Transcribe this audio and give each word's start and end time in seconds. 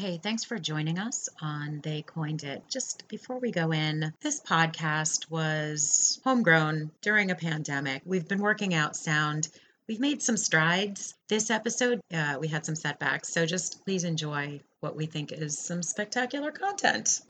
Hey, 0.00 0.16
thanks 0.16 0.44
for 0.44 0.58
joining 0.58 0.98
us 0.98 1.28
on 1.42 1.80
They 1.82 2.00
Coined 2.00 2.42
It. 2.42 2.62
Just 2.70 3.06
before 3.08 3.38
we 3.38 3.50
go 3.50 3.70
in, 3.70 4.14
this 4.22 4.40
podcast 4.40 5.30
was 5.30 6.18
homegrown 6.24 6.90
during 7.02 7.30
a 7.30 7.34
pandemic. 7.34 8.00
We've 8.06 8.26
been 8.26 8.40
working 8.40 8.72
out 8.72 8.96
sound. 8.96 9.50
We've 9.86 10.00
made 10.00 10.22
some 10.22 10.38
strides. 10.38 11.12
This 11.28 11.50
episode, 11.50 12.00
uh, 12.14 12.38
we 12.40 12.48
had 12.48 12.64
some 12.64 12.76
setbacks. 12.76 13.28
So 13.28 13.44
just 13.44 13.84
please 13.84 14.04
enjoy 14.04 14.62
what 14.80 14.96
we 14.96 15.04
think 15.04 15.32
is 15.32 15.58
some 15.58 15.82
spectacular 15.82 16.50
content. 16.50 17.20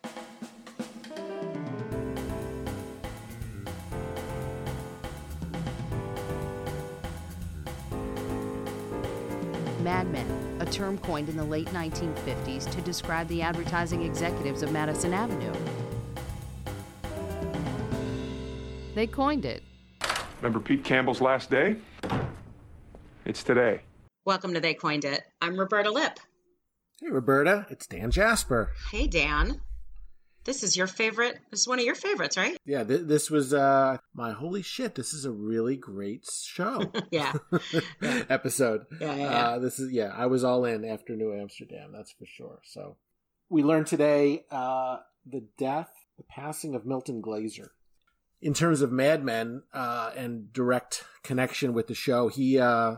Mad 9.83 10.07
Men, 10.13 10.50
term 10.71 10.99
coined 10.99 11.29
in 11.29 11.37
the 11.37 11.45
late 11.45 11.67
1950s 11.69 12.71
to 12.71 12.81
describe 12.83 13.29
the 13.29 13.43
advertising 13.43 14.03
executives 14.03 14.63
of 14.63 14.73
Madison 14.73 15.13
Avenue. 15.13 15.53
They 18.95 19.07
coined 19.07 19.45
it. 19.45 19.63
Remember 20.41 20.61
Pete 20.61 20.85
Campbell's 20.85 21.21
last 21.21 21.51
day? 21.51 21.77
It's 23.25 23.43
today. 23.43 23.83
Welcome 24.25 24.55
to 24.55 24.61
They 24.61 24.75
Coined 24.75 25.05
It. 25.05 25.23
I'm 25.41 25.59
Roberta 25.59 25.91
Lip. 25.91 26.19
Hey, 27.01 27.09
Roberta, 27.09 27.67
it's 27.71 27.87
Dan 27.87 28.11
Jasper. 28.11 28.73
Hey, 28.91 29.07
Dan. 29.07 29.61
This 30.45 30.63
is 30.63 30.77
your 30.77 30.87
favorite. 30.87 31.39
This 31.51 31.61
is 31.61 31.69
one 31.69 31.79
of 31.79 31.85
your 31.85 31.95
favorites, 31.95 32.37
right? 32.37 32.57
Yeah, 32.65 32.83
th- 32.85 33.03
this 33.05 33.31
was 33.31 33.53
uh 33.53 33.99
my 34.15 34.33
holy 34.33 34.63
shit. 34.63 34.95
This 34.95 35.13
is 35.13 35.25
a 35.25 35.31
really 35.31 35.77
great 35.77 36.27
show. 36.27 36.91
yeah. 37.11 37.35
Episode. 38.03 38.87
Yeah, 39.01 39.15
yeah, 39.15 39.17
yeah. 39.17 39.49
Uh, 39.49 39.59
this 39.59 39.79
is 39.79 39.93
yeah. 39.93 40.13
I 40.17 40.27
was 40.27 40.45
all 40.45 40.65
in 40.65 40.85
after 40.85 41.15
New 41.15 41.35
Amsterdam. 41.35 41.93
That's 41.93 42.13
for 42.13 42.27
sure. 42.27 42.61
So 42.65 42.97
we 43.51 43.63
learned 43.63 43.87
today 43.87 44.45
uh, 44.51 44.99
the 45.27 45.45
death, 45.59 45.91
the 46.17 46.25
passing 46.25 46.75
of 46.75 46.87
Milton 46.87 47.21
Glaser. 47.21 47.73
In 48.41 48.55
terms 48.55 48.81
of 48.81 48.91
Mad 48.91 49.23
Men 49.23 49.65
uh, 49.75 50.13
and 50.17 50.51
direct 50.53 51.05
connection 51.23 51.75
with 51.75 51.89
the 51.89 51.95
show, 51.95 52.29
he 52.29 52.59
uh, 52.59 52.97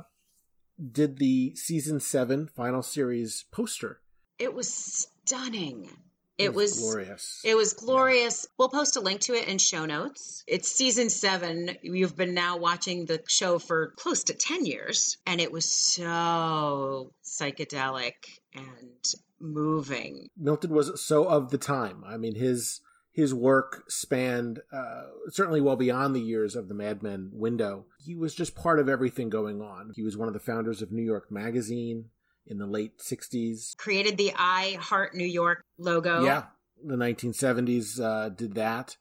did 0.81 1.19
the 1.19 1.57
season 1.57 1.99
seven 1.99 2.49
final 2.55 2.83
series 2.83 3.45
poster. 3.51 4.01
It 4.39 4.55
was 4.55 4.73
stunning. 4.73 5.91
It, 6.39 6.55
was, 6.55 6.79
glorious. 6.79 7.41
It 7.45 7.57
was 7.57 7.73
glorious. 7.75 8.47
We'll 8.59 8.69
post 8.69 8.97
a 8.97 9.01
link 9.01 9.21
to 9.23 9.35
it 9.35 9.49
in 9.49 9.59
show 9.59 9.85
notes. 9.85 10.43
It's 10.47 10.71
season 10.71 11.11
seven. 11.11 11.77
You've 11.83 12.17
been 12.17 12.35
now 12.35 12.57
watching 12.57 13.05
the 13.05 13.23
show 13.29 13.59
for 13.59 13.93
close 13.97 14.25
to 14.25 14.35
10 14.35 14.65
years, 14.67 15.19
and 15.27 15.41
it 15.41 15.53
was 15.53 15.71
so 15.71 17.13
psychedelic 17.25 18.15
and 18.55 19.05
moving. 19.41 20.29
Milton 20.37 20.71
was 20.71 21.01
so 21.05 21.29
of 21.29 21.51
the 21.51 21.59
time. 21.59 22.03
I 22.07 22.17
mean, 22.17 22.35
his 22.35 22.81
his 23.13 23.35
work 23.35 23.85
spanned 23.89 24.61
uh, 24.73 25.03
certainly 25.29 25.61
well 25.61 25.77
beyond 25.77 26.17
the 26.17 26.21
years 26.21 26.57
of 26.57 26.69
the 26.69 26.75
Mad 26.75 27.03
Men 27.03 27.29
window. 27.33 27.85
He 28.03 28.15
was 28.15 28.35
just 28.35 28.55
part 28.55 28.79
of 28.79 28.89
everything 28.89 29.29
going 29.29 29.61
on. 29.61 29.93
He 29.95 30.03
was 30.03 30.17
one 30.17 30.29
of 30.29 30.35
the 30.35 30.41
founders 30.41 30.81
of 30.81 30.93
New 30.93 31.03
York 31.03 31.31
Magazine 31.31 32.07
in 32.47 32.59
the 32.59 32.67
late 32.67 32.99
60s. 32.99 33.77
Created 33.77 34.17
the 34.17 34.33
I 34.37 34.79
Heart 34.81 35.15
New 35.15 35.27
York 35.27 35.63
logo. 35.79 36.25
Yeah, 36.25 36.45
the 36.85 36.97
1970s 36.97 38.01
uh, 38.01 38.29
did 38.31 38.55
that 38.55 38.97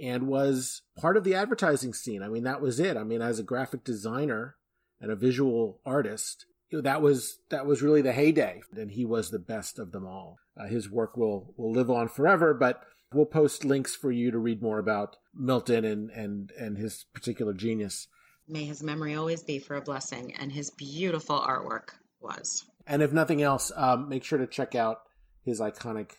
and 0.00 0.26
was 0.26 0.82
part 0.98 1.16
of 1.16 1.24
the 1.24 1.34
advertising 1.34 1.94
scene. 1.94 2.22
I 2.22 2.28
mean, 2.28 2.44
that 2.44 2.60
was 2.60 2.80
it. 2.80 2.96
I 2.96 3.04
mean, 3.04 3.22
as 3.22 3.38
a 3.38 3.44
graphic 3.44 3.84
designer 3.84 4.56
and 5.00 5.10
a 5.10 5.16
visual 5.16 5.80
artist, 5.84 6.46
you 6.70 6.78
know, 6.78 6.82
that 6.82 7.02
was 7.02 7.38
that 7.50 7.66
was 7.66 7.82
really 7.82 8.02
the 8.02 8.12
heyday, 8.12 8.62
and 8.76 8.90
he 8.90 9.04
was 9.04 9.30
the 9.30 9.38
best 9.38 9.78
of 9.78 9.92
them 9.92 10.06
all. 10.06 10.38
Uh, 10.58 10.66
his 10.66 10.90
work 10.90 11.16
will 11.16 11.54
will 11.56 11.72
live 11.72 11.90
on 11.90 12.08
forever, 12.08 12.54
but 12.54 12.82
we'll 13.12 13.26
post 13.26 13.64
links 13.64 13.94
for 13.94 14.10
you 14.10 14.30
to 14.30 14.38
read 14.38 14.62
more 14.62 14.78
about 14.78 15.16
Milton 15.34 15.84
and 15.84 16.10
and 16.10 16.50
and 16.58 16.78
his 16.78 17.06
particular 17.14 17.52
genius. 17.52 18.08
May 18.48 18.64
his 18.64 18.82
memory 18.82 19.14
always 19.14 19.42
be 19.42 19.58
for 19.58 19.76
a 19.76 19.82
blessing, 19.82 20.34
and 20.34 20.50
his 20.50 20.70
beautiful 20.70 21.38
artwork 21.38 21.90
was. 22.20 22.64
And 22.86 23.02
if 23.02 23.12
nothing 23.12 23.42
else, 23.42 23.72
um, 23.74 24.08
make 24.08 24.24
sure 24.24 24.38
to 24.38 24.46
check 24.46 24.74
out 24.74 24.98
his 25.42 25.60
iconic 25.60 26.12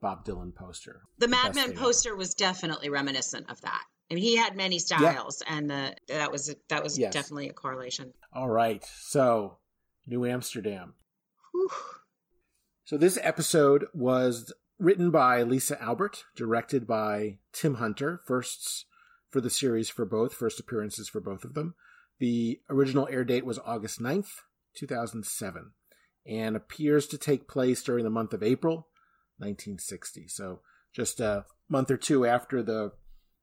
Bob 0.00 0.24
Dylan 0.24 0.54
poster. 0.54 1.02
The 1.18 1.28
Mad 1.28 1.54
Men 1.54 1.74
poster 1.74 2.14
was 2.14 2.34
definitely 2.34 2.90
reminiscent 2.90 3.48
of 3.50 3.60
that. 3.62 3.82
I 4.10 4.14
mean, 4.14 4.24
he 4.24 4.36
had 4.36 4.56
many 4.56 4.78
styles, 4.78 5.42
yeah. 5.46 5.56
and 5.56 5.70
the, 5.70 5.96
that 6.08 6.30
was 6.30 6.54
that 6.68 6.82
was 6.82 6.98
yes. 6.98 7.14
definitely 7.14 7.48
a 7.48 7.54
correlation. 7.54 8.12
All 8.32 8.48
right, 8.48 8.84
so 9.00 9.58
New 10.06 10.26
Amsterdam. 10.26 10.94
Whew. 11.52 11.70
So 12.84 12.98
this 12.98 13.18
episode 13.22 13.86
was 13.94 14.52
written 14.78 15.10
by 15.10 15.44
Lisa 15.44 15.80
Albert, 15.80 16.24
directed 16.36 16.86
by 16.86 17.38
Tim 17.52 17.74
Hunter. 17.74 18.20
Firsts 18.26 18.84
for 19.30 19.40
the 19.40 19.48
series 19.48 19.88
for 19.88 20.04
both, 20.04 20.34
first 20.34 20.60
appearances 20.60 21.08
for 21.08 21.20
both 21.20 21.44
of 21.44 21.54
them. 21.54 21.74
The 22.18 22.60
original 22.68 23.08
air 23.10 23.24
date 23.24 23.46
was 23.46 23.58
August 23.64 23.98
9th, 23.98 24.28
2007 24.76 25.72
and 26.26 26.56
appears 26.56 27.06
to 27.08 27.18
take 27.18 27.48
place 27.48 27.82
during 27.82 28.04
the 28.04 28.10
month 28.10 28.32
of 28.32 28.42
April 28.42 28.88
1960. 29.38 30.28
So 30.28 30.60
just 30.92 31.20
a 31.20 31.44
month 31.68 31.90
or 31.90 31.96
two 31.96 32.26
after 32.26 32.62
the 32.62 32.92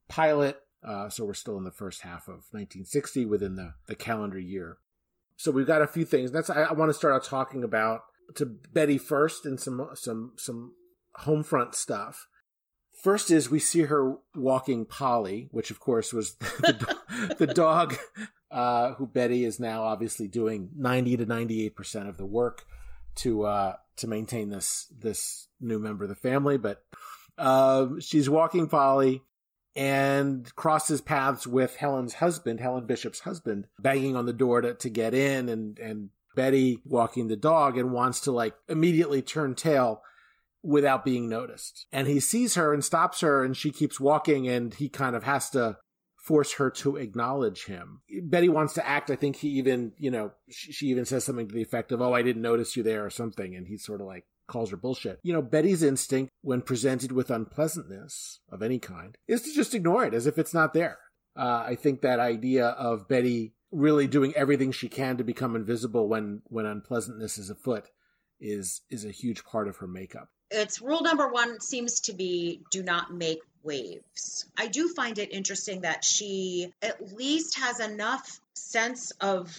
pilot. 0.07 0.61
Uh, 0.85 1.09
so 1.09 1.25
we're 1.25 1.33
still 1.33 1.57
in 1.57 1.65
the 1.65 1.71
first 1.71 2.01
half 2.01 2.27
of 2.27 2.45
1960 2.51 3.25
within 3.25 3.55
the, 3.55 3.73
the 3.87 3.95
calendar 3.95 4.39
year. 4.39 4.77
So 5.35 5.51
we've 5.51 5.67
got 5.67 5.81
a 5.81 5.87
few 5.87 6.05
things. 6.05 6.31
That's 6.31 6.49
I, 6.49 6.63
I 6.63 6.73
want 6.73 6.89
to 6.89 6.93
start 6.93 7.13
out 7.13 7.23
talking 7.23 7.63
about 7.63 8.01
to 8.35 8.45
Betty 8.45 8.97
first 8.97 9.45
and 9.45 9.59
some 9.59 9.89
some 9.95 10.33
some 10.37 10.73
home 11.15 11.43
front 11.43 11.75
stuff. 11.75 12.27
First 13.01 13.31
is 13.31 13.49
we 13.49 13.59
see 13.59 13.83
her 13.83 14.17
walking 14.35 14.85
Polly, 14.85 15.47
which 15.51 15.71
of 15.71 15.79
course 15.79 16.11
was 16.11 16.35
the, 16.39 17.35
the 17.39 17.47
dog 17.47 17.97
uh, 18.51 18.93
who 18.95 19.07
Betty 19.07 19.45
is 19.45 19.59
now 19.59 19.83
obviously 19.83 20.27
doing 20.27 20.71
90 20.75 21.17
to 21.17 21.25
98 21.25 21.75
percent 21.75 22.09
of 22.09 22.17
the 22.17 22.25
work 22.25 22.65
to 23.19 23.43
uh, 23.43 23.73
to 23.97 24.07
maintain 24.07 24.49
this 24.49 24.91
this 24.97 25.47
new 25.59 25.79
member 25.79 26.03
of 26.03 26.09
the 26.09 26.15
family. 26.15 26.57
But 26.57 26.83
uh, 27.37 27.87
she's 27.99 28.29
walking 28.29 28.67
Polly 28.67 29.21
and 29.75 30.53
crosses 30.55 31.01
paths 31.01 31.45
with 31.47 31.75
Helen's 31.75 32.15
husband, 32.15 32.59
Helen 32.59 32.85
Bishop's 32.85 33.21
husband, 33.21 33.67
banging 33.79 34.15
on 34.15 34.25
the 34.25 34.33
door 34.33 34.61
to, 34.61 34.73
to 34.73 34.89
get 34.89 35.13
in, 35.13 35.49
and 35.49 35.79
and 35.79 36.09
Betty 36.35 36.79
walking 36.85 37.27
the 37.27 37.35
dog 37.35 37.77
and 37.77 37.91
wants 37.91 38.21
to 38.21 38.31
like 38.31 38.55
immediately 38.67 39.21
turn 39.21 39.55
tail 39.55 40.01
without 40.63 41.05
being 41.05 41.29
noticed. 41.29 41.85
And 41.91 42.07
he 42.07 42.19
sees 42.19 42.55
her 42.55 42.73
and 42.73 42.83
stops 42.83 43.21
her 43.21 43.43
and 43.43 43.55
she 43.55 43.71
keeps 43.71 43.99
walking 43.99 44.47
and 44.47 44.73
he 44.73 44.89
kind 44.89 45.15
of 45.15 45.23
has 45.23 45.49
to 45.51 45.77
force 46.29 46.53
her 46.53 46.69
to 46.69 46.95
acknowledge 46.95 47.65
him. 47.65 48.01
Betty 48.21 48.49
wants 48.49 48.75
to 48.75 48.87
act. 48.87 49.09
I 49.09 49.15
think 49.15 49.37
he 49.37 49.47
even, 49.57 49.93
you 49.97 50.11
know, 50.11 50.31
she, 50.47 50.85
even 50.85 51.03
says 51.03 51.23
something 51.23 51.47
to 51.47 51.55
the 51.55 51.63
effect 51.63 51.91
of, 51.91 52.03
Oh, 52.03 52.13
I 52.13 52.21
didn't 52.21 52.43
notice 52.43 52.77
you 52.77 52.83
there 52.83 53.03
or 53.03 53.09
something. 53.09 53.55
And 53.55 53.65
he's 53.65 53.83
sort 53.83 53.99
of 53.99 54.05
like, 54.05 54.25
calls 54.45 54.69
her 54.69 54.77
bullshit. 54.77 55.19
You 55.23 55.33
know, 55.33 55.41
Betty's 55.41 55.81
instinct 55.81 56.29
when 56.41 56.61
presented 56.61 57.11
with 57.11 57.31
unpleasantness 57.31 58.41
of 58.51 58.61
any 58.61 58.77
kind 58.77 59.17
is 59.27 59.41
to 59.41 59.53
just 59.55 59.73
ignore 59.73 60.05
it 60.05 60.13
as 60.13 60.27
if 60.27 60.37
it's 60.37 60.53
not 60.53 60.73
there. 60.75 60.99
Uh, 61.35 61.63
I 61.65 61.73
think 61.73 62.01
that 62.01 62.19
idea 62.19 62.67
of 62.67 63.07
Betty 63.07 63.55
really 63.71 64.05
doing 64.05 64.35
everything 64.35 64.71
she 64.71 64.87
can 64.87 65.17
to 65.17 65.23
become 65.23 65.55
invisible 65.55 66.07
when, 66.07 66.43
when 66.45 66.67
unpleasantness 66.67 67.39
is 67.39 67.49
afoot 67.49 67.89
is, 68.39 68.81
is 68.89 69.05
a 69.05 69.11
huge 69.11 69.43
part 69.43 69.67
of 69.67 69.77
her 69.77 69.87
makeup 69.87 70.29
it's 70.51 70.81
rule 70.81 71.01
number 71.01 71.27
one 71.27 71.59
seems 71.59 72.01
to 72.01 72.13
be 72.13 72.61
do 72.71 72.83
not 72.83 73.13
make 73.13 73.39
waves. 73.63 74.45
I 74.57 74.67
do 74.67 74.89
find 74.89 75.17
it 75.17 75.31
interesting 75.31 75.81
that 75.81 76.03
she 76.03 76.73
at 76.81 77.13
least 77.13 77.59
has 77.59 77.79
enough 77.79 78.39
sense 78.53 79.11
of 79.21 79.55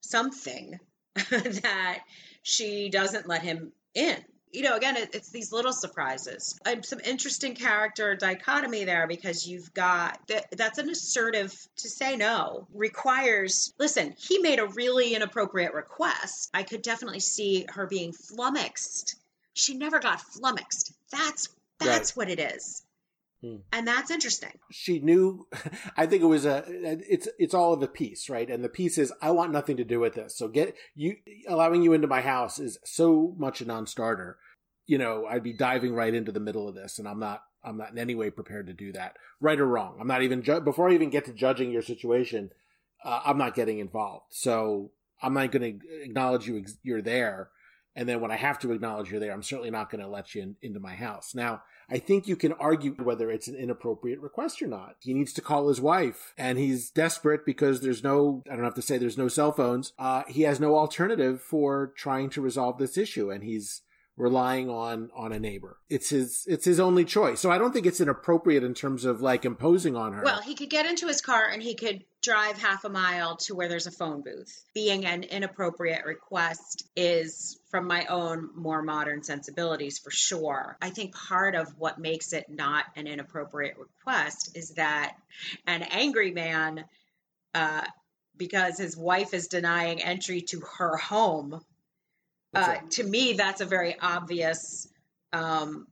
something 0.00 0.78
that 1.14 2.00
she 2.42 2.88
doesn't 2.88 3.28
let 3.28 3.42
him 3.42 3.72
in. 3.94 4.16
You 4.52 4.62
know, 4.62 4.76
again, 4.76 4.96
it, 4.96 5.14
it's 5.14 5.30
these 5.30 5.52
little 5.52 5.72
surprises. 5.72 6.58
And 6.64 6.84
some 6.84 7.00
interesting 7.00 7.54
character 7.54 8.16
dichotomy 8.16 8.84
there 8.84 9.06
because 9.06 9.46
you've 9.46 9.72
got 9.74 10.18
that, 10.28 10.46
that's 10.56 10.78
an 10.78 10.90
assertive 10.90 11.54
to 11.76 11.88
say 11.88 12.16
no 12.16 12.66
requires, 12.74 13.72
listen, 13.78 14.14
he 14.18 14.38
made 14.38 14.58
a 14.58 14.66
really 14.66 15.14
inappropriate 15.14 15.72
request. 15.72 16.50
I 16.52 16.64
could 16.64 16.82
definitely 16.82 17.20
see 17.20 17.66
her 17.70 17.86
being 17.86 18.12
flummoxed 18.12 19.16
she 19.60 19.74
never 19.74 19.98
got 19.98 20.20
flummoxed. 20.20 20.92
That's 21.10 21.48
that's 21.78 22.10
right. 22.10 22.16
what 22.16 22.30
it 22.30 22.40
is. 22.40 22.82
Hmm. 23.42 23.56
And 23.72 23.88
that's 23.88 24.10
interesting. 24.10 24.52
She 24.70 24.98
knew 24.98 25.46
I 25.96 26.06
think 26.06 26.22
it 26.22 26.26
was 26.26 26.44
a 26.44 26.64
it's 26.68 27.28
it's 27.38 27.54
all 27.54 27.72
of 27.72 27.80
the 27.80 27.88
piece, 27.88 28.28
right? 28.28 28.48
And 28.48 28.62
the 28.62 28.68
piece 28.68 28.98
is 28.98 29.12
I 29.22 29.30
want 29.30 29.52
nothing 29.52 29.76
to 29.78 29.84
do 29.84 30.00
with 30.00 30.14
this. 30.14 30.36
So 30.36 30.48
get 30.48 30.74
you 30.94 31.16
allowing 31.48 31.82
you 31.82 31.92
into 31.92 32.06
my 32.06 32.20
house 32.20 32.58
is 32.58 32.78
so 32.84 33.34
much 33.38 33.60
a 33.60 33.64
non-starter. 33.64 34.38
You 34.86 34.98
know, 34.98 35.26
I'd 35.26 35.42
be 35.42 35.52
diving 35.52 35.94
right 35.94 36.14
into 36.14 36.32
the 36.32 36.40
middle 36.40 36.68
of 36.68 36.74
this 36.74 36.98
and 36.98 37.08
I'm 37.08 37.20
not 37.20 37.42
I'm 37.62 37.76
not 37.76 37.92
in 37.92 37.98
any 37.98 38.14
way 38.14 38.30
prepared 38.30 38.66
to 38.66 38.72
do 38.72 38.92
that. 38.92 39.16
Right 39.40 39.60
or 39.60 39.66
wrong. 39.66 39.96
I'm 40.00 40.08
not 40.08 40.22
even 40.22 40.42
ju- 40.42 40.60
before 40.60 40.90
I 40.90 40.94
even 40.94 41.10
get 41.10 41.26
to 41.26 41.32
judging 41.32 41.70
your 41.70 41.82
situation, 41.82 42.50
uh, 43.04 43.20
I'm 43.24 43.38
not 43.38 43.54
getting 43.54 43.78
involved. 43.78 44.26
So 44.30 44.92
I'm 45.22 45.34
not 45.34 45.50
going 45.50 45.80
to 45.80 46.02
acknowledge 46.02 46.46
you 46.46 46.64
you're 46.82 47.02
there 47.02 47.50
And 48.00 48.08
then 48.08 48.22
when 48.22 48.30
I 48.30 48.36
have 48.36 48.58
to 48.60 48.72
acknowledge 48.72 49.10
you're 49.10 49.20
there, 49.20 49.30
I'm 49.30 49.42
certainly 49.42 49.70
not 49.70 49.90
going 49.90 50.00
to 50.00 50.08
let 50.08 50.34
you 50.34 50.40
in, 50.40 50.56
into 50.62 50.80
my 50.80 50.94
house. 50.94 51.34
Now, 51.34 51.64
I 51.90 51.98
think 51.98 52.26
you 52.26 52.34
can 52.34 52.54
argue 52.54 52.94
whether 52.94 53.30
it's 53.30 53.46
an 53.46 53.56
inappropriate 53.56 54.22
request 54.22 54.62
or 54.62 54.68
not. 54.68 54.94
He 55.00 55.12
needs 55.12 55.34
to 55.34 55.42
call 55.42 55.68
his 55.68 55.82
wife 55.82 56.32
and 56.38 56.56
he's 56.56 56.88
desperate 56.88 57.44
because 57.44 57.82
there's 57.82 58.02
no, 58.02 58.42
I 58.50 58.54
don't 58.54 58.64
have 58.64 58.72
to 58.76 58.82
say 58.82 58.96
there's 58.96 59.18
no 59.18 59.28
cell 59.28 59.52
phones. 59.52 59.92
Uh, 59.98 60.22
he 60.28 60.44
has 60.44 60.58
no 60.58 60.76
alternative 60.76 61.42
for 61.42 61.92
trying 61.94 62.30
to 62.30 62.40
resolve 62.40 62.78
this 62.78 62.96
issue 62.96 63.30
and 63.30 63.44
he's 63.44 63.82
relying 64.16 64.70
on 64.70 65.10
on 65.14 65.32
a 65.32 65.38
neighbor. 65.38 65.76
It's 65.90 66.08
his 66.08 66.44
it's 66.48 66.64
his 66.64 66.80
only 66.80 67.04
choice. 67.04 67.40
So 67.40 67.50
I 67.50 67.58
don't 67.58 67.72
think 67.72 67.86
it's 67.86 68.00
inappropriate 68.00 68.64
in 68.64 68.72
terms 68.74 69.04
of 69.04 69.20
like 69.20 69.44
imposing 69.44 69.94
on 69.96 70.14
her. 70.14 70.22
Well, 70.22 70.40
he 70.40 70.54
could 70.54 70.70
get 70.70 70.86
into 70.86 71.06
his 71.06 71.20
car 71.20 71.48
and 71.48 71.62
he 71.62 71.74
could 71.74 72.04
drive 72.22 72.58
half 72.58 72.84
a 72.84 72.88
mile 72.88 73.36
to 73.36 73.54
where 73.54 73.68
there's 73.68 73.86
a 73.86 73.90
phone 73.90 74.22
booth. 74.22 74.64
Being 74.74 75.06
an 75.06 75.22
inappropriate 75.22 76.04
request 76.04 76.84
is 76.94 77.58
from 77.70 77.86
my 77.86 78.06
own 78.06 78.50
more 78.54 78.82
modern 78.82 79.22
sensibilities 79.22 79.98
for 79.98 80.10
sure. 80.10 80.76
I 80.82 80.90
think 80.90 81.14
part 81.14 81.54
of 81.54 81.68
what 81.78 81.98
makes 81.98 82.32
it 82.32 82.46
not 82.48 82.84
an 82.96 83.06
inappropriate 83.06 83.76
request 83.78 84.56
is 84.56 84.70
that 84.70 85.14
an 85.66 85.82
angry 85.82 86.32
man 86.32 86.84
uh, 87.54 87.84
because 88.36 88.78
his 88.78 88.96
wife 88.96 89.34
is 89.34 89.48
denying 89.48 90.02
entry 90.02 90.42
to 90.42 90.60
her 90.78 90.96
home 90.96 91.60
uh, 92.54 92.76
to 92.90 93.04
me, 93.04 93.34
that's 93.34 93.60
a 93.60 93.66
very 93.66 93.96
obvious, 94.00 94.88
um, 95.32 95.86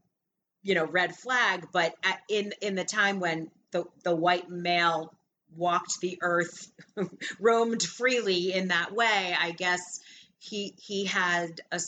you 0.61 0.75
know, 0.75 0.85
red 0.85 1.15
flag. 1.15 1.67
But 1.71 1.95
at, 2.03 2.19
in 2.29 2.53
in 2.61 2.75
the 2.75 2.83
time 2.83 3.19
when 3.19 3.49
the 3.71 3.85
the 4.03 4.15
white 4.15 4.49
male 4.49 5.13
walked 5.55 5.99
the 6.01 6.17
earth, 6.21 6.71
roamed 7.39 7.83
freely 7.83 8.53
in 8.53 8.69
that 8.69 8.93
way, 8.93 9.35
I 9.39 9.51
guess 9.51 9.99
he 10.39 10.73
he 10.77 11.05
had 11.05 11.61
a 11.71 11.79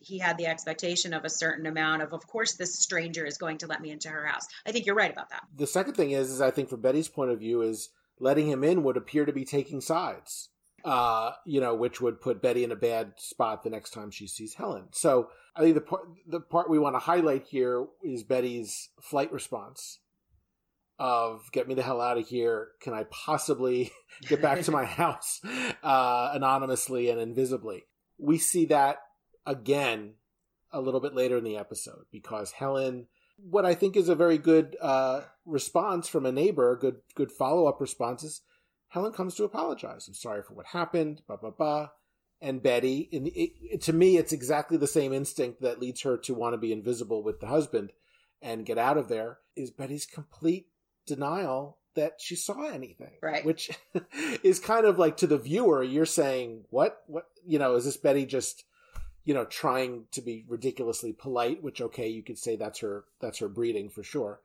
he 0.00 0.18
had 0.18 0.38
the 0.38 0.46
expectation 0.46 1.12
of 1.12 1.24
a 1.24 1.30
certain 1.30 1.66
amount 1.66 2.00
of 2.00 2.14
of 2.14 2.26
course 2.26 2.54
this 2.54 2.78
stranger 2.78 3.26
is 3.26 3.36
going 3.36 3.58
to 3.58 3.66
let 3.66 3.80
me 3.80 3.90
into 3.90 4.08
her 4.08 4.24
house. 4.24 4.46
I 4.64 4.72
think 4.72 4.86
you're 4.86 4.94
right 4.94 5.12
about 5.12 5.28
that. 5.30 5.42
The 5.54 5.66
second 5.66 5.94
thing 5.94 6.12
is 6.12 6.30
is 6.30 6.40
i 6.40 6.50
think 6.50 6.70
from 6.70 6.80
betty's 6.80 7.08
point 7.08 7.30
of 7.30 7.38
view 7.38 7.60
is 7.60 7.90
letting 8.18 8.48
him 8.48 8.64
in 8.64 8.82
would 8.84 8.96
appear 8.96 9.26
to 9.26 9.32
be 9.32 9.44
taking 9.44 9.82
sides 9.82 10.48
uh, 10.84 11.32
you 11.44 11.60
know, 11.60 11.74
which 11.74 12.00
would 12.00 12.20
put 12.20 12.42
Betty 12.42 12.64
in 12.64 12.72
a 12.72 12.76
bad 12.76 13.12
spot 13.18 13.62
the 13.62 13.70
next 13.70 13.90
time 13.90 14.10
she 14.10 14.26
sees 14.26 14.54
Helen. 14.54 14.84
So 14.92 15.28
I 15.54 15.60
think 15.60 15.74
the 15.74 15.80
part 15.80 16.08
the 16.26 16.40
part 16.40 16.70
we 16.70 16.78
want 16.78 16.94
to 16.94 17.00
highlight 17.00 17.44
here 17.44 17.86
is 18.02 18.22
Betty's 18.22 18.88
flight 19.00 19.32
response 19.32 19.98
of 21.00 21.50
"Get 21.50 21.66
me 21.66 21.74
the 21.74 21.82
hell 21.82 22.00
out 22.00 22.18
of 22.18 22.28
here! 22.28 22.68
Can 22.80 22.94
I 22.94 23.04
possibly 23.10 23.90
get 24.28 24.40
back 24.40 24.60
to 24.62 24.70
my 24.70 24.84
house 25.02 25.40
uh, 25.82 26.30
anonymously 26.32 27.10
and 27.10 27.20
invisibly?" 27.20 27.84
We 28.18 28.38
see 28.38 28.66
that 28.66 28.98
again 29.44 30.14
a 30.70 30.80
little 30.80 31.00
bit 31.00 31.14
later 31.14 31.38
in 31.38 31.44
the 31.44 31.56
episode 31.56 32.04
because 32.12 32.52
Helen 32.52 33.08
what 33.42 33.64
I 33.64 33.74
think 33.74 33.96
is 33.96 34.08
a 34.08 34.14
very 34.14 34.38
good 34.38 34.76
uh, 34.80 35.22
response 35.46 36.08
from 36.08 36.26
a 36.26 36.32
neighbor, 36.32 36.76
good 36.76 36.96
good 37.14 37.32
follow 37.32 37.66
up 37.66 37.80
response 37.80 38.22
is 38.22 38.42
Helen 38.88 39.12
comes 39.12 39.34
to 39.36 39.44
apologize. 39.44 40.08
I'm 40.08 40.14
sorry 40.14 40.42
for 40.42 40.54
what 40.54 40.66
happened, 40.66 41.22
blah, 41.26 41.36
blah, 41.36 41.50
blah. 41.50 41.88
And 42.40 42.62
Betty, 42.62 43.08
in 43.12 43.24
the, 43.24 43.30
it, 43.30 43.82
to 43.82 43.92
me, 43.92 44.16
it's 44.16 44.32
exactly 44.32 44.76
the 44.76 44.86
same 44.86 45.12
instinct 45.12 45.60
that 45.60 45.80
leads 45.80 46.02
her 46.02 46.16
to 46.18 46.34
want 46.34 46.54
to 46.54 46.58
be 46.58 46.72
invisible 46.72 47.22
with 47.22 47.40
the 47.40 47.46
husband 47.46 47.92
and 48.42 48.66
get 48.66 48.78
out 48.78 48.96
of 48.96 49.08
there 49.08 49.38
is 49.54 49.70
Betty's 49.70 50.06
complete 50.06 50.68
denial 51.06 51.78
that 51.94 52.14
she 52.18 52.36
saw 52.36 52.68
anything. 52.68 53.12
Right. 53.22 53.44
Which 53.44 53.70
is 54.42 54.60
kind 54.60 54.86
of 54.86 54.98
like 54.98 55.18
to 55.18 55.26
the 55.26 55.38
viewer, 55.38 55.82
you're 55.82 56.06
saying, 56.06 56.64
what, 56.70 57.02
what, 57.06 57.26
you 57.46 57.58
know, 57.58 57.74
is 57.74 57.84
this 57.84 57.96
Betty 57.96 58.26
just, 58.26 58.64
you 59.24 59.34
know, 59.34 59.44
trying 59.44 60.04
to 60.12 60.22
be 60.22 60.44
ridiculously 60.48 61.12
polite, 61.12 61.62
which, 61.62 61.80
okay, 61.80 62.08
you 62.08 62.22
could 62.22 62.38
say 62.38 62.56
that's 62.56 62.80
her, 62.80 63.04
that's 63.20 63.38
her 63.38 63.48
breeding 63.48 63.90
for 63.90 64.02
sure 64.02 64.40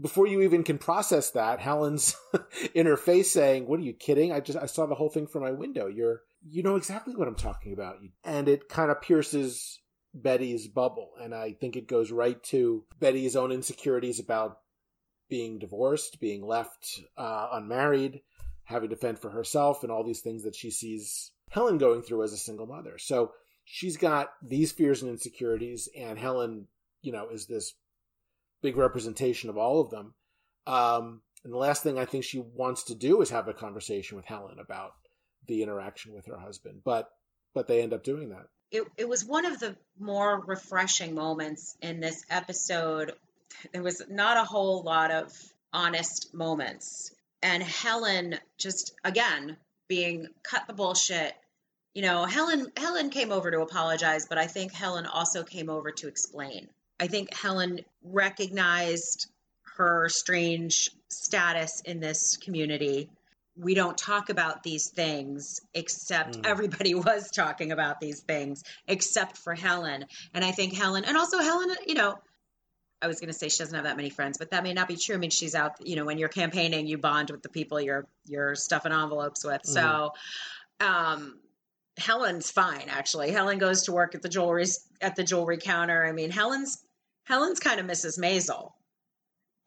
before 0.00 0.26
you 0.26 0.42
even 0.42 0.62
can 0.62 0.78
process 0.78 1.30
that, 1.30 1.60
Helen's 1.60 2.16
in 2.74 2.86
her 2.86 2.96
face 2.96 3.30
saying, 3.30 3.66
"What 3.66 3.80
are 3.80 3.84
you 3.84 3.92
kidding? 3.92 4.32
I 4.32 4.40
just 4.40 4.58
I 4.58 4.66
saw 4.66 4.86
the 4.86 4.94
whole 4.94 5.08
thing 5.08 5.26
from 5.26 5.42
my 5.42 5.52
window. 5.52 5.86
You're 5.86 6.22
you 6.48 6.62
know 6.62 6.76
exactly 6.76 7.14
what 7.14 7.28
I'm 7.28 7.34
talking 7.34 7.72
about." 7.72 7.96
And 8.24 8.48
it 8.48 8.68
kind 8.68 8.90
of 8.90 9.00
pierces 9.00 9.80
Betty's 10.14 10.68
bubble, 10.68 11.12
and 11.20 11.34
I 11.34 11.52
think 11.52 11.76
it 11.76 11.88
goes 11.88 12.10
right 12.10 12.42
to 12.44 12.84
Betty's 13.00 13.36
own 13.36 13.52
insecurities 13.52 14.20
about 14.20 14.58
being 15.28 15.58
divorced, 15.58 16.20
being 16.20 16.46
left 16.46 17.00
uh, 17.16 17.48
unmarried, 17.52 18.20
having 18.64 18.90
to 18.90 18.96
fend 18.96 19.18
for 19.18 19.30
herself, 19.30 19.82
and 19.82 19.92
all 19.92 20.04
these 20.04 20.20
things 20.20 20.44
that 20.44 20.54
she 20.54 20.70
sees 20.70 21.32
Helen 21.50 21.78
going 21.78 22.02
through 22.02 22.22
as 22.22 22.32
a 22.32 22.38
single 22.38 22.66
mother. 22.66 22.98
So 22.98 23.32
she's 23.64 23.96
got 23.96 24.30
these 24.42 24.72
fears 24.72 25.02
and 25.02 25.10
insecurities, 25.10 25.88
and 25.96 26.18
Helen, 26.18 26.66
you 27.02 27.12
know, 27.12 27.28
is 27.28 27.46
this 27.46 27.74
big 28.62 28.76
representation 28.76 29.50
of 29.50 29.58
all 29.58 29.80
of 29.80 29.90
them. 29.90 30.14
Um, 30.66 31.22
and 31.44 31.52
the 31.52 31.58
last 31.58 31.82
thing 31.82 31.98
I 31.98 32.04
think 32.04 32.24
she 32.24 32.38
wants 32.38 32.84
to 32.84 32.94
do 32.94 33.20
is 33.20 33.30
have 33.30 33.46
a 33.46 33.54
conversation 33.54 34.16
with 34.16 34.26
Helen 34.26 34.58
about 34.58 34.92
the 35.46 35.62
interaction 35.62 36.12
with 36.12 36.26
her 36.26 36.38
husband, 36.38 36.80
but 36.84 37.08
but 37.54 37.68
they 37.68 37.80
end 37.80 37.92
up 37.92 38.02
doing 38.02 38.30
that. 38.30 38.46
It 38.70 38.84
it 38.96 39.08
was 39.08 39.24
one 39.24 39.46
of 39.46 39.60
the 39.60 39.76
more 39.98 40.40
refreshing 40.44 41.14
moments 41.14 41.76
in 41.80 42.00
this 42.00 42.24
episode. 42.28 43.12
There 43.72 43.82
was 43.82 44.02
not 44.08 44.36
a 44.36 44.44
whole 44.44 44.82
lot 44.82 45.10
of 45.10 45.32
honest 45.72 46.32
moments, 46.34 47.12
and 47.42 47.62
Helen 47.62 48.38
just 48.58 48.94
again 49.04 49.56
being 49.88 50.28
cut 50.42 50.66
the 50.66 50.72
bullshit. 50.72 51.34
You 51.94 52.02
know, 52.02 52.24
Helen 52.24 52.72
Helen 52.76 53.10
came 53.10 53.32
over 53.32 53.50
to 53.50 53.60
apologize, 53.60 54.26
but 54.26 54.38
I 54.38 54.46
think 54.46 54.72
Helen 54.72 55.06
also 55.06 55.42
came 55.42 55.70
over 55.70 55.90
to 55.92 56.08
explain 56.08 56.68
I 56.98 57.06
think 57.06 57.34
Helen 57.34 57.80
recognized 58.02 59.28
her 59.76 60.08
strange 60.08 60.90
status 61.10 61.82
in 61.84 62.00
this 62.00 62.36
community. 62.38 63.10
We 63.56 63.74
don't 63.74 63.96
talk 63.96 64.30
about 64.30 64.62
these 64.62 64.88
things 64.88 65.60
except 65.74 66.38
mm. 66.38 66.46
everybody 66.46 66.94
was 66.94 67.30
talking 67.30 67.72
about 67.72 68.00
these 68.00 68.20
things 68.20 68.62
except 68.86 69.36
for 69.36 69.54
Helen. 69.54 70.06
And 70.32 70.44
I 70.44 70.52
think 70.52 70.74
Helen, 70.74 71.04
and 71.04 71.16
also 71.16 71.38
Helen, 71.38 71.70
you 71.86 71.94
know, 71.94 72.18
I 73.06 73.08
was 73.08 73.20
going 73.20 73.28
to 73.28 73.38
say 73.38 73.48
she 73.48 73.58
doesn't 73.58 73.74
have 73.74 73.84
that 73.84 73.96
many 73.96 74.10
friends, 74.10 74.36
but 74.36 74.50
that 74.50 74.64
may 74.64 74.74
not 74.74 74.88
be 74.88 74.96
true. 74.96 75.14
I 75.14 75.18
mean, 75.18 75.30
she's 75.30 75.54
out, 75.54 75.76
you 75.86 75.94
know, 75.94 76.04
when 76.04 76.18
you're 76.18 76.28
campaigning, 76.28 76.88
you 76.88 76.98
bond 76.98 77.30
with 77.30 77.42
the 77.42 77.48
people 77.48 77.80
you're 77.80 78.06
you're 78.26 78.56
stuffing 78.56 78.92
envelopes 78.92 79.44
with. 79.44 79.62
Mm. 79.62 79.66
So, 79.66 80.12
um, 80.80 81.38
Helen's 81.98 82.50
fine 82.50 82.88
actually. 82.88 83.30
Helen 83.30 83.58
goes 83.58 83.84
to 83.84 83.92
work 83.92 84.14
at 84.14 84.22
the 84.22 84.28
jewelry 84.28 84.66
at 85.00 85.14
the 85.14 85.22
jewelry 85.22 85.58
counter. 85.58 86.04
I 86.04 86.10
mean, 86.10 86.30
Helen's 86.30 86.84
Helen's 87.24 87.60
kind 87.60 87.78
of 87.78 87.86
Mrs. 87.86 88.18
Maisel. 88.18 88.72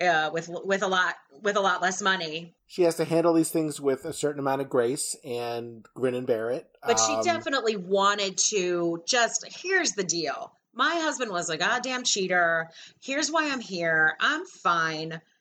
Uh, 0.02 0.30
with 0.32 0.50
with 0.50 0.82
a 0.82 0.88
lot 0.88 1.16
with 1.42 1.56
a 1.56 1.62
lot 1.62 1.82
less 1.82 2.02
money. 2.02 2.56
She 2.68 2.84
has 2.84 2.96
to 2.98 3.06
handle 3.06 3.34
these 3.34 3.50
things 3.50 3.82
with 3.82 4.06
a 4.06 4.14
certain 4.14 4.40
amount 4.40 4.62
of 4.62 4.70
grace 4.70 5.16
and 5.26 5.86
grin 5.94 6.14
and 6.14 6.28
bear 6.28 6.52
it. 6.52 6.70
But 6.86 7.00
um, 7.00 7.06
she 7.06 7.30
definitely 7.30 7.76
wanted 7.76 8.38
to 8.50 9.04
just 9.08 9.46
here's 9.62 9.94
the 9.94 10.04
deal. 10.04 10.54
My 10.74 10.96
husband 10.96 11.32
was 11.32 11.50
a 11.50 11.58
goddamn 11.58 12.04
cheater. 12.04 12.70
Here's 13.02 13.32
why 13.32 13.50
I'm 13.52 13.62
here. 13.62 14.16
I'm 14.20 14.46
fine. 14.46 15.22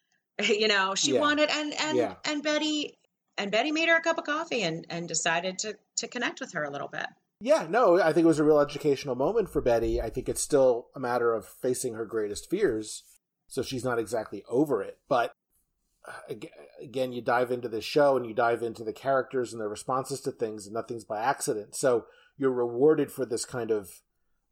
You 0.41 0.69
know, 0.69 0.95
she 0.95 1.15
yeah. 1.15 1.21
wanted 1.21 1.51
and 1.51 1.75
and 1.75 1.99
yeah. 1.99 2.15
and 2.25 2.45
Betty 2.45 2.97
and 3.37 3.51
Betty 3.51 3.73
made 3.73 3.89
her 3.89 3.97
a 3.97 4.01
cup 4.01 4.19
of 4.19 4.25
coffee 4.25 4.63
and 4.63 4.87
and 4.89 5.09
decided 5.09 5.59
to 5.59 5.77
to 5.97 6.07
connect 6.07 6.39
with 6.39 6.53
her 6.53 6.63
a 6.63 6.71
little 6.71 6.87
bit. 6.87 7.07
Yeah, 7.41 7.67
no, 7.69 8.01
I 8.01 8.13
think 8.13 8.25
it 8.25 8.29
was 8.29 8.39
a 8.39 8.45
real 8.45 8.61
educational 8.61 9.17
moment 9.17 9.49
for 9.49 9.61
Betty. 9.61 10.01
I 10.01 10.11
think 10.11 10.29
it's 10.29 10.41
still 10.41 10.89
a 10.95 11.01
matter 11.01 11.33
of 11.35 11.45
facing 11.45 11.95
her 11.95 12.05
greatest 12.05 12.51
fears, 12.51 13.03
so 13.49 13.63
she's 13.63 13.85
not 13.85 13.99
exactly 13.99 14.45
over 14.49 14.83
it. 14.83 14.99
But 15.09 15.33
uh, 16.07 16.35
again, 16.81 17.13
you 17.13 17.21
dive 17.23 17.53
into 17.53 17.69
the 17.69 17.81
show 17.81 18.17
and 18.17 18.27
you 18.27 18.35
dive 18.35 18.63
into 18.63 18.83
the 18.83 18.93
characters 18.93 19.53
and 19.53 19.61
their 19.61 19.69
responses 19.69 20.21
to 20.23 20.33
things, 20.33 20.67
and 20.67 20.75
nothing's 20.75 21.05
by 21.05 21.21
accident. 21.21 21.77
So 21.77 22.07
you're 22.37 22.53
rewarded 22.53 23.13
for 23.13 23.25
this 23.25 23.45
kind 23.45 23.71
of 23.71 24.01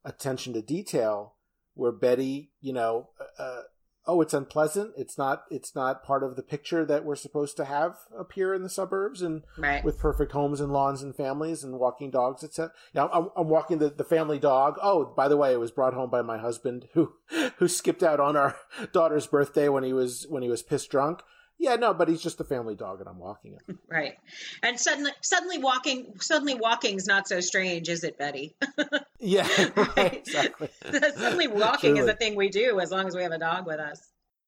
attention 0.06 0.54
to 0.54 0.62
detail 0.62 1.34
where 1.75 1.92
Betty, 1.92 2.52
you 2.62 2.72
know, 2.72 3.10
uh, 3.20 3.42
uh 3.42 3.62
oh, 4.06 4.20
it's 4.20 4.32
unpleasant. 4.32 4.92
It's 4.96 5.18
not. 5.18 5.44
It's 5.50 5.75
not 5.75 6.04
part 6.04 6.22
of 6.22 6.36
the 6.36 6.42
picture 6.42 6.84
that 6.86 7.04
we're 7.04 7.16
supposed 7.16 7.56
to 7.58 7.64
have 7.64 7.96
up 8.18 8.32
here 8.32 8.54
in 8.54 8.62
the 8.62 8.68
suburbs 8.68 9.20
and 9.20 9.42
right. 9.58 9.84
with 9.84 9.98
perfect 9.98 10.32
homes 10.32 10.60
and 10.60 10.72
lawns 10.72 11.02
and 11.02 11.14
families 11.14 11.64
and 11.64 11.78
walking 11.78 12.10
dogs, 12.10 12.42
etc. 12.42 12.72
Now 12.94 13.10
I'm, 13.12 13.28
I'm 13.36 13.48
walking 13.48 13.78
the, 13.78 13.90
the 13.90 14.04
family 14.04 14.38
dog. 14.38 14.76
Oh, 14.82 15.12
by 15.16 15.28
the 15.28 15.36
way, 15.36 15.52
it 15.52 15.60
was 15.60 15.70
brought 15.70 15.94
home 15.94 16.10
by 16.10 16.22
my 16.22 16.38
husband 16.38 16.88
who 16.94 17.12
who 17.58 17.68
skipped 17.68 18.02
out 18.02 18.20
on 18.20 18.36
our 18.36 18.56
daughter's 18.92 19.26
birthday 19.26 19.68
when 19.68 19.84
he 19.84 19.92
was 19.92 20.26
when 20.28 20.42
he 20.42 20.48
was 20.48 20.62
pissed 20.62 20.90
drunk. 20.90 21.22
Yeah, 21.58 21.76
no, 21.76 21.94
but 21.94 22.08
he's 22.08 22.22
just 22.22 22.40
a 22.40 22.44
family 22.44 22.75
dog, 22.75 23.00
and 23.00 23.08
I'm 23.08 23.18
walking 23.18 23.52
him. 23.52 23.78
Right, 23.90 24.14
and 24.62 24.78
suddenly, 24.78 25.12
suddenly 25.22 25.58
walking, 25.58 26.14
suddenly 26.20 26.54
walking 26.54 26.96
is 26.96 27.06
not 27.06 27.28
so 27.28 27.40
strange, 27.40 27.88
is 27.88 28.04
it, 28.04 28.18
Betty? 28.18 28.56
yeah, 29.20 29.48
right, 29.96 30.14
exactly. 30.14 30.68
suddenly 30.90 31.46
walking 31.46 31.94
Truly. 31.94 32.00
is 32.00 32.08
a 32.08 32.14
thing 32.14 32.34
we 32.34 32.48
do 32.50 32.80
as 32.80 32.90
long 32.90 33.06
as 33.06 33.14
we 33.14 33.22
have 33.22 33.32
a 33.32 33.38
dog 33.38 33.66
with 33.66 33.80
us. 33.80 34.00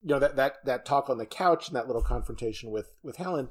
You 0.03 0.11
know 0.11 0.19
that 0.19 0.37
that 0.37 0.57
that 0.65 0.85
talk 0.85 1.09
on 1.09 1.19
the 1.19 1.27
couch 1.27 1.69
and 1.69 1.77
that 1.77 1.87
little 1.87 2.03
confrontation 2.03 2.71
with 2.71 2.93
with 3.03 3.17
Helen 3.17 3.49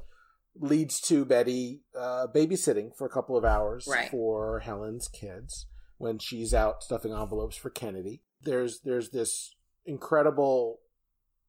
leads 0.60 1.00
to 1.02 1.26
Betty 1.26 1.82
uh, 1.98 2.28
babysitting 2.34 2.96
for 2.96 3.06
a 3.06 3.10
couple 3.10 3.38
of 3.38 3.46
hours 3.46 3.88
right. 3.90 4.10
for 4.10 4.60
Helen's 4.60 5.08
kids 5.08 5.66
when 5.98 6.20
she's 6.20 6.54
out 6.54 6.84
stuffing 6.84 7.12
envelopes 7.12 7.56
for 7.56 7.70
Kennedy. 7.70 8.22
There's 8.42 8.82
there's 8.82 9.10
this 9.10 9.56
incredible 9.86 10.80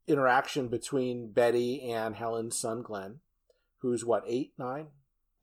interaction 0.08 0.68
between 0.68 1.32
Betty 1.32 1.90
and 1.90 2.16
Helen's 2.16 2.58
son 2.58 2.82
Glenn, 2.82 3.20
who's 3.80 4.04
what 4.04 4.24
eight 4.26 4.52
nine 4.58 4.88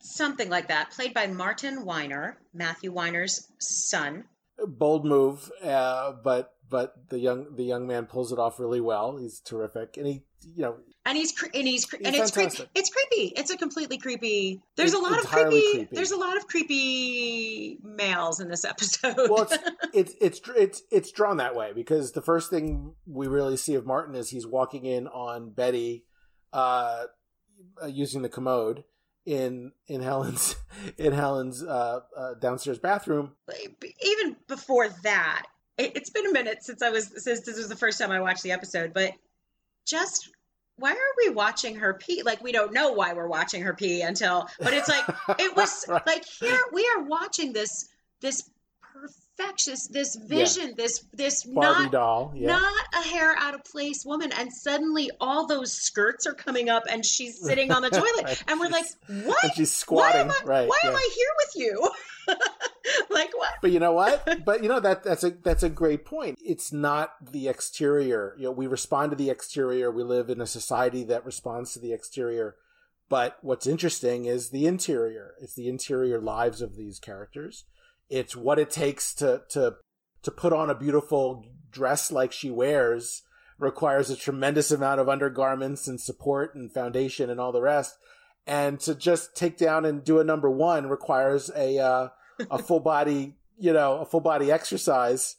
something 0.06 0.50
like 0.50 0.68
that, 0.68 0.92
played 0.92 1.14
by 1.14 1.28
Marten 1.28 1.86
Weiner, 1.86 2.38
Matthew 2.54 2.92
Weiner's 2.92 3.48
son. 3.60 4.26
Bold 4.66 5.06
move, 5.06 5.52
uh, 5.64 6.14
but 6.24 6.54
but 6.70 6.94
the 7.10 7.20
young 7.20 7.56
the 7.56 7.64
young 7.64 7.88
man 7.88 8.06
pulls 8.06 8.32
it 8.32 8.40
off 8.40 8.60
really 8.60 8.80
well. 8.80 9.18
He's 9.18 9.40
terrific, 9.40 9.98
and 9.98 10.08
he 10.08 10.24
you 10.42 10.62
know 10.62 10.78
and 11.06 11.18
he's 11.18 11.32
cre- 11.32 11.48
and 11.54 11.68
he's, 11.68 11.86
cre- 11.86 11.98
and 12.04 12.16
it's 12.16 12.32
creepy. 12.32 12.64
It's 12.74 12.90
creepy. 12.90 13.34
It's 13.36 13.52
a 13.52 13.58
completely 13.58 13.98
creepy. 13.98 14.62
There's 14.76 14.94
It's 14.94 15.00
a 15.00 15.04
lot 15.04 15.20
of 15.20 15.28
creepy, 15.28 15.72
creepy. 15.72 15.96
There's 15.96 16.12
a 16.12 16.18
lot 16.18 16.36
of 16.36 16.48
creepy 16.48 17.78
males 17.84 18.40
in 18.40 18.50
this 18.50 18.66
episode. 18.66 19.16
well, 19.30 19.44
it's, 19.44 19.58
it's 19.94 20.16
it's 20.20 20.42
it's 20.56 20.84
it's 20.92 21.12
drawn 21.12 21.38
that 21.38 21.56
way 21.56 21.74
because 21.74 22.14
the 22.14 22.22
first 22.22 22.50
thing 22.50 22.94
we 23.06 23.28
really 23.28 23.58
see 23.58 23.76
of 23.76 23.86
Marten 23.86 24.16
is 24.16 24.30
he's 24.30 24.48
walking 24.48 24.86
in 24.86 25.08
on 25.08 25.52
Betty, 25.52 26.06
uh, 26.52 27.06
uh, 27.82 27.86
using 27.86 28.24
the 28.24 28.30
commode 28.30 28.84
in 29.26 29.74
in 29.88 30.02
Helen's 30.02 30.56
in 30.98 31.14
Helen's 31.14 31.64
uh, 31.64 32.00
uh, 32.18 32.34
downstairs 32.36 32.80
bathroom. 32.80 33.34
even 34.02 34.36
before 34.48 34.90
that, 35.04 35.46
it, 35.78 35.96
it's 35.96 36.10
been 36.10 36.26
a 36.26 36.32
minute 36.32 36.64
since 36.64 36.82
I 36.82 36.90
was 36.90 37.12
since 37.24 37.42
this 37.42 37.58
was 37.58 37.70
the 37.70 37.76
first 37.76 38.00
time 38.00 38.12
I 38.12 38.22
watched 38.22 38.42
the 38.42 38.52
episode, 38.54 38.92
but 38.92 39.14
just 39.86 40.30
why 40.78 40.92
are 40.92 41.14
we 41.18 41.30
watching 41.30 41.76
her 41.76 41.94
pee? 41.94 42.24
Like 42.24 42.44
we 42.44 42.52
don't 42.52 42.74
know 42.74 42.92
why 42.92 43.14
we're 43.14 43.28
watching 43.28 43.62
her 43.64 43.74
pee 43.74 44.02
until, 44.02 44.48
but 44.60 44.74
it's 44.74 44.90
like 44.90 45.06
it 45.40 45.56
was 45.56 45.86
Right. 45.90 46.06
like 46.06 46.26
here 46.26 46.60
we 46.74 46.86
are 46.96 47.04
watching 47.04 47.54
this 47.54 47.90
this 48.22 48.50
perfection, 49.38 49.76
this 49.92 50.16
vision, 50.16 50.74
this 50.78 51.04
this 51.14 51.44
Barbie 51.44 51.84
not 51.84 51.92
doll. 51.92 52.34
Yeah. 52.36 52.48
not 52.48 52.86
a 52.94 53.08
hair 53.08 53.36
out 53.38 53.54
of 53.54 53.64
place 53.64 54.04
woman 54.06 54.32
and 54.32 54.52
suddenly 54.52 55.10
all 55.20 55.48
those 55.48 55.74
skirts 55.74 56.26
are 56.28 56.34
coming 56.34 56.70
up 56.70 56.84
and 56.90 57.06
she's 57.06 57.40
sitting 57.46 57.72
on 57.72 57.82
the 57.82 57.90
toilet 57.90 58.44
and 58.48 58.60
we're 58.60 58.70
like 58.70 58.86
what 59.26 59.44
and 59.44 59.54
she's 59.56 59.84
why 59.84 60.12
am 60.12 60.32
I, 60.32 60.40
right. 60.46 60.70
why 60.70 60.80
am. 60.84 60.96
I 60.96 61.10
here 61.16 61.28
with 61.40 61.52
you 61.56 61.90
like 63.10 63.38
what 63.38 63.54
But 63.62 63.72
you 63.72 63.80
know 63.80 63.94
what? 63.94 64.28
but 64.46 64.64
you 64.64 64.70
know 64.70 64.80
that 64.80 65.04
that's 65.04 65.24
a 65.24 65.32
that's 65.32 65.64
a 65.64 65.70
great 65.70 66.06
point. 66.06 66.40
It's 66.44 66.72
not 66.72 67.12
the 67.22 67.48
exterior. 67.48 68.36
You 68.38 68.46
know, 68.46 68.52
we 68.52 68.68
respond 68.68 69.12
to 69.12 69.16
the 69.16 69.30
exterior. 69.30 69.92
We 69.92 70.04
live 70.04 70.30
in 70.30 70.42
a 70.42 70.48
society 70.48 71.04
that 71.06 71.26
responds 71.26 71.74
to 71.74 71.80
the 71.80 71.94
exterior. 71.94 72.56
But 73.08 73.38
what's 73.42 73.68
interesting 73.68 74.26
is 74.26 74.50
the 74.50 74.66
interior. 74.66 75.36
It's 75.40 75.54
the 75.54 75.68
interior 75.68 76.20
lives 76.20 76.62
of 76.62 76.76
these 76.76 77.00
characters. 77.00 77.66
It's 78.10 78.36
what 78.36 78.60
it 78.60 78.70
takes 78.70 79.14
to 79.16 79.44
to 79.50 79.76
to 80.24 80.32
put 80.32 80.54
on 80.54 80.70
a 80.70 80.76
beautiful 80.76 81.46
dress 81.72 82.12
like 82.12 82.32
she 82.32 82.50
wears 82.50 83.24
requires 83.58 84.10
a 84.10 84.16
tremendous 84.16 84.72
amount 84.72 85.00
of 85.00 85.08
undergarments 85.08 85.88
and 85.88 86.00
support 86.00 86.56
and 86.56 86.72
foundation 86.72 87.30
and 87.30 87.40
all 87.40 87.52
the 87.52 87.62
rest. 87.62 87.98
And 88.48 88.80
to 88.82 88.94
just 88.94 89.36
take 89.36 89.58
down 89.58 89.86
and 89.86 90.04
do 90.04 90.20
a 90.20 90.24
number 90.24 90.50
one 90.50 90.88
requires 90.88 91.50
a 91.56 91.80
uh, 91.80 92.10
a 92.52 92.60
full 92.60 92.80
body, 92.94 93.36
you 93.58 93.74
know, 93.74 94.00
a 94.00 94.06
full 94.06 94.20
body 94.20 94.52
exercise 94.52 95.38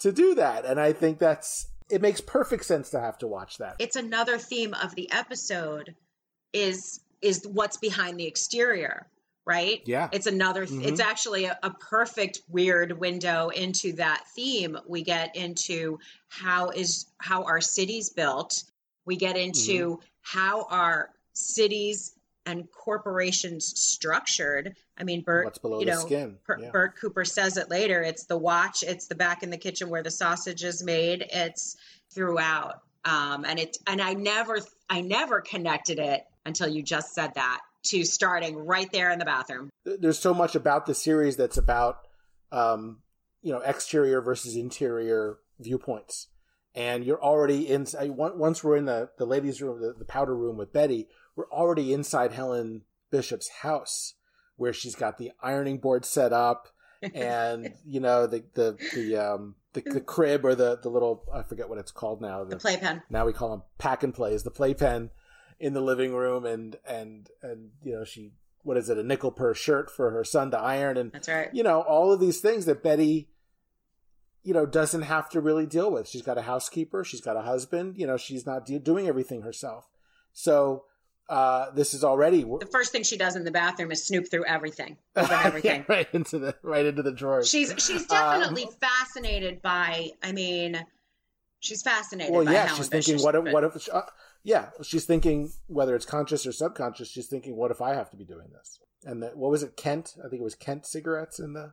to 0.00 0.12
do 0.12 0.34
that. 0.34 0.64
And 0.64 0.80
I 0.80 0.92
think 0.92 1.18
that's 1.18 1.68
it 1.90 2.02
makes 2.02 2.20
perfect 2.20 2.64
sense 2.64 2.90
to 2.90 3.00
have 3.00 3.18
to 3.18 3.26
watch 3.26 3.58
that. 3.58 3.76
it's 3.78 3.96
another 3.96 4.38
theme 4.38 4.74
of 4.74 4.94
the 4.94 5.10
episode 5.12 5.94
is 6.52 7.00
is 7.22 7.46
what's 7.46 7.76
behind 7.76 8.18
the 8.18 8.26
exterior 8.26 9.06
right 9.48 9.82
Yeah. 9.86 10.08
it's 10.12 10.26
another 10.26 10.66
Mhm. 10.66 10.84
it's 10.84 11.00
actually 11.00 11.46
a, 11.46 11.58
a 11.62 11.70
perfect 11.70 12.42
weird 12.48 13.00
window 13.00 13.48
into 13.48 13.92
that 13.94 14.24
theme 14.36 14.78
we 14.86 15.02
get 15.02 15.34
into 15.34 15.98
how 16.28 16.68
is 16.70 17.06
how 17.18 17.44
our 17.44 17.60
cities 17.60 18.10
built 18.10 18.62
we 19.06 19.16
get 19.16 19.36
into 19.36 19.96
Mm-hmm. 19.96 20.02
how 20.20 20.64
our 20.70 21.10
cities 21.32 22.14
and 22.44 22.70
corporations 22.70 23.64
structured 23.80 24.76
i 24.98 25.04
mean 25.04 25.22
bert 25.22 25.58
you 25.64 25.80
the 25.80 25.84
know 25.86 26.06
Yeah. 26.60 26.70
Bert 26.70 26.96
Cooper 27.00 27.24
says 27.24 27.56
it 27.56 27.68
later. 27.70 28.02
It's 28.02 28.24
the 28.24 28.36
watch. 28.38 28.82
It's 28.82 29.06
the 29.06 29.14
back 29.14 29.42
in 29.42 29.50
the 29.50 29.56
kitchen 29.58 29.88
where 29.90 30.02
the 30.02 30.10
sausage 30.10 30.64
is 30.64 30.82
made. 30.82 31.26
It's 31.30 31.76
throughout. 32.10 32.80
Um, 33.04 33.44
and 33.44 33.58
it 33.58 33.76
and 33.86 34.00
I 34.00 34.14
never 34.14 34.58
I 34.90 35.00
never 35.02 35.40
connected 35.40 35.98
it 35.98 36.24
until 36.46 36.68
you 36.68 36.82
just 36.82 37.14
said 37.14 37.32
that 37.34 37.60
to 37.84 38.04
starting 38.04 38.56
right 38.56 38.90
there 38.92 39.10
in 39.10 39.18
the 39.18 39.24
bathroom. 39.24 39.70
There's 39.84 40.18
so 40.18 40.34
much 40.34 40.54
about 40.54 40.86
the 40.86 40.94
series 40.94 41.36
that's 41.36 41.56
about, 41.56 41.98
um, 42.52 43.02
you 43.42 43.52
know, 43.52 43.60
exterior 43.60 44.20
versus 44.20 44.56
interior 44.56 45.38
viewpoints. 45.58 46.28
And 46.74 47.04
you're 47.04 47.22
already 47.22 47.68
in. 47.68 47.86
Once 47.98 48.62
we're 48.62 48.76
in 48.76 48.84
the 48.84 49.10
the 49.18 49.24
ladies' 49.24 49.60
room, 49.60 49.80
the, 49.80 49.94
the 49.98 50.04
powder 50.04 50.36
room 50.36 50.56
with 50.56 50.72
Betty, 50.72 51.08
we're 51.34 51.50
already 51.50 51.92
inside 51.92 52.32
Helen 52.32 52.82
Bishop's 53.10 53.48
house, 53.62 54.14
where 54.56 54.72
she's 54.72 54.94
got 54.94 55.18
the 55.18 55.32
ironing 55.42 55.78
board 55.78 56.04
set 56.04 56.32
up, 56.32 56.68
and 57.14 57.74
you 57.84 58.00
know 58.00 58.26
the 58.26 58.44
the 58.54 58.76
the 58.94 59.16
um 59.16 59.54
the, 59.72 59.80
the 59.80 60.00
crib 60.00 60.44
or 60.44 60.54
the 60.54 60.78
the 60.80 60.88
little 60.88 61.24
I 61.32 61.42
forget 61.42 61.68
what 61.68 61.78
it's 61.78 61.90
called 61.90 62.20
now. 62.20 62.44
The 62.44 62.56
playpen. 62.56 63.02
now 63.10 63.26
we 63.26 63.32
call 63.32 63.50
them 63.50 63.62
pack 63.78 64.02
and 64.02 64.14
plays 64.14 64.42
the 64.42 64.50
playpen 64.50 65.10
in 65.60 65.72
the 65.74 65.80
living 65.80 66.14
room 66.14 66.44
and 66.46 66.76
and 66.86 67.28
and 67.42 67.70
you 67.82 67.92
know 67.92 68.04
she 68.04 68.32
what 68.62 68.76
is 68.76 68.88
it 68.88 68.98
a 68.98 69.02
nickel 69.02 69.30
per 69.32 69.54
shirt 69.54 69.90
for 69.90 70.10
her 70.10 70.22
son 70.24 70.50
to 70.50 70.58
iron 70.58 70.96
and 70.96 71.12
That's 71.12 71.28
right. 71.28 71.48
you 71.52 71.62
know 71.62 71.80
all 71.80 72.12
of 72.12 72.20
these 72.20 72.40
things 72.40 72.64
that 72.66 72.82
betty 72.82 73.28
you 74.42 74.54
know 74.54 74.66
doesn't 74.66 75.02
have 75.02 75.28
to 75.30 75.40
really 75.40 75.66
deal 75.66 75.90
with 75.90 76.08
she's 76.08 76.22
got 76.22 76.38
a 76.38 76.42
housekeeper 76.42 77.02
she's 77.04 77.20
got 77.20 77.36
a 77.36 77.42
husband 77.42 77.96
you 77.98 78.06
know 78.06 78.16
she's 78.16 78.46
not 78.46 78.66
de- 78.66 78.78
doing 78.78 79.06
everything 79.08 79.42
herself 79.42 79.88
so 80.32 80.84
uh 81.28 81.70
this 81.72 81.92
is 81.92 82.04
already 82.04 82.42
The 82.42 82.68
first 82.70 82.92
thing 82.92 83.02
she 83.02 83.18
does 83.18 83.36
in 83.36 83.44
the 83.44 83.50
bathroom 83.50 83.90
is 83.90 84.06
snoop 84.06 84.30
through 84.30 84.46
everything, 84.46 84.96
everything. 85.16 85.84
right 85.88 86.08
into 86.14 86.38
the 86.38 86.54
right 86.62 86.86
into 86.86 87.02
the 87.02 87.12
drawers 87.12 87.48
She's 87.48 87.74
she's 87.78 88.02
Um, 88.02 88.40
definitely 88.40 88.68
fascinated 88.80 89.60
by. 89.60 90.10
I 90.22 90.32
mean, 90.32 90.80
she's 91.60 91.82
fascinated. 91.82 92.32
well 92.34 92.44
by 92.44 92.52
yeah 92.52 92.66
she's 92.74 92.88
thinking 92.88 93.18
what 93.22 93.34
if 93.34 93.44
what 93.52 93.64
if 93.64 93.88
uh, 93.92 94.02
yeah 94.44 94.66
she's 94.82 95.04
thinking 95.04 95.50
whether 95.66 95.94
it's 95.96 96.06
conscious 96.06 96.46
or 96.46 96.52
subconscious 96.52 97.08
she's 97.10 97.26
thinking 97.26 97.56
what 97.56 97.70
if 97.70 97.80
i 97.80 97.94
have 97.94 98.10
to 98.10 98.16
be 98.16 98.24
doing 98.24 98.48
this 98.52 98.78
and 99.04 99.22
that 99.22 99.36
what 99.36 99.50
was 99.50 99.62
it 99.62 99.76
kent 99.76 100.14
i 100.24 100.28
think 100.28 100.40
it 100.40 100.44
was 100.44 100.54
kent 100.54 100.86
cigarettes 100.86 101.38
in 101.38 101.52
the 101.54 101.72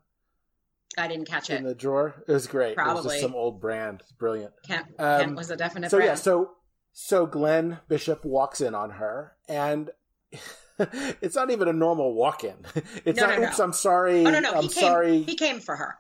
I 0.98 1.10
didn't 1.10 1.26
catch 1.28 1.50
in 1.50 1.58
it. 1.58 1.60
In 1.60 1.66
the 1.66 1.76
drawer 1.76 2.24
it 2.28 2.32
was 2.32 2.48
great 2.48 2.72
it 2.72 2.78
was 2.78 2.84
Probably. 2.86 3.10
just 3.10 3.22
some 3.22 3.36
old 3.36 3.60
brand 3.60 4.02
brilliant 4.18 4.54
Kent, 4.66 4.86
um, 4.98 5.20
Kent 5.22 5.36
was 5.36 5.52
a 5.52 5.58
definite. 5.58 5.92
so 5.92 5.98
brand. 5.98 6.10
yeah 6.10 6.16
so 6.16 6.52
so 6.94 7.26
glenn 7.26 7.80
bishop 7.90 8.24
walks 8.24 8.62
in 8.62 8.74
on 8.74 8.92
her 8.92 9.34
and 9.50 9.90
it's 11.22 11.36
not 11.36 11.52
even 11.52 11.68
a 11.68 11.74
normal 11.74 12.14
walk-in 12.14 12.56
it's 13.06 13.20
No, 13.20 13.28
not 13.28 13.36
no, 13.36 13.42
no. 13.44 13.48
oops 13.50 13.60
i'm 13.60 13.74
sorry 13.74 14.26
oh 14.26 14.30
no 14.30 14.40
no, 14.40 14.52
i'm 14.52 14.64
he 14.64 14.70
came. 14.70 14.82
sorry 14.84 15.22
He 15.24 15.36
came 15.36 15.60
for 15.60 15.76
her. 15.76 15.96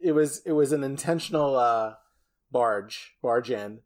it 0.00 0.12
was 0.12 0.42
it 0.46 0.52
was 0.52 0.72
an 0.72 0.84
intentional 0.84 1.56
uh 1.56 1.94
barge 2.50 3.12
barge 3.22 3.50
in 3.50 3.80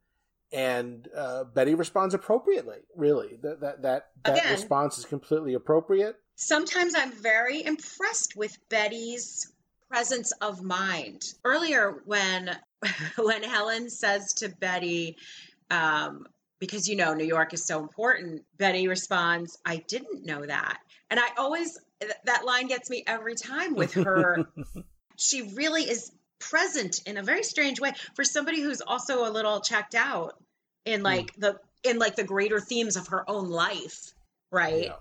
and 0.52 1.08
uh 1.16 1.44
betty 1.44 1.74
responds 1.74 2.14
appropriately 2.14 2.78
really 2.96 3.38
that 3.42 3.60
that 3.60 3.82
that, 3.82 4.10
that 4.24 4.38
Again. 4.38 4.52
response 4.52 4.98
is 4.98 5.04
completely 5.04 5.54
appropriate 5.54 6.16
Sometimes 6.36 6.94
I'm 6.96 7.12
very 7.12 7.64
impressed 7.64 8.36
with 8.36 8.56
Betty's 8.68 9.52
presence 9.88 10.32
of 10.40 10.62
mind. 10.62 11.34
Earlier, 11.44 12.02
when 12.06 12.58
when 13.16 13.42
Helen 13.42 13.88
says 13.88 14.32
to 14.34 14.48
Betty, 14.48 15.16
um, 15.70 16.26
because 16.58 16.88
you 16.88 16.96
know 16.96 17.14
New 17.14 17.24
York 17.24 17.54
is 17.54 17.64
so 17.64 17.80
important, 17.80 18.42
Betty 18.58 18.88
responds, 18.88 19.58
"I 19.64 19.76
didn't 19.88 20.24
know 20.26 20.44
that," 20.44 20.78
and 21.10 21.20
I 21.20 21.28
always 21.38 21.78
th- 22.00 22.12
that 22.24 22.44
line 22.44 22.66
gets 22.66 22.90
me 22.90 23.04
every 23.06 23.36
time 23.36 23.74
with 23.74 23.94
her. 23.94 24.44
she 25.16 25.42
really 25.54 25.82
is 25.84 26.10
present 26.50 27.00
in 27.06 27.16
a 27.16 27.22
very 27.22 27.42
strange 27.42 27.80
way 27.80 27.92
for 28.14 28.24
somebody 28.24 28.60
who's 28.60 28.80
also 28.80 29.28
a 29.28 29.30
little 29.30 29.60
checked 29.60 29.94
out 29.94 30.34
in 30.84 31.00
hmm. 31.00 31.06
like 31.06 31.34
the 31.36 31.58
in 31.82 31.98
like 31.98 32.16
the 32.16 32.24
greater 32.24 32.60
themes 32.60 32.96
of 32.96 33.08
her 33.08 33.28
own 33.28 33.48
life, 33.50 34.12
right? 34.50 34.84
yeah 34.84 34.96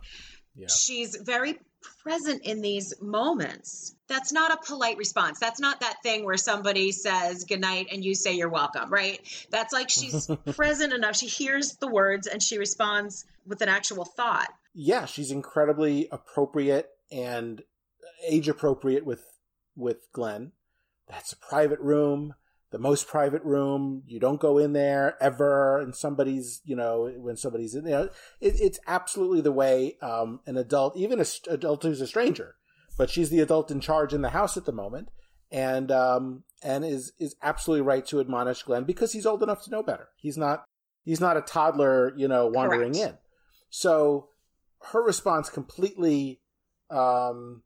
yeah 0.56 0.68
she's 0.68 1.16
very 1.16 1.60
present 2.04 2.44
in 2.44 2.62
these 2.62 2.94
moments. 3.02 3.96
That's 4.08 4.32
not 4.32 4.52
a 4.52 4.66
polite 4.66 4.98
response. 4.98 5.40
That's 5.40 5.60
not 5.60 5.82
that 5.82 5.96
thing 6.04 6.24
where 6.26 6.38
somebody 6.38 6.92
says 6.92 7.44
goodnight 7.44 7.88
and 7.92 8.06
you 8.06 8.16
say 8.16 8.36
you're 8.36 8.50
welcome, 8.50 8.90
right? 8.90 9.20
That's 9.50 9.74
like 9.74 9.90
she's 9.90 10.30
present 10.56 10.94
enough. 10.94 11.16
She 11.18 11.28
hears 11.28 11.76
the 11.78 11.88
words 11.88 12.28
and 12.28 12.42
she 12.42 12.58
responds 12.58 13.26
with 13.46 13.62
an 13.62 13.70
actual 13.70 14.06
thought. 14.06 14.50
yeah 14.74 15.06
she's 15.06 15.32
incredibly 15.32 16.08
appropriate 16.12 16.90
and 17.12 17.62
age 18.28 18.48
appropriate 18.50 19.06
with 19.06 19.24
with 19.76 19.98
glenn 20.14 20.52
that's 21.08 21.34
a 21.34 21.38
private 21.38 21.80
room 21.80 22.34
the 22.72 22.80
most 22.80 23.08
private 23.08 23.44
room 23.44 24.02
you 24.08 24.20
don't 24.20 24.40
go 24.40 24.58
in 24.58 24.74
there 24.74 25.16
ever 25.22 25.80
and 25.80 25.96
somebody's 25.96 26.62
you 26.66 26.76
know 26.76 27.12
when 27.18 27.38
somebody's 27.38 27.76
in 27.76 27.84
there 27.84 28.10
it, 28.42 28.56
it's 28.60 28.80
absolutely 28.88 29.42
the 29.42 29.52
way 29.52 29.98
um, 30.02 30.40
an 30.46 30.58
adult 30.58 30.96
even 30.98 31.20
an 31.20 31.26
adult 31.50 31.84
who's 31.84 32.02
a 32.02 32.08
stranger 32.08 32.56
but 32.98 33.10
she's 33.10 33.30
the 33.30 33.40
adult 33.40 33.70
in 33.70 33.80
charge 33.80 34.14
in 34.14 34.22
the 34.22 34.30
house 34.30 34.58
at 34.58 34.66
the 34.66 34.72
moment 34.72 35.10
and 35.54 35.92
um, 35.92 36.44
and 36.64 36.84
is 36.84 37.14
is 37.20 37.36
absolutely 37.42 37.86
right 37.86 38.06
to 38.08 38.20
admonish 38.20 38.64
Glenn 38.64 38.84
because 38.84 39.14
he's 39.14 39.28
old 39.28 39.44
enough 39.44 39.64
to 39.64 39.70
know 39.70 39.84
better. 39.84 40.10
He's 40.18 40.38
not 40.38 40.66
he's 41.06 41.22
not 41.22 41.38
a 41.38 41.42
toddler, 41.42 42.12
you 42.18 42.28
know, 42.28 42.48
wandering 42.48 42.94
Correct. 42.94 43.12
in. 43.12 43.18
So 43.70 44.30
her 44.92 45.04
response 45.04 45.50
completely 45.50 46.42
um, 46.90 47.62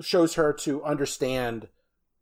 shows 0.00 0.34
her 0.34 0.52
to 0.52 0.84
understand 0.84 1.68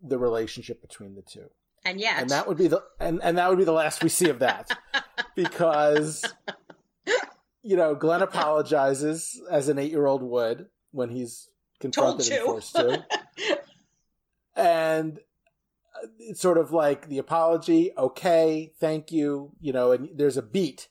the 0.02 0.18
relationship 0.18 0.80
between 0.80 1.14
the 1.14 1.22
two, 1.22 1.50
And 1.84 2.00
yet, 2.00 2.20
and 2.20 2.30
that 2.30 2.46
would 2.46 2.58
be 2.58 2.68
the 2.68 2.82
and 3.00 3.20
and 3.22 3.38
that 3.38 3.48
would 3.48 3.58
be 3.58 3.64
the 3.64 3.72
last 3.72 4.02
we 4.02 4.08
see 4.08 4.28
of 4.30 4.40
that. 4.40 4.76
Because 5.34 6.24
you 7.62 7.76
know 7.76 7.94
Glenn 7.94 8.22
apologizes 8.22 9.40
as 9.48 9.68
an 9.68 9.78
eight 9.78 9.92
year 9.92 10.06
old 10.06 10.22
would 10.22 10.66
when 10.90 11.10
he's 11.10 11.48
confronted 11.78 12.28
and 12.32 12.44
forced 12.44 12.74
to. 12.74 13.04
And 14.56 15.20
it's 16.18 16.40
sort 16.40 16.58
of 16.58 16.72
like 16.72 17.08
the 17.08 17.18
apology 17.18 17.92
okay 17.96 18.72
thank 18.80 19.10
you 19.12 19.52
you 19.60 19.72
know 19.72 19.92
and 19.92 20.08
there's 20.14 20.36
a 20.36 20.42
beat 20.42 20.88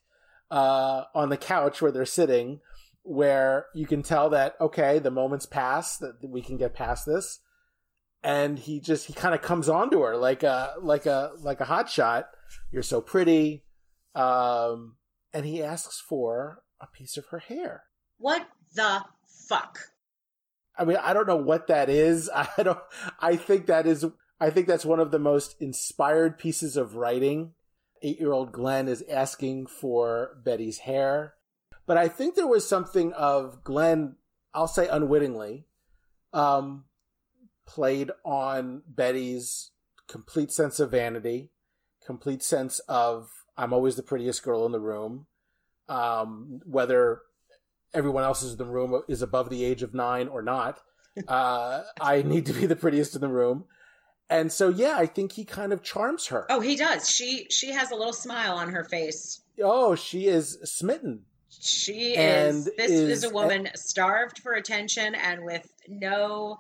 uh, 0.49 1.03
on 1.13 1.29
the 1.29 1.37
couch 1.37 1.81
where 1.81 1.91
they're 1.91 2.05
sitting 2.05 2.59
where 3.03 3.65
you 3.73 3.85
can 3.85 4.03
tell 4.03 4.29
that 4.29 4.55
okay 4.59 4.99
the 4.99 5.11
moment's 5.11 5.45
passed 5.45 5.99
that 5.99 6.15
we 6.23 6.41
can 6.41 6.57
get 6.57 6.73
past 6.73 7.05
this 7.05 7.39
and 8.27 8.59
he 8.59 8.79
just 8.79 9.07
he 9.07 9.13
kind 9.13 9.33
of 9.33 9.41
comes 9.41 9.69
onto 9.69 10.01
her 10.01 10.15
like 10.15 10.43
a 10.43 10.73
like 10.81 11.05
a 11.05 11.31
like 11.41 11.61
a 11.61 11.65
hot 11.65 11.89
shot 11.89 12.29
you're 12.71 12.83
so 12.83 13.01
pretty 13.01 13.63
um 14.15 14.95
and 15.33 15.45
he 15.45 15.63
asks 15.63 15.99
for 15.99 16.63
a 16.81 16.87
piece 16.87 17.17
of 17.17 17.25
her 17.27 17.39
hair 17.39 17.83
what 18.17 18.47
the 18.73 19.03
fuck? 19.47 19.79
I 20.77 20.85
mean, 20.85 20.97
I 21.01 21.13
don't 21.13 21.27
know 21.27 21.35
what 21.37 21.67
that 21.67 21.89
is. 21.89 22.29
I 22.35 22.63
don't. 22.63 22.79
I 23.19 23.35
think 23.35 23.67
that 23.67 23.85
is. 23.87 24.05
I 24.39 24.49
think 24.49 24.67
that's 24.67 24.85
one 24.85 24.99
of 24.99 25.11
the 25.11 25.19
most 25.19 25.55
inspired 25.59 26.37
pieces 26.37 26.77
of 26.77 26.95
writing. 26.95 27.53
Eight-year-old 28.03 28.51
Glenn 28.51 28.87
is 28.87 29.03
asking 29.09 29.65
for 29.67 30.37
Betty's 30.43 30.79
hair, 30.79 31.33
but 31.87 31.97
I 31.97 32.07
think 32.07 32.35
there 32.35 32.45
was 32.45 32.67
something 32.67 33.11
of 33.13 33.63
Glenn. 33.63 34.17
I'll 34.53 34.67
say 34.67 34.87
unwittingly, 34.87 35.65
um, 36.31 36.85
played 37.67 38.09
on 38.25 38.81
Betty's 38.87 39.71
complete 40.07 40.51
sense 40.51 40.79
of 40.79 40.91
vanity, 40.91 41.49
complete 42.05 42.41
sense 42.41 42.79
of 42.87 43.29
I'm 43.57 43.73
always 43.73 43.95
the 43.95 44.03
prettiest 44.03 44.41
girl 44.43 44.65
in 44.65 44.71
the 44.71 44.79
room, 44.79 45.27
um, 45.89 46.61
whether 46.65 47.21
everyone 47.93 48.23
else 48.23 48.43
in 48.43 48.57
the 48.57 48.65
room 48.65 49.01
is 49.07 49.21
above 49.21 49.49
the 49.49 49.63
age 49.63 49.83
of 49.83 49.93
nine 49.93 50.27
or 50.27 50.41
not. 50.41 50.79
Uh, 51.27 51.81
I 51.99 52.21
need 52.21 52.45
to 52.45 52.53
be 52.53 52.67
the 52.67 52.75
prettiest 52.75 53.15
in 53.15 53.21
the 53.21 53.27
room. 53.27 53.65
And 54.29 54.51
so, 54.51 54.69
yeah, 54.69 54.97
I 54.99 55.07
think 55.07 55.31
he 55.31 55.45
kind 55.45 55.73
of 55.73 55.81
charms 55.81 56.27
her. 56.27 56.45
Oh, 56.47 56.59
he 56.59 56.75
does. 56.75 57.09
She 57.09 57.47
she 57.49 57.71
has 57.71 57.89
a 57.89 57.95
little 57.95 58.13
smile 58.13 58.53
on 58.53 58.69
her 58.71 58.83
face. 58.83 59.41
Oh, 59.59 59.95
she 59.95 60.27
is 60.27 60.59
smitten. 60.63 61.21
She 61.49 62.15
And 62.15 62.57
is. 62.57 62.71
This 62.77 62.91
is- 62.91 63.09
is, 63.09 63.23
a 63.23 63.31
woman 63.31 63.67
starved 63.75 64.37
for 64.43 64.53
attention 64.53 65.15
and 65.15 65.43
with 65.43 65.67
no. 65.87 66.59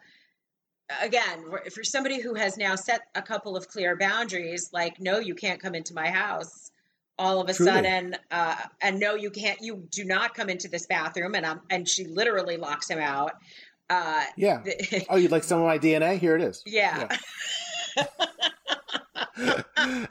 Again, 1.01 1.43
for 1.73 1.83
somebody 1.83 2.21
who 2.21 2.33
has 2.35 2.57
now 2.57 2.75
set 2.75 3.01
a 3.15 3.21
couple 3.21 3.57
of 3.57 3.67
clear 3.67 3.95
boundaries, 3.97 4.69
like 4.71 4.99
no, 5.01 5.19
you 5.19 5.35
can't 5.35 5.59
come 5.59 5.75
into 5.75 5.93
my 5.93 6.09
house. 6.09 6.71
All 7.19 7.41
of 7.41 7.49
a 7.49 7.53
Truly. 7.53 7.71
sudden, 7.71 8.15
uh, 8.29 8.55
and 8.79 8.99
no, 8.99 9.15
you 9.15 9.31
can't. 9.31 9.59
You 9.61 9.87
do 9.91 10.05
not 10.05 10.33
come 10.35 10.49
into 10.49 10.67
this 10.67 10.85
bathroom, 10.85 11.33
and 11.35 11.45
um, 11.45 11.61
and 11.69 11.89
she 11.89 12.05
literally 12.05 12.57
locks 12.57 12.87
him 12.89 12.99
out. 12.99 13.31
Uh, 13.89 14.23
Yeah. 14.37 14.61
the- 14.63 15.05
Oh, 15.09 15.15
you'd 15.17 15.31
like 15.31 15.43
some 15.43 15.59
of 15.59 15.65
my 15.65 15.79
DNA? 15.79 16.19
Here 16.19 16.35
it 16.35 16.41
is. 16.43 16.61
yeah. 16.65 17.07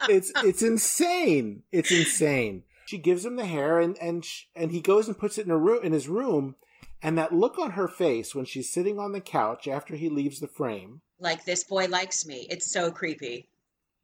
it's 0.08 0.32
it's 0.44 0.62
insane. 0.62 1.62
It's 1.72 1.90
insane. 1.90 2.62
She 2.86 2.98
gives 2.98 3.24
him 3.24 3.36
the 3.36 3.44
hair, 3.46 3.80
and 3.80 3.96
and 3.98 4.24
sh- 4.24 4.44
and 4.54 4.70
he 4.70 4.80
goes 4.80 5.08
and 5.08 5.18
puts 5.18 5.38
it 5.38 5.46
in 5.46 5.50
a 5.52 5.56
room 5.58 5.84
in 5.84 5.92
his 5.92 6.08
room, 6.08 6.56
and 7.06 7.16
that 7.16 7.32
look 7.32 7.56
on 7.58 7.70
her 7.70 7.86
face 7.86 8.34
when 8.34 8.44
she's 8.44 8.72
sitting 8.72 8.98
on 8.98 9.12
the 9.12 9.20
couch 9.20 9.68
after 9.68 9.94
he 9.94 10.08
leaves 10.08 10.40
the 10.40 10.48
frame. 10.48 11.00
like 11.20 11.44
this 11.44 11.62
boy 11.62 11.86
likes 11.86 12.26
me. 12.26 12.46
It's 12.50 12.72
so 12.72 12.90
creepy. 12.90 13.48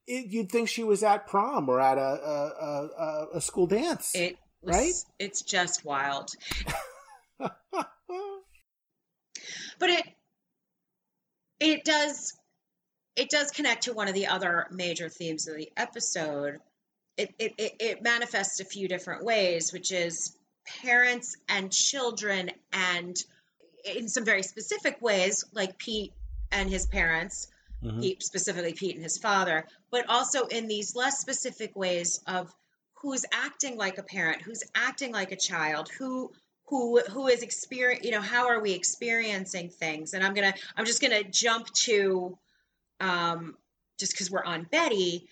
It, 0.07 0.27
you'd 0.33 0.51
think 0.51 0.69
she 0.69 0.85
was 0.85 1.03
at 1.03 1.27
prom 1.27 1.69
or 1.69 1.81
at 1.81 1.99
a 1.99 2.01
a, 2.01 2.53
a, 2.61 3.27
a- 3.35 3.41
school 3.41 3.67
dance. 3.67 4.15
It 4.15 4.37
was, 4.63 4.77
Right? 4.77 4.93
It's 5.19 5.43
just 5.43 5.85
wild. 5.85 6.31
but 7.39 7.57
it 9.91 10.05
it 11.59 11.85
does 11.85 12.33
it 13.17 13.29
does 13.31 13.51
connect 13.51 13.83
to 13.85 13.93
one 13.93 14.07
of 14.09 14.15
the 14.15 14.29
other 14.29 14.67
major 14.71 15.09
themes 15.09 15.49
of 15.49 15.57
the 15.57 15.69
episode 15.77 16.59
it, 17.17 17.35
it, 17.39 17.53
it 17.59 18.03
manifests 18.03 18.61
a 18.61 18.65
few 18.65 18.87
different 18.89 19.25
ways 19.25 19.73
which 19.73 19.91
is 19.93 20.37
parents 20.65 21.37
and 21.49 21.73
children 21.73 22.51
and 22.73 23.17
in 23.85 24.09
some 24.09 24.25
very 24.25 24.43
specific 24.43 25.01
ways 25.03 25.45
like 25.53 25.77
pete 25.79 26.13
and 26.51 26.71
his 26.71 26.87
parents 26.87 27.49
Mhm. 27.83 28.01
pete 28.01 28.23
specifically 28.23 28.73
pete 28.75 28.95
and 28.95 29.03
his 29.03 29.19
father 29.19 29.67
but 29.91 30.09
also 30.09 30.47
in 30.47 30.69
these 30.69 30.95
less 30.95 31.19
specific 31.19 31.75
ways 31.75 32.21
of 32.27 32.55
who's 32.95 33.25
acting 33.33 33.77
like 33.77 33.99
a 33.99 34.03
parent 34.05 34.41
who's 34.43 34.63
acting 34.75 35.13
like 35.13 35.33
a 35.33 35.37
child 35.37 35.89
who 35.99 36.31
who 36.67 37.01
who 37.01 37.27
is 37.27 37.43
experience 37.43 38.05
you 38.05 38.13
know 38.13 38.21
how 38.21 38.47
are 38.49 38.61
we 38.61 38.73
experiencing 38.73 39.69
things 39.69 40.15
and 40.15 40.23
i'm 40.25 40.33
gonna 40.33 40.55
i'm 40.77 40.87
just 40.87 41.03
gonna 41.03 41.25
jump 41.25 41.67
to 41.73 42.39
um 43.01 43.57
just 43.99 44.13
because 44.13 44.31
we're 44.31 44.45
on 44.45 44.63
betty 44.71 45.29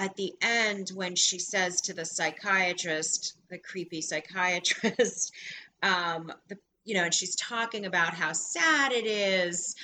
at 0.00 0.16
the 0.16 0.32
end 0.40 0.90
when 0.94 1.14
she 1.14 1.38
says 1.38 1.82
to 1.82 1.92
the 1.92 2.06
psychiatrist 2.06 3.36
the 3.50 3.58
creepy 3.58 4.00
psychiatrist 4.00 5.32
um 5.82 6.32
the 6.48 6.56
you 6.84 6.94
know 6.94 7.04
and 7.04 7.14
she's 7.14 7.36
talking 7.36 7.84
about 7.84 8.14
how 8.14 8.32
sad 8.32 8.92
it 8.92 9.06
is 9.06 9.76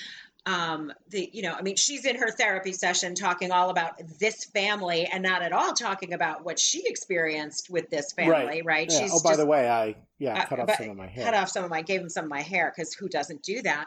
um 0.46 0.90
the 1.10 1.28
you 1.34 1.42
know 1.42 1.52
i 1.52 1.60
mean 1.60 1.76
she's 1.76 2.06
in 2.06 2.16
her 2.16 2.30
therapy 2.30 2.72
session 2.72 3.14
talking 3.14 3.52
all 3.52 3.68
about 3.68 4.00
this 4.18 4.44
family 4.46 5.04
and 5.04 5.22
not 5.22 5.42
at 5.42 5.52
all 5.52 5.74
talking 5.74 6.14
about 6.14 6.44
what 6.44 6.58
she 6.58 6.82
experienced 6.86 7.68
with 7.68 7.90
this 7.90 8.12
family 8.12 8.62
right, 8.64 8.90
Yeah. 8.90 8.98
she's 9.00 9.12
oh, 9.12 9.20
by 9.22 9.30
just 9.30 9.40
the 9.40 9.46
way, 9.46 9.68
I 9.68 9.96
yeah 10.18 10.38
uh, 10.40 10.46
cut 10.46 10.60
off 10.60 10.74
some 10.76 10.90
of 10.90 10.96
my 10.96 11.06
hair. 11.08 11.24
cut 11.24 11.34
off 11.34 11.50
some 11.50 11.64
of 11.64 11.70
my 11.70 11.82
gave 11.82 12.00
him 12.00 12.08
some 12.08 12.24
of 12.24 12.30
my 12.30 12.42
hair 12.42 12.72
because 12.74 12.94
who 12.94 13.08
doesn't 13.08 13.42
do 13.42 13.60
that 13.62 13.86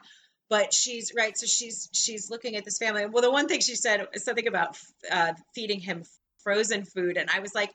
but 0.49 0.73
she's 0.73 1.13
right 1.15 1.37
so 1.37 1.47
she's 1.47 1.89
she's 1.93 2.29
looking 2.29 2.55
at 2.55 2.65
this 2.65 2.77
family 2.77 3.05
well 3.07 3.23
the 3.23 3.31
one 3.31 3.47
thing 3.47 3.61
she 3.61 3.75
said 3.75 4.07
is 4.13 4.23
something 4.23 4.47
about 4.47 4.77
uh, 5.11 5.33
feeding 5.55 5.79
him 5.79 6.03
frozen 6.43 6.83
food 6.85 7.17
and 7.17 7.29
i 7.29 7.39
was 7.39 7.53
like 7.55 7.69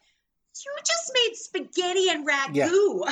you 0.65 0.71
just 0.85 1.13
made 1.15 1.35
spaghetti 1.37 2.09
and 2.11 2.27
ragu 2.27 3.03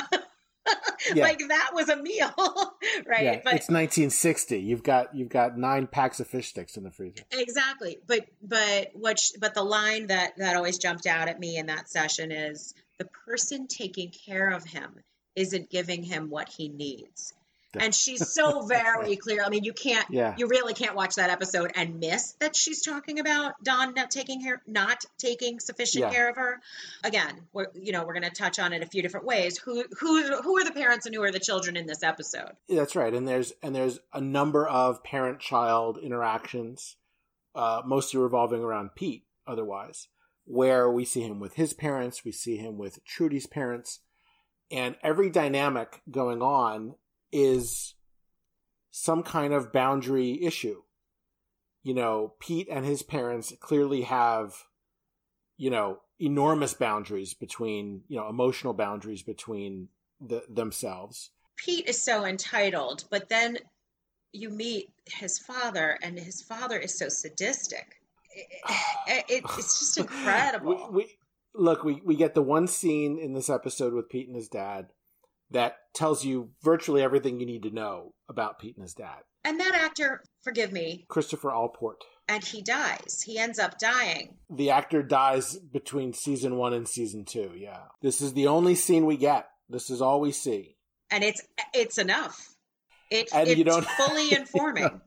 Yeah. 1.13 1.23
like 1.23 1.39
that 1.49 1.71
was 1.73 1.89
a 1.89 1.97
meal 1.97 2.33
right 3.05 3.23
yeah, 3.23 3.41
but 3.43 3.53
it's 3.55 3.67
1960. 3.69 4.59
You've 4.59 4.81
got 4.81 5.13
you've 5.13 5.27
got 5.27 5.57
nine 5.57 5.87
packs 5.87 6.21
of 6.21 6.27
fish 6.27 6.49
sticks 6.49 6.77
in 6.77 6.83
the 6.85 6.91
freezer. 6.91 7.23
exactly 7.31 7.97
but 8.07 8.25
but 8.41 8.91
what 8.93 9.19
sh- 9.19 9.33
but 9.41 9.53
the 9.55 9.63
line 9.63 10.07
that 10.07 10.37
that 10.37 10.55
always 10.55 10.77
jumped 10.77 11.05
out 11.05 11.27
at 11.27 11.37
me 11.37 11.57
in 11.57 11.65
that 11.65 11.89
session 11.89 12.31
is 12.31 12.73
the 12.97 13.03
person 13.25 13.67
taking 13.67 14.09
care 14.09 14.51
of 14.51 14.63
him 14.63 14.95
isn't 15.35 15.69
giving 15.69 16.01
him 16.01 16.29
what 16.29 16.47
he 16.47 16.69
needs 16.69 17.33
and 17.79 17.93
she's 17.95 18.27
so 18.33 18.61
very 18.65 19.15
clear 19.23 19.43
i 19.43 19.49
mean 19.49 19.63
you 19.63 19.73
can't 19.73 20.05
Yeah. 20.09 20.35
you 20.37 20.47
really 20.47 20.73
can't 20.73 20.95
watch 20.95 21.15
that 21.15 21.29
episode 21.29 21.71
and 21.75 21.99
miss 21.99 22.33
that 22.39 22.55
she's 22.55 22.81
talking 22.81 23.19
about 23.19 23.53
don 23.63 23.93
not 23.93 24.11
taking 24.11 24.41
care 24.43 24.61
not 24.67 25.03
taking 25.17 25.59
sufficient 25.59 26.03
Yeah. 26.03 26.11
care 26.11 26.29
of 26.29 26.35
her 26.35 26.61
again 27.03 27.33
we're 27.53 27.67
you 27.73 27.91
know 27.91 28.05
we're 28.05 28.13
going 28.13 28.23
to 28.23 28.29
touch 28.31 28.59
on 28.59 28.73
it 28.73 28.83
a 28.83 28.85
few 28.85 29.01
different 29.01 29.25
ways 29.25 29.57
who 29.57 29.83
who 29.99 30.41
who 30.41 30.57
are 30.59 30.63
the 30.65 30.71
parents 30.71 31.05
and 31.05 31.15
who 31.15 31.23
are 31.23 31.31
the 31.31 31.39
children 31.39 31.75
in 31.77 31.87
this 31.87 32.03
episode 32.03 32.51
That's 32.69 32.95
right, 32.95 33.13
and 33.13 33.27
there's 33.27 33.53
and 33.61 33.75
there's 33.75 33.99
a 34.13 34.21
number 34.21 34.67
of 34.67 35.03
parent-child 35.03 35.97
interactions, 35.97 36.95
uh, 37.55 37.81
mostly 37.85 38.19
revolving 38.19 38.61
around 38.63 38.95
Pete. 38.95 39.23
Otherwise, 39.45 40.07
where 40.45 40.89
we 40.91 41.05
see 41.05 41.21
him 41.21 41.39
with 41.39 41.55
his 41.55 41.73
parents, 41.73 42.23
we 42.25 42.31
see 42.31 42.57
him 42.57 42.77
with 42.77 43.03
Trudy's 43.05 43.45
parents, 43.47 43.99
and 44.71 44.95
every 45.03 45.29
dynamic 45.29 46.01
going 46.09 46.41
on 46.41 46.95
is 47.33 47.95
some 48.91 49.23
kind 49.23 49.53
of 49.53 49.73
boundary 49.73 50.41
issue. 50.43 50.81
You 51.81 51.93
know, 51.95 52.33
Pete 52.39 52.67
and 52.71 52.85
his 52.85 53.03
parents 53.03 53.51
clearly 53.59 54.03
have, 54.03 54.55
you 55.57 55.69
know, 55.69 55.99
enormous 56.19 56.73
boundaries 56.73 57.33
between, 57.33 58.03
you 58.07 58.17
know, 58.17 58.29
emotional 58.29 58.73
boundaries 58.73 59.23
between 59.23 59.89
the, 60.21 60.43
themselves. 60.49 61.31
Pete 61.57 61.87
is 61.87 62.01
so 62.01 62.23
entitled, 62.25 63.03
but 63.11 63.27
then 63.29 63.57
you 64.31 64.49
meet 64.49 64.91
his 65.05 65.37
father, 65.39 65.99
and 66.01 66.17
his 66.17 66.41
father 66.41 66.77
is 66.77 66.97
so 66.97 67.09
sadistic. 67.09 67.97
It- 68.35 69.25
it- 69.29 69.43
it's 69.57 69.79
just 69.79 69.97
incredible. 70.03 70.89
we, 70.91 71.03
we 71.03 71.17
look 71.53 71.83
we, 71.83 72.01
we 72.05 72.15
get 72.15 72.33
the 72.33 72.41
one 72.41 72.65
scene 72.67 73.19
in 73.19 73.33
this 73.33 73.49
episode 73.49 73.93
with 73.93 74.09
pete 74.09 74.25
and 74.27 74.35
his 74.35 74.47
dad 74.49 74.87
that 75.53 75.77
tells 75.95 76.25
you 76.25 76.49
virtually 76.61 77.01
everything 77.01 77.39
you 77.39 77.45
need 77.45 77.63
to 77.63 77.69
know 77.71 78.13
about 78.29 78.59
pete 78.59 78.75
and 78.75 78.83
his 78.83 78.93
dad 78.93 79.19
And 79.45 79.59
that 79.59 79.73
actor, 79.75 80.23
forgive 80.43 80.71
me, 80.71 81.05
Christopher 81.07 81.51
Allport. 81.51 82.03
and 82.27 82.43
he 82.43 82.61
dies. 82.61 83.21
He 83.25 83.37
ends 83.39 83.59
up 83.59 83.77
dying. 83.79 84.35
The 84.49 84.71
actor 84.71 85.01
dies 85.03 85.57
between 85.57 86.13
season 86.13 86.55
one 86.57 86.73
and 86.73 86.87
season 86.87 87.25
two. 87.25 87.51
Yeah. 87.55 87.79
This 88.01 88.21
is 88.21 88.33
the 88.33 88.47
only 88.47 88.75
scene 88.75 89.05
we 89.05 89.17
get. 89.17 89.47
This 89.69 89.89
is 89.89 90.01
all 90.01 90.19
we 90.21 90.31
see. 90.31 90.75
And 91.11 91.23
it's 91.23 91.41
it's 91.73 91.97
enough. 91.97 92.49
It, 93.11 93.29
And 93.33 93.47
it's 93.47 93.57
you 93.57 93.63
don't- 93.63 93.85
fully 93.97 94.33
informing. 94.33 95.01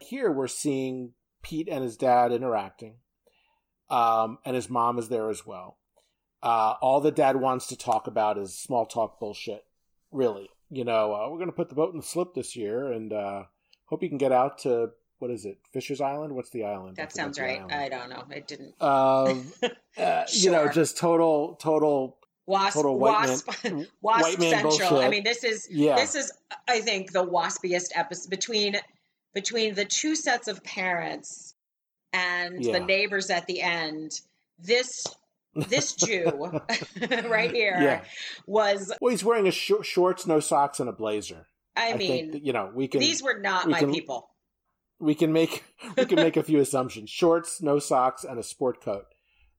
Here 0.00 0.30
we're 0.32 0.48
seeing 0.48 1.12
Pete 1.42 1.68
and 1.70 1.84
his 1.84 1.96
dad 1.96 2.32
interacting, 2.32 2.96
um, 3.90 4.38
and 4.44 4.56
his 4.56 4.70
mom 4.70 4.98
is 4.98 5.08
there 5.08 5.28
as 5.30 5.46
well. 5.46 5.78
Uh, 6.44 6.74
all 6.82 7.00
the 7.00 7.10
dad 7.10 7.36
wants 7.36 7.66
to 7.68 7.76
talk 7.76 8.06
about 8.06 8.36
is 8.38 8.56
small 8.56 8.84
talk 8.86 9.18
bullshit. 9.18 9.64
Really, 10.12 10.48
you 10.70 10.84
know, 10.84 11.14
uh, 11.14 11.28
we're 11.30 11.38
going 11.38 11.48
to 11.50 11.56
put 11.56 11.68
the 11.70 11.74
boat 11.74 11.92
in 11.92 11.96
the 11.98 12.06
slip 12.06 12.34
this 12.34 12.54
year, 12.54 12.92
and 12.92 13.12
uh, 13.12 13.44
hope 13.86 14.02
you 14.02 14.08
can 14.08 14.18
get 14.18 14.30
out 14.32 14.58
to 14.58 14.90
what 15.18 15.30
is 15.30 15.44
it, 15.46 15.58
Fisher's 15.72 16.00
Island? 16.00 16.34
What's 16.34 16.50
the 16.50 16.64
island? 16.64 16.96
That 16.96 17.12
sounds 17.12 17.40
right. 17.40 17.58
island. 17.60 17.72
I 17.72 17.88
don't 17.88 18.10
know. 18.10 18.24
It 18.30 18.46
didn't. 18.46 18.74
Um, 18.82 19.46
uh, 19.96 20.24
You 20.32 20.50
know, 20.50 20.68
just 20.68 20.98
total, 20.98 21.54
total. 21.60 22.18
Wasp, 22.46 22.74
Total 22.76 22.98
white 22.98 23.28
wasp, 23.30 23.64
man- 23.64 23.86
wasp 24.02 24.38
central. 24.40 24.98
I 25.00 25.08
mean, 25.08 25.24
this 25.24 25.44
is 25.44 25.66
Yeah. 25.70 25.96
this 25.96 26.14
is 26.14 26.30
I 26.68 26.80
think 26.82 27.12
the 27.12 27.24
waspiest 27.26 27.88
episode 27.94 28.28
between 28.28 28.76
between 29.32 29.74
the 29.74 29.86
two 29.86 30.14
sets 30.14 30.46
of 30.46 30.62
parents 30.62 31.54
and 32.12 32.62
Yeah. 32.62 32.72
the 32.78 32.80
neighbors 32.84 33.30
at 33.30 33.46
the 33.46 33.62
end. 33.62 34.20
This 34.58 35.06
this 35.54 35.94
Jew 35.94 36.24
right 37.28 37.50
here 37.52 37.76
Yeah. 37.80 38.04
was. 38.46 38.92
Well, 39.00 39.10
he's 39.10 39.24
wearing 39.24 39.46
a 39.48 39.52
sh- 39.52 39.72
shorts, 39.82 40.26
no 40.26 40.40
socks, 40.40 40.80
and 40.80 40.88
a 40.88 40.92
blazer. 40.92 41.46
I, 41.76 41.92
I 41.92 41.96
mean, 41.96 42.30
that, 42.32 42.44
you 42.44 42.52
know 42.52 42.70
we 42.74 42.86
can 42.88 43.00
these 43.00 43.22
were 43.22 43.38
not 43.38 43.66
we 43.66 43.72
my 43.72 43.80
can- 43.80 43.92
people. 43.92 44.28
we 45.00 45.14
can 45.14 45.32
make 45.32 45.64
we 45.96 46.04
can 46.06 46.16
make 46.16 46.36
a 46.36 46.42
few 46.44 46.60
assumptions. 46.60 47.10
Shorts, 47.10 47.60
no 47.62 47.78
socks, 47.78 48.24
and 48.24 48.38
a 48.38 48.42
sport 48.42 48.80
coat. 48.82 49.06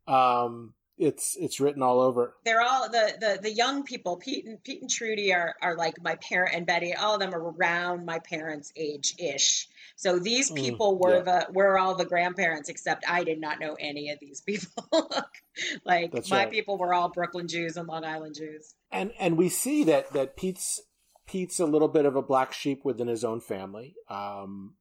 Um, 0.07 0.73
it's 0.97 1.35
it's 1.39 1.59
written 1.59 1.81
all 1.81 1.99
over. 1.99 2.35
They're 2.45 2.61
all 2.61 2.89
the, 2.89 3.13
the 3.19 3.39
the 3.41 3.51
young 3.51 3.83
people. 3.83 4.17
Pete 4.17 4.45
and 4.45 4.63
Pete 4.63 4.81
and 4.81 4.89
Trudy 4.89 5.33
are 5.33 5.55
are 5.61 5.75
like 5.75 6.01
my 6.01 6.15
parent 6.15 6.55
and 6.55 6.65
Betty. 6.65 6.93
All 6.93 7.15
of 7.15 7.19
them 7.19 7.33
are 7.33 7.51
around 7.51 8.05
my 8.05 8.19
parents' 8.19 8.71
age 8.75 9.15
ish. 9.19 9.67
So 9.97 10.19
these 10.19 10.51
Mm, 10.51 10.55
people 10.55 10.97
were 10.97 11.17
yeah. 11.17 11.21
the 11.47 11.47
were 11.53 11.77
all 11.77 11.95
the 11.95 12.05
grandparents, 12.05 12.69
except 12.69 13.03
I 13.09 13.23
did 13.23 13.39
not 13.39 13.59
know 13.59 13.75
any 13.79 14.09
of 14.09 14.19
these 14.19 14.41
people. 14.41 14.83
like 15.85 16.11
That's 16.11 16.29
my 16.31 16.43
right. 16.43 16.51
people 16.51 16.77
were 16.77 16.93
all 16.93 17.09
Brooklyn 17.09 17.47
Jews 17.47 17.77
and 17.77 17.87
Long 17.87 18.05
Island 18.05 18.35
Jews. 18.35 18.73
And 18.91 19.11
and 19.19 19.37
we 19.37 19.49
see 19.49 19.83
that 19.85 20.11
that 20.13 20.35
Pete's 20.37 20.81
Pete's 21.27 21.59
a 21.59 21.65
little 21.65 21.87
bit 21.87 22.05
of 22.05 22.15
a 22.15 22.21
black 22.21 22.53
sheep 22.53 22.85
within 22.85 23.07
his 23.07 23.23
own 23.23 23.41
family. 23.41 23.95
Um, 24.09 24.75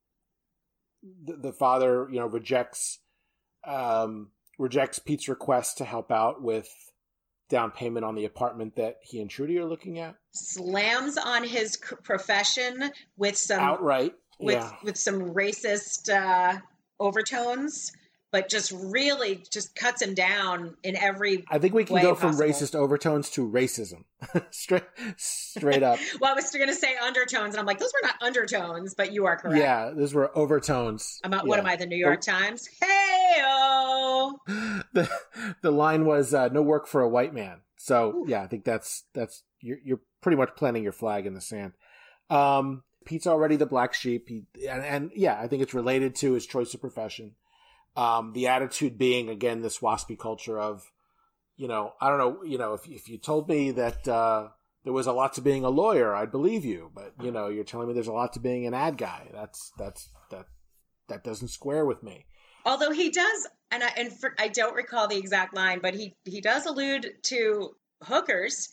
the, 1.03 1.37
the 1.37 1.53
father, 1.53 2.09
you 2.11 2.19
know, 2.21 2.27
rejects 2.27 2.99
um, 3.67 4.31
rejects 4.59 4.99
Pete's 4.99 5.29
request 5.29 5.79
to 5.79 5.85
help 5.85 6.11
out 6.11 6.43
with 6.43 6.69
down 7.51 7.71
payment 7.71 8.05
on 8.05 8.15
the 8.15 8.25
apartment 8.25 8.77
that 8.77 8.97
he 9.03 9.21
and 9.21 9.29
Trudy 9.31 9.59
are 9.59 9.65
looking 9.67 9.99
at 9.99 10.15
Slams 10.33 11.19
on 11.19 11.45
his 11.45 11.73
c- 11.75 11.97
profession 12.03 12.91
with 13.17 13.37
some 13.37 13.61
outright. 13.61 14.15
with 14.41 14.55
yeah, 14.57 14.71
with 14.83 14.97
some 14.97 15.35
racist 15.35 16.09
uh, 16.09 16.59
overtones, 16.99 17.93
but 18.33 18.49
just 18.49 18.73
really 18.73 19.43
just 19.53 19.77
cuts 19.77 20.01
him 20.03 20.15
down 20.15 20.75
in 20.83 20.97
every 20.97 21.45
I 21.51 21.59
think 21.59 21.75
we 21.75 21.85
can 21.85 22.01
go 22.01 22.15
from 22.15 22.31
possible. 22.31 22.49
racist 22.49 22.75
overtones 22.75 23.31
to 23.31 23.49
racism, 23.49 24.05
straight 24.51 24.85
straight 25.17 25.83
up. 25.83 25.99
Well, 26.21 26.33
I 26.33 26.35
was 26.35 26.51
going 26.51 26.67
to 26.69 26.75
say 26.75 26.97
undertones, 26.97 27.55
and 27.55 27.61
I'm 27.61 27.67
like, 27.67 27.79
those 27.79 27.93
were 27.93 28.07
not 28.09 28.17
undertones, 28.23 28.95
but 28.95 29.13
you 29.13 29.27
are 29.27 29.37
correct. 29.37 29.59
Yeah, 29.59 29.91
those 29.95 30.15
were 30.15 30.37
overtones. 30.37 31.21
I'm 31.23 31.31
not, 31.31 31.45
yeah. 31.45 31.49
What 31.51 31.59
am 31.59 31.67
I, 31.67 31.77
the 31.77 31.87
New 31.87 31.99
York 31.99 32.23
Times? 32.23 32.69
Hey, 32.83 33.14
oh. 33.39 34.39
The 34.93 35.11
the 35.63 35.71
line 35.71 36.05
was 36.07 36.33
uh, 36.33 36.49
"No 36.49 36.63
work 36.63 36.87
for 36.87 37.01
a 37.01 37.09
white 37.09 37.35
man." 37.35 37.61
So 37.77 38.25
yeah, 38.27 38.43
I 38.43 38.47
think 38.47 38.65
that's 38.65 39.05
that's 39.13 39.43
you're 39.61 39.79
you're 39.85 40.01
pretty 40.21 40.37
much 40.37 40.57
planting 40.57 40.83
your 40.83 40.93
flag 40.93 41.27
in 41.27 41.35
the 41.35 41.41
sand. 41.41 41.73
Um, 42.31 42.83
Pete's 43.05 43.27
already 43.27 43.57
the 43.57 43.67
black 43.67 43.93
sheep, 43.93 44.29
he, 44.29 44.45
and, 44.69 44.83
and 44.83 45.11
yeah, 45.15 45.39
I 45.39 45.49
think 45.49 45.63
it's 45.63 45.75
related 45.75 46.15
to 46.17 46.33
his 46.33 46.47
choice 46.47 46.73
of 46.75 46.81
profession. 46.81 47.33
Um, 47.97 48.33
the 48.33 48.49
attitude 48.49 48.99
being 48.99 49.29
again 49.29 49.63
this 49.63 49.79
waspy 49.79 50.19
culture 50.19 50.59
of, 50.59 50.91
you 51.57 51.69
know, 51.69 51.93
I 52.01 52.09
don't 52.09 52.19
know, 52.19 52.43
you 52.43 52.59
know, 52.59 52.75
if 52.75 52.89
if 52.89 53.09
you 53.09 53.19
told 53.19 53.49
me 53.49 53.71
that 53.73 54.09
uh, 54.09 54.49
there 54.85 54.93
was 54.93 55.07
a 55.07 55.13
lot 55.13 55.35
to 55.35 55.43
being 55.43 55.65
a 55.65 55.71
lawyer, 55.71 56.15
I'd 56.15 56.33
believe 56.33 56.65
you, 56.65 56.91
but 56.95 57.13
you 57.23 57.31
know, 57.31 57.49
you're 57.49 57.65
telling 57.65 57.89
me 57.89 57.95
there's 57.95 58.07
a 58.07 58.13
lot 58.13 58.33
to 58.33 58.41
being 58.41 58.67
an 58.67 58.75
ad 58.75 58.97
guy. 58.97 59.29
That's 59.33 59.73
that's 59.79 60.09
that 60.31 60.47
that 61.09 61.23
doesn't 61.23 61.49
square 61.49 61.85
with 61.85 62.03
me. 62.03 62.27
Although 62.65 62.91
he 62.93 63.11
does, 63.11 63.47
and 63.71 63.83
I 63.85 63.89
and 63.97 64.13
for, 64.13 64.35
I 64.39 64.49
don't 64.49 64.75
recall 64.75 65.09
the 65.09 65.17
exact 65.17 65.55
line, 65.55 65.81
but 65.83 65.95
he 65.95 66.15
he 66.25 66.41
does 66.41 66.67
allude 66.67 67.13
to 67.25 67.75
hookers, 68.03 68.69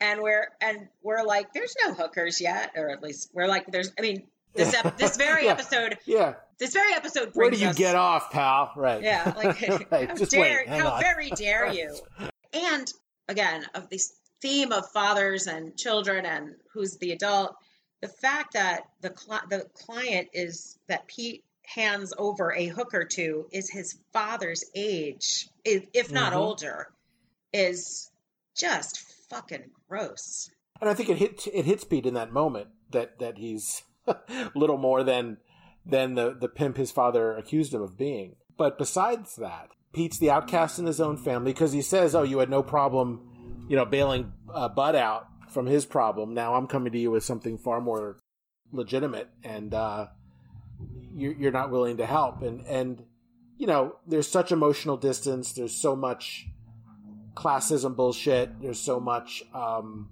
and 0.00 0.20
we're 0.22 0.48
and 0.60 0.88
we're 1.02 1.22
like, 1.24 1.52
there's 1.52 1.74
no 1.84 1.94
hookers 1.94 2.40
yet, 2.40 2.72
or 2.76 2.90
at 2.90 3.02
least 3.02 3.30
we're 3.32 3.48
like, 3.48 3.66
there's. 3.66 3.92
I 3.98 4.02
mean, 4.02 4.26
this 4.54 4.74
ep- 4.74 4.96
this 4.98 5.16
very 5.16 5.46
Yeah. 5.46 5.52
episode, 5.52 5.98
Yeah, 6.06 6.34
this 6.58 6.72
very 6.72 6.94
episode. 6.94 7.30
Where 7.34 7.50
do 7.50 7.56
you 7.58 7.68
us- 7.68 7.76
get 7.76 7.96
off, 7.96 8.30
pal? 8.30 8.72
Right. 8.76 9.02
Yeah, 9.02 9.32
like 9.36 9.60
Right, 9.90 10.08
how 10.08 10.14
just 10.14 10.30
dare, 10.30 10.64
wait, 10.66 10.68
how 10.68 10.92
on. 10.92 11.00
very 11.00 11.30
dare 11.30 11.72
you? 11.72 11.96
And 12.52 12.86
again, 13.28 13.64
of 13.74 13.88
this 13.88 14.12
theme 14.40 14.72
of 14.72 14.88
fathers 14.90 15.46
and 15.46 15.76
children 15.76 16.26
and 16.26 16.54
who's 16.72 16.96
the 16.98 17.12
adult, 17.12 17.54
the 18.02 18.08
fact 18.08 18.54
that 18.54 18.82
the 19.00 19.10
cli- 19.10 19.38
the 19.48 19.66
client 19.74 20.28
is 20.32 20.76
that 20.88 21.06
Pete 21.06 21.44
hands 21.74 22.12
over 22.18 22.52
a 22.52 22.66
hook 22.66 22.94
or 22.94 23.04
two 23.04 23.46
is 23.52 23.70
his 23.70 23.98
father's 24.12 24.64
age, 24.74 25.48
if 25.64 25.86
if 25.92 26.10
not 26.10 26.32
Mhm. 26.32 26.36
older, 26.36 26.92
is 27.52 28.10
just 28.56 28.98
fucking 29.30 29.70
gross. 29.88 30.50
And 30.80 30.90
I 30.90 30.94
think 30.94 31.08
it 31.08 31.18
hit 31.18 31.46
it 31.52 31.64
hits 31.64 31.84
Pete 31.84 32.06
in 32.06 32.14
that 32.14 32.32
moment 32.32 32.68
that 32.90 33.18
that 33.18 33.38
he's 33.38 33.82
little 34.54 34.78
more 34.78 35.02
than 35.02 35.38
than 35.86 36.14
the 36.14 36.34
the 36.38 36.48
pimp 36.48 36.76
his 36.76 36.90
father 36.92 37.34
accused 37.36 37.72
him 37.72 37.82
of 37.82 37.96
being. 37.96 38.36
But 38.56 38.78
besides 38.78 39.36
that, 39.36 39.68
Pete's 39.92 40.18
the 40.18 40.30
outcast 40.30 40.78
in 40.78 40.86
his 40.86 41.00
own 41.00 41.16
family 41.16 41.52
because 41.52 41.72
he 41.72 41.82
says, 41.82 42.14
"Oh, 42.14 42.22
you 42.22 42.38
had 42.38 42.50
no 42.50 42.62
problem, 42.62 43.66
you 43.68 43.76
know, 43.76 43.84
bailing 43.84 44.32
uh, 44.52 44.68
Bud 44.68 44.94
out 44.96 45.26
from 45.50 45.66
his 45.66 45.86
problem. 45.86 46.34
Now 46.34 46.54
I'm 46.54 46.66
coming 46.66 46.92
to 46.92 46.98
you 46.98 47.10
with 47.10 47.24
something 47.24 47.58
far 47.58 47.80
more 47.80 48.18
legitimate, 48.72 49.28
and 49.44 49.72
uh, 49.74 50.06
you're, 51.14 51.52
not 51.52 51.70
willing 51.70 51.98
to 51.98 52.06
help." 52.06 52.42
And 52.42 52.66
and 52.66 53.04
you 53.58 53.66
know, 53.66 53.96
there's 54.06 54.28
such 54.28 54.52
emotional 54.52 54.96
distance. 54.96 55.52
There's 55.52 55.74
so 55.74 55.94
much 55.94 56.48
classism 57.34 57.96
bullshit. 57.96 58.60
There's 58.60 58.80
so 58.80 59.00
much. 59.00 59.42
Um, 59.54 60.10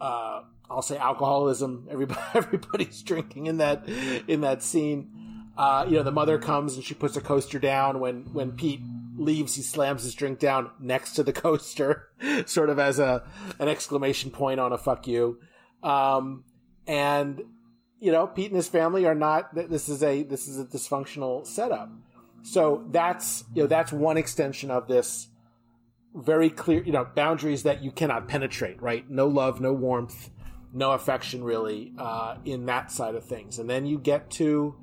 uh, 0.00 0.42
I'll 0.70 0.82
say 0.82 0.96
alcoholism. 0.96 1.86
Everybody, 1.90 2.20
everybody's 2.34 3.02
drinking 3.02 3.46
in 3.46 3.58
that 3.58 3.88
in 3.88 4.42
that 4.42 4.62
scene. 4.62 5.10
Uh, 5.56 5.84
you 5.88 5.96
know, 5.96 6.04
the 6.04 6.12
mother 6.12 6.38
comes 6.38 6.76
and 6.76 6.84
she 6.84 6.94
puts 6.94 7.16
a 7.16 7.20
coaster 7.20 7.58
down. 7.58 7.98
When 8.00 8.32
when 8.32 8.52
Pete 8.52 8.80
leaves, 9.16 9.56
he 9.56 9.62
slams 9.62 10.04
his 10.04 10.14
drink 10.14 10.38
down 10.38 10.70
next 10.78 11.14
to 11.14 11.22
the 11.22 11.32
coaster, 11.32 12.08
sort 12.46 12.70
of 12.70 12.78
as 12.78 12.98
a 12.98 13.24
an 13.58 13.68
exclamation 13.68 14.30
point 14.30 14.60
on 14.60 14.72
a 14.72 14.78
"fuck 14.78 15.06
you." 15.06 15.40
Um, 15.82 16.44
and 16.86 17.42
you 18.00 18.12
know, 18.12 18.26
Pete 18.26 18.46
and 18.46 18.56
his 18.56 18.68
family 18.68 19.06
are 19.06 19.14
not. 19.14 19.54
This 19.54 19.88
is 19.88 20.02
a 20.02 20.22
this 20.22 20.48
is 20.48 20.58
a 20.58 20.64
dysfunctional 20.64 21.46
setup. 21.46 21.90
So 22.42 22.84
that's 22.90 23.44
you 23.54 23.62
know 23.62 23.66
that's 23.68 23.92
one 23.92 24.16
extension 24.16 24.70
of 24.70 24.86
this 24.88 25.28
very 26.14 26.50
clear, 26.50 26.82
you 26.82 26.92
know, 26.92 27.04
boundaries 27.04 27.62
that 27.64 27.82
you 27.82 27.90
cannot 27.90 28.28
penetrate, 28.28 28.80
right? 28.82 29.08
No 29.08 29.26
love, 29.26 29.60
no 29.60 29.72
warmth, 29.72 30.30
no 30.72 30.92
affection 30.92 31.44
really 31.44 31.92
uh, 31.98 32.36
in 32.44 32.66
that 32.66 32.90
side 32.90 33.14
of 33.14 33.24
things. 33.24 33.58
And 33.58 33.68
then 33.68 33.86
you 33.86 33.98
get 33.98 34.30
to, 34.32 34.74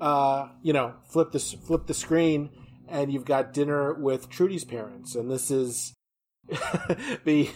uh, 0.00 0.48
you 0.62 0.72
know, 0.72 0.94
flip 1.04 1.32
the 1.32 1.38
flip 1.38 1.86
the 1.86 1.94
screen, 1.94 2.50
and 2.88 3.12
you've 3.12 3.24
got 3.24 3.52
dinner 3.52 3.94
with 3.94 4.28
Trudy's 4.28 4.64
parents, 4.64 5.14
and 5.14 5.30
this 5.30 5.50
is 5.50 5.94
the 7.24 7.50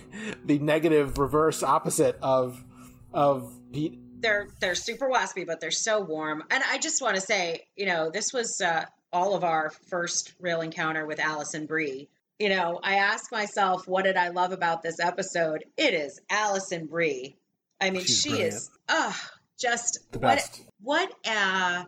the 0.44 0.59
negative 0.59 1.18
reverse 1.18 1.62
opposite 1.62 2.18
of 2.22 2.64
of 3.12 3.54
Pete. 3.72 4.00
They're 4.20 4.48
they're 4.61 4.74
super 4.74 5.09
waspy, 5.09 5.46
but 5.46 5.61
they're 5.61 5.70
so 5.70 6.00
warm. 6.00 6.42
And 6.50 6.62
I 6.68 6.78
just 6.78 7.00
want 7.02 7.14
to 7.16 7.20
say, 7.20 7.66
you 7.76 7.87
know, 7.87 8.11
this 8.11 8.33
was 8.33 8.61
uh, 8.61 8.85
all 9.12 9.35
of 9.35 9.44
our 9.44 9.70
first 9.88 10.33
real 10.40 10.61
encounter 10.61 11.07
with 11.07 11.20
Alison 11.20 11.66
Brie. 11.66 12.09
You 12.38 12.50
know, 12.50 12.78
I 12.83 12.94
asked 12.96 13.33
myself, 13.33 13.88
what 13.88 14.04
did 14.04 14.16
I 14.16 14.28
love 14.28 14.52
about 14.52 14.83
this 14.83 15.00
episode? 15.00 15.64
It 15.76 15.94
is 15.94 16.20
Alison 16.31 16.87
Brie. 16.87 17.37
I 17.81 17.90
mean, 17.90 18.02
She's 18.02 18.20
she 18.20 18.28
brilliant. 18.31 18.54
is, 18.54 18.70
uh, 18.88 19.12
just 19.59 19.98
The 20.12 20.18
what, 20.20 20.37
best. 20.37 20.61
what 20.81 21.11
a, 21.26 21.87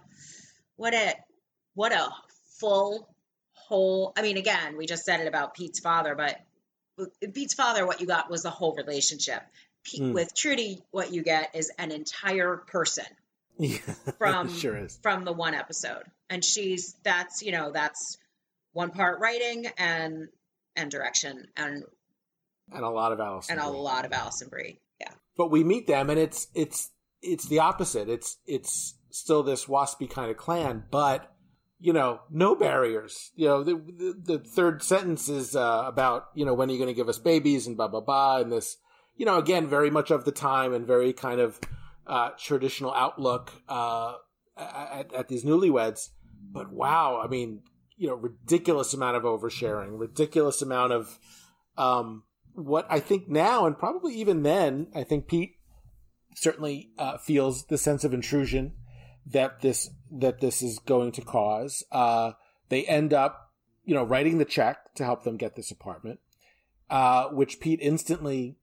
what 0.77 0.93
a, 0.95 1.15
what 1.75 1.93
a 1.93 2.09
full, 2.59 3.09
whole. 3.53 4.13
I 4.17 4.23
mean, 4.23 4.37
again, 4.39 4.77
we 4.77 4.87
just 4.87 5.05
said 5.05 5.21
it 5.21 5.29
about 5.29 5.55
Pete's 5.55 5.79
father, 5.79 6.17
but 6.17 6.41
with 6.97 7.33
Pete's 7.33 7.55
father, 7.55 7.87
what 7.87 8.01
you 8.01 8.07
got 8.07 8.29
was 8.29 8.43
the 8.43 8.51
whole 8.51 8.75
relationship. 8.75 9.43
Mm. 9.97 10.13
With 10.13 10.35
Trudy, 10.35 10.83
what 10.91 11.13
you 11.13 11.23
get 11.23 11.55
is 11.55 11.73
an 11.79 11.91
entire 11.91 12.57
person 12.57 13.07
Yeah, 13.59 13.79
from 14.19 14.53
sure 14.53 14.89
from 15.03 15.25
the 15.25 15.33
one 15.33 15.55
episode. 15.55 16.05
And 16.29 16.45
she's 16.45 16.95
that's, 17.03 17.43
you 17.43 17.53
know, 17.53 17.73
that's 17.73 18.19
one 18.73 18.91
part 18.91 19.21
writing 19.21 19.67
and 19.79 20.29
and 20.77 20.91
direction 20.91 21.49
and 21.57 21.85
and 22.73 22.85
a 22.85 22.89
lot 22.89 23.13
of 23.13 23.21
Alison. 23.21 23.59
and 23.59 23.67
a 23.67 23.71
lot 23.71 24.05
of 24.05 24.13
Alison 24.13 24.49
Brie. 24.49 24.79
Yeah. 25.01 25.11
But 25.37 25.51
we 25.51 25.65
meet 25.65 25.87
them, 25.87 26.09
and 26.11 26.19
it's 26.19 26.47
it's 26.55 26.91
it's 27.23 27.49
the 27.49 27.59
opposite. 27.59 28.09
It's 28.09 28.39
it's 28.47 28.95
still 29.11 29.43
this 29.43 29.67
waspy 29.67 30.09
kind 30.09 30.31
of 30.31 30.37
clan, 30.37 30.85
but 30.91 31.35
you 31.79 31.93
know, 31.93 32.21
no 32.31 32.55
barriers. 32.55 33.31
You 33.35 33.49
know, 33.49 33.65
the 33.65 33.75
the, 33.75 34.37
the 34.37 34.39
third 34.39 34.83
sentence 34.83 35.29
is 35.29 35.57
uh, 35.57 35.85
about 35.87 36.27
you 36.35 36.45
know 36.45 36.55
when 36.55 36.69
are 36.69 36.73
you 36.73 36.79
going 36.79 36.89
to 36.89 36.95
give 36.95 37.09
us 37.09 37.19
babies 37.19 37.67
and 37.67 37.77
blah 37.77 37.89
blah 37.89 38.01
blah, 38.01 38.39
and 38.39 38.53
this 38.53 38.77
you 39.21 39.27
know 39.27 39.37
again 39.37 39.67
very 39.67 39.91
much 39.91 40.11
of 40.11 40.25
the 40.25 40.33
time 40.33 40.73
and 40.73 40.87
very 40.87 41.13
kind 41.13 41.41
of 41.41 41.61
uh, 42.07 42.31
traditional 42.39 42.91
outlook 42.95 43.53
uh, 43.69 44.15
at, 44.57 45.13
at 45.13 45.29
these 45.29 45.45
newlyweds. 45.45 46.09
But 46.51 46.73
wow, 46.73 47.21
I 47.23 47.29
mean, 47.29 47.61
you 47.99 48.09
know, 48.09 48.15
ridiculous 48.15 48.95
amount 48.95 49.19
of 49.19 49.25
oversharing, 49.25 50.01
ridiculous 50.01 50.63
amount 50.63 50.95
of 50.95 51.19
um, 51.77 52.25
what 52.55 52.87
I 52.89 52.99
think 52.99 53.29
now, 53.29 53.67
and 53.67 53.79
probably 53.79 54.15
even 54.15 54.43
then, 54.43 54.87
I 54.95 55.05
think 55.05 55.29
Pete 55.29 55.53
certainly 56.35 56.89
uh, 56.97 57.19
feels 57.19 57.67
the 57.67 57.77
sense 57.77 58.05
of 58.05 58.15
intrusion 58.15 58.73
that 59.27 59.61
this 59.61 59.91
that 60.11 60.41
this 60.41 60.63
is 60.63 60.79
going 60.79 61.13
to 61.13 61.21
cause. 61.21 61.85
Uh, 61.93 62.33
they 62.71 62.87
end 62.87 63.13
up, 63.13 63.51
you 63.85 63.95
know, 63.95 64.03
writing 64.03 64.39
the 64.39 64.47
check 64.47 64.95
to 64.95 65.05
help 65.05 65.25
them 65.25 65.37
get 65.37 65.57
this 65.57 65.71
apartment, 65.71 66.21
uh, 66.89 67.27
which 67.27 67.61
Pete 67.61 67.81
instantly 67.83 68.57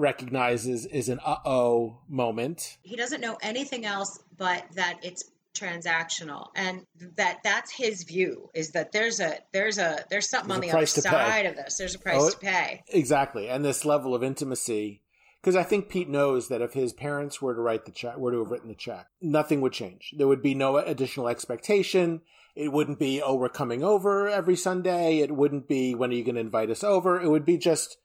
recognizes 0.00 0.86
is 0.86 1.08
an 1.08 1.20
uh 1.24 1.36
oh 1.44 1.98
moment. 2.08 2.78
He 2.82 2.96
doesn't 2.96 3.20
know 3.20 3.38
anything 3.42 3.84
else 3.84 4.18
but 4.36 4.64
that 4.74 4.98
it's 5.02 5.30
transactional 5.54 6.46
and 6.54 6.86
that 7.16 7.38
that's 7.42 7.72
his 7.72 8.04
view 8.04 8.48
is 8.54 8.70
that 8.70 8.92
there's 8.92 9.18
a 9.20 9.36
there's 9.52 9.78
a 9.78 9.98
there's 10.08 10.30
something 10.30 10.48
There's 10.60 10.96
on 10.96 11.02
the 11.02 11.08
other 11.08 11.30
side 11.30 11.46
of 11.46 11.56
this 11.56 11.76
there's 11.76 11.94
a 11.96 11.98
price 11.98 12.20
Oh, 12.20 12.30
to 12.30 12.38
pay 12.38 12.82
Exactly, 12.88 13.48
and 13.48 13.64
this 13.64 13.84
level 13.84 14.14
of 14.14 14.22
intimacy. 14.22 15.02
Because 15.40 15.56
I 15.56 15.62
think 15.62 15.88
Pete 15.88 16.08
knows 16.08 16.48
that 16.48 16.60
if 16.60 16.74
his 16.74 16.92
parents 16.92 17.40
were 17.40 17.54
to 17.54 17.60
write 17.62 17.86
the 17.86 17.92
check, 17.92 18.18
were 18.18 18.30
to 18.30 18.40
have 18.40 18.50
written 18.50 18.68
the 18.68 18.74
check, 18.74 19.06
nothing 19.22 19.62
would 19.62 19.72
change. 19.72 20.12
There 20.16 20.28
would 20.28 20.42
be 20.42 20.54
no 20.54 20.76
additional 20.76 21.28
expectation. 21.28 22.20
It 22.54 22.72
wouldn't 22.72 22.98
be, 22.98 23.22
oh, 23.22 23.36
we're 23.36 23.48
coming 23.48 23.82
over 23.82 24.28
every 24.28 24.54
Sunday. 24.56 25.20
It 25.20 25.34
wouldn't 25.34 25.66
be, 25.66 25.94
when 25.94 26.10
are 26.10 26.14
you 26.14 26.24
going 26.24 26.34
to 26.34 26.42
invite 26.42 26.68
us 26.68 26.84
over? 26.84 27.18
It 27.18 27.30
would 27.30 27.46
be 27.46 27.56
just, 27.56 27.96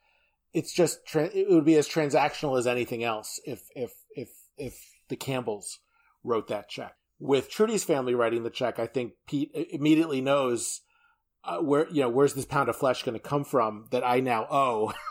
it's 0.55 0.73
just, 0.73 1.05
tra- 1.05 1.29
it 1.33 1.49
would 1.49 1.65
be 1.65 1.75
as 1.75 1.87
transactional 1.87 2.57
as 2.57 2.65
anything 2.67 3.03
else 3.03 3.39
if, 3.45 3.67
if, 3.75 3.93
if, 4.15 4.29
if 4.57 4.79
the 5.09 5.15
Campbells 5.15 5.79
wrote 6.23 6.47
that 6.47 6.69
check. 6.69 6.95
With 7.19 7.49
Trudy's 7.49 7.83
family 7.83 8.15
writing 8.15 8.43
the 8.43 8.49
check, 8.49 8.79
I 8.79 8.87
think 8.87 9.13
Pete 9.27 9.51
immediately 9.53 10.21
knows 10.21 10.81
uh, 11.43 11.57
where, 11.57 11.87
you 11.89 12.01
know, 12.01 12.09
where's 12.09 12.33
this 12.33 12.45
pound 12.45 12.69
of 12.69 12.75
flesh 12.75 13.03
going 13.03 13.13
to 13.13 13.19
come 13.19 13.43
from 13.43 13.85
that 13.91 14.05
I 14.05 14.19
now 14.19 14.47
owe. 14.49 14.93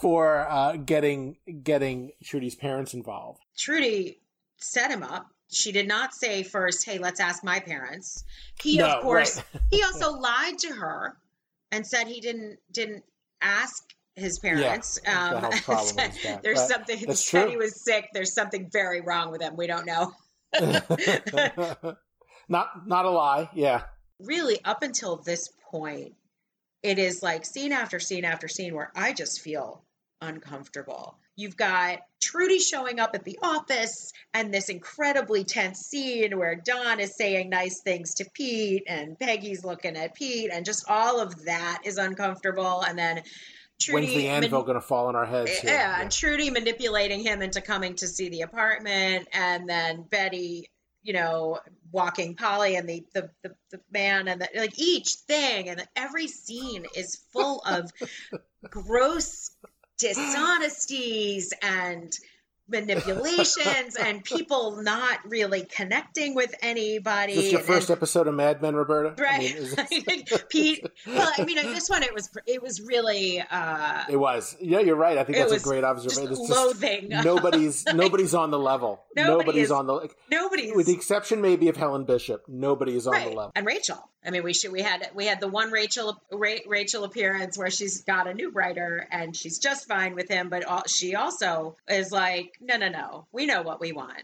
for 0.00 0.48
uh, 0.48 0.76
getting 0.76 1.36
getting 1.62 2.10
Trudy's 2.24 2.54
parents 2.54 2.94
involved. 2.94 3.42
Trudy 3.54 4.18
set 4.56 4.90
him 4.90 5.02
up 5.02 5.26
she 5.50 5.72
did 5.72 5.88
not 5.88 6.14
say 6.14 6.42
first 6.42 6.84
hey 6.84 6.98
let's 6.98 7.20
ask 7.20 7.42
my 7.42 7.58
parents 7.60 8.24
he 8.62 8.78
No, 8.78 8.86
of 8.86 9.02
course 9.02 9.36
right. 9.36 9.62
he 9.70 9.82
also 9.84 10.12
lied 10.12 10.58
to 10.58 10.72
her 10.72 11.16
and 11.72 11.86
said 11.86 12.06
he 12.06 12.20
didn't 12.20 12.58
didn't 12.72 13.04
ask 13.40 13.84
his 14.16 14.38
parents 14.38 15.00
the 15.00 15.16
um, 15.16 15.50
problem 15.64 15.86
said 15.86 16.10
is 16.10 16.22
that. 16.22 16.42
there's 16.42 16.66
something 16.66 17.00
that's 17.06 17.24
said 17.24 17.42
true. 17.42 17.50
he 17.50 17.56
was 17.56 17.82
sick 17.82 18.08
there's 18.12 18.32
something 18.32 18.68
very 18.70 19.00
wrong 19.00 19.30
with 19.30 19.40
him 19.40 19.56
we 19.56 19.66
don't 19.66 19.86
know 19.86 20.12
not 22.48 22.86
not 22.86 23.04
a 23.04 23.10
lie. 23.10 23.48
Yeah. 23.54 23.82
really 24.20 24.58
up 24.64 24.82
until 24.82 25.16
this 25.16 25.48
point 25.70 26.14
it 26.82 26.98
is 26.98 27.22
like 27.22 27.44
scene 27.44 27.72
after 27.72 28.00
scene 28.00 28.24
after 28.24 28.48
scene 28.48 28.74
where 28.74 28.90
i 28.96 29.12
just 29.12 29.40
feel 29.40 29.84
uncomfortable 30.20 31.16
you've 31.36 31.56
got 31.56 32.00
trudy 32.20 32.58
showing 32.58 33.00
up 33.00 33.14
at 33.14 33.24
the 33.24 33.38
office 33.42 34.12
and 34.34 34.52
this 34.52 34.68
incredibly 34.68 35.44
tense 35.44 35.78
scene 35.78 36.36
where 36.36 36.56
don 36.56 36.98
is 37.00 37.16
saying 37.16 37.48
nice 37.48 37.80
things 37.80 38.14
to 38.14 38.28
pete 38.34 38.82
and 38.88 39.18
peggy's 39.18 39.64
looking 39.64 39.96
at 39.96 40.14
pete 40.14 40.50
and 40.52 40.66
just 40.66 40.84
all 40.90 41.20
of 41.20 41.44
that 41.44 41.80
is 41.84 41.96
uncomfortable 41.96 42.82
and 42.82 42.98
then 42.98 43.22
trudy 43.80 44.06
When's 44.06 44.14
the 44.16 44.28
anvil 44.28 44.58
man- 44.60 44.66
going 44.66 44.74
to 44.80 44.86
fall 44.86 45.06
on 45.06 45.16
our 45.16 45.26
heads? 45.26 45.50
here? 45.58 45.72
yeah, 45.72 46.00
and 46.00 46.10
Trudy 46.12 46.50
manipulating 46.50 47.20
him 47.20 47.42
into 47.42 47.60
coming 47.60 47.94
to 47.96 48.06
see 48.06 48.28
the 48.28 48.42
apartment, 48.42 49.28
and 49.32 49.68
then 49.68 50.02
Betty, 50.02 50.70
you 51.02 51.12
know, 51.12 51.58
walking 51.90 52.36
Polly 52.36 52.76
and 52.76 52.88
the 52.88 53.04
the 53.14 53.30
the, 53.42 53.54
the 53.70 53.80
man, 53.92 54.28
and 54.28 54.40
the, 54.42 54.48
like 54.56 54.78
each 54.78 55.14
thing, 55.26 55.68
and 55.68 55.86
every 55.96 56.26
scene 56.28 56.84
is 56.94 57.16
full 57.32 57.60
of 57.66 57.90
gross 58.70 59.50
dishonesties 59.98 61.52
and 61.62 62.16
manipulations 62.70 63.96
and 63.96 64.24
people 64.24 64.82
not 64.82 65.18
really 65.28 65.62
connecting 65.62 66.34
with 66.34 66.54
anybody. 66.62 67.32
Is 67.32 67.38
this 67.42 67.52
your 67.52 67.60
and- 67.60 67.68
first 67.68 67.90
episode 67.90 68.26
of 68.26 68.34
Mad 68.34 68.62
Men, 68.62 68.74
Roberta? 68.74 69.14
I 69.18 69.22
Right, 69.22 69.40
mean, 70.06 70.24
this- 70.28 70.44
Pete. 70.48 70.86
Well, 71.06 71.30
I 71.36 71.44
mean, 71.44 71.56
this 71.56 71.88
one 71.88 72.02
it 72.02 72.14
was 72.14 72.30
it 72.46 72.62
was 72.62 72.80
really 72.80 73.40
uh, 73.50 74.04
It 74.08 74.16
was. 74.16 74.56
Yeah, 74.60 74.80
you're 74.80 74.96
right. 74.96 75.18
I 75.18 75.24
think 75.24 75.38
that's 75.38 75.52
a 75.52 75.60
great 75.60 75.82
just 75.82 76.06
observation. 76.06 76.32
It's 76.32 76.50
loathing. 76.50 77.08
nobody's 77.24 77.84
nobody's 77.86 78.34
on 78.34 78.50
the 78.50 78.58
level. 78.58 79.02
Nobody 79.16 79.38
nobody's 79.38 79.64
is- 79.66 79.70
on 79.70 79.86
the 79.86 79.92
like, 79.94 80.16
nobody's 80.30 80.74
with 80.74 80.86
the 80.86 80.92
exception 80.94 81.40
maybe 81.40 81.68
of 81.68 81.76
Helen 81.76 82.04
Bishop. 82.04 82.44
Nobody 82.48 82.96
is 82.96 83.06
on 83.06 83.12
right. 83.12 83.24
the 83.30 83.36
level. 83.36 83.52
And 83.54 83.66
Rachel. 83.66 83.98
I 84.22 84.28
mean, 84.30 84.42
we 84.42 84.52
should 84.52 84.70
we 84.72 84.82
had 84.82 85.08
we 85.14 85.24
had 85.24 85.40
the 85.40 85.48
one 85.48 85.70
Rachel 85.70 86.20
Ra- 86.30 86.58
Rachel 86.66 87.04
appearance 87.04 87.56
where 87.56 87.70
she's 87.70 88.02
got 88.02 88.26
a 88.26 88.34
new 88.34 88.50
writer 88.50 89.06
and 89.10 89.34
she's 89.34 89.58
just 89.58 89.88
fine 89.88 90.14
with 90.14 90.28
him, 90.28 90.50
but 90.50 90.62
all, 90.64 90.82
she 90.86 91.14
also 91.14 91.76
is 91.88 92.12
like, 92.12 92.52
no, 92.60 92.76
no, 92.76 92.88
no, 92.88 93.26
we 93.32 93.46
know 93.46 93.62
what 93.62 93.80
we 93.80 93.92
want. 93.92 94.22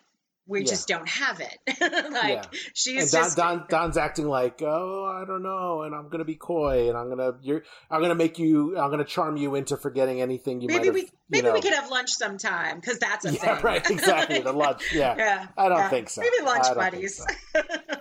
We 0.49 0.61
Yeah. 0.61 0.66
just 0.66 0.87
don't 0.87 1.09
have 1.09 1.40
it. 1.40 1.59
like 2.12 2.35
Yeah. 2.35 2.44
she's 2.72 3.03
and 3.03 3.11
Don, 3.11 3.22
just 3.25 3.37
Don, 3.37 3.64
Don's 3.68 3.96
acting 3.96 4.29
like, 4.29 4.62
oh, 4.62 5.05
I 5.05 5.25
don't 5.27 5.42
know, 5.42 5.83
and 5.83 5.92
I'm 5.92 6.09
gonna 6.09 6.25
be 6.25 6.37
coy, 6.37 6.88
and 6.88 6.96
I'm 6.96 7.09
gonna, 7.09 7.33
you're, 7.42 7.64
I'm 7.90 8.01
gonna 8.01 8.14
make 8.14 8.38
you, 8.38 8.79
I'm 8.79 8.90
gonna 8.90 9.05
charm 9.05 9.37
you 9.37 9.57
into 9.57 9.77
forgetting 9.77 10.20
anything 10.20 10.61
you 10.61 10.68
might 10.68 10.83
maybe 10.83 10.90
we 10.90 11.09
maybe 11.29 11.49
know. 11.49 11.53
we 11.55 11.61
could 11.61 11.75
have 11.75 11.90
lunch 11.90 12.11
sometime 12.11 12.79
because 12.79 13.01
that's 13.01 13.25
a 13.25 13.33
Yeah, 13.33 13.57
thing. 13.57 13.64
right, 13.64 13.90
exactly. 13.90 14.40
The 14.40 14.53
lunch, 14.53 14.83
yeah. 14.94 15.16
yeah, 15.18 15.46
I 15.59 15.68
don't 15.68 15.79
yeah. 15.79 15.88
think 15.88 16.11
so. 16.11 16.20
Maybe 16.20 16.46
lunch 16.46 16.64
I 16.66 16.75
don't 16.75 16.83
think 16.90 16.92
buddies. 16.94 17.16
so. 17.16 17.96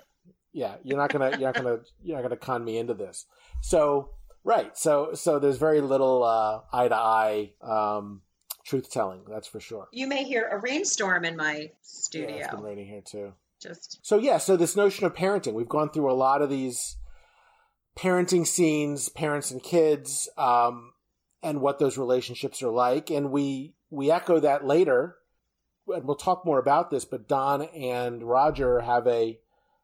Yeah, 0.54 0.76
you're 0.84 0.98
not 0.98 1.12
gonna, 1.12 1.32
you're 1.32 1.52
not 1.52 1.56
gonna, 1.56 1.78
you're 2.04 2.16
not 2.16 2.22
gonna 2.24 2.38
con 2.38 2.64
me 2.64 2.78
into 2.78 2.94
this. 2.94 3.26
So, 3.62 4.12
right, 4.44 4.78
so, 4.78 5.14
so 5.14 5.40
there's 5.40 5.58
very 5.58 5.82
little 5.82 6.24
uh, 6.24 6.62
eye 6.72 6.88
to 6.88 6.96
eye 6.96 7.52
um, 7.62 8.22
truth 8.66 8.90
telling. 8.92 9.22
That's 9.30 9.48
for 9.48 9.60
sure. 9.60 9.88
you 9.92 10.08
may 10.08 10.24
hear 10.24 10.48
a 10.52 10.58
rainstorm 10.60 11.24
in 11.24 11.38
my 11.38 11.72
studio. 11.82 12.36
Yeah, 12.36 12.46
it's 12.46 12.56
been 12.56 12.64
raining 12.64 12.88
here 12.88 13.02
too. 13.02 13.34
Just 13.62 14.00
So 14.02 14.18
yeah, 14.18 14.38
so 14.38 14.58
this 14.58 14.76
notion 14.76 15.06
of 15.06 15.14
parenting, 15.14 15.54
we've 15.54 15.70
gone 15.70 15.92
through 15.92 16.12
a 16.12 16.14
lot 16.14 16.42
of 16.42 16.50
these 16.50 16.98
parenting 17.98 18.46
scenes, 18.46 19.08
parents 19.10 19.52
and 19.52 19.64
kids, 19.64 20.28
um, 20.38 20.92
and 21.42 21.62
what 21.62 21.80
those 21.80 21.98
relationships 21.98 22.62
are 22.62 22.72
like, 22.72 23.10
and 23.10 23.32
we 23.32 23.76
we 23.90 24.12
echo 24.12 24.40
that 24.40 24.66
later, 24.66 25.16
and 25.88 26.06
we'll 26.06 26.16
talk 26.16 26.46
more 26.46 26.60
about 26.60 26.90
this. 26.90 27.06
But 27.06 27.28
Don 27.28 27.62
and 27.62 28.24
Roger 28.24 28.82
have 28.82 29.08
a 29.08 29.40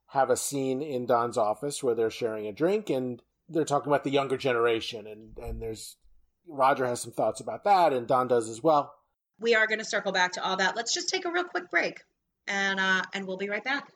have 0.08 0.30
a 0.30 0.36
scene 0.36 0.82
in 0.82 1.06
Don's 1.06 1.38
office 1.38 1.82
where 1.82 1.96
they're 1.96 2.10
sharing 2.10 2.48
a 2.48 2.52
drink, 2.52 2.89
and 2.89 3.22
they're 3.48 3.63
talking 3.63 3.91
about 3.91 4.04
the 4.04 4.10
younger 4.10 4.38
generation, 4.38 5.08
and 5.08 5.38
and 5.38 5.62
there's 5.62 5.98
Roger 6.47 6.86
has 6.86 7.01
some 7.01 7.12
thoughts 7.12 7.39
about 7.39 7.63
that, 7.63 7.93
and 7.93 8.08
Don 8.08 8.27
does 8.27 8.49
as 8.49 8.62
well. 8.62 8.93
we 9.39 9.56
are 9.56 9.67
going 9.67 9.80
to 9.80 9.86
circle 9.86 10.12
back 10.12 10.34
to 10.34 10.43
all 10.43 10.58
that. 10.58 10.75
Let's 10.75 10.93
just 10.93 11.10
take 11.10 11.25
a 11.25 11.32
real 11.32 11.43
quick 11.43 11.69
break, 11.69 12.01
and 12.47 12.80
uh, 12.80 13.04
and 13.13 13.25
we'll 13.27 13.38
be 13.38 13.49
right 13.49 13.63
back. 13.63 13.91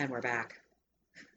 And 0.00 0.10
we're 0.10 0.20
back. 0.20 0.54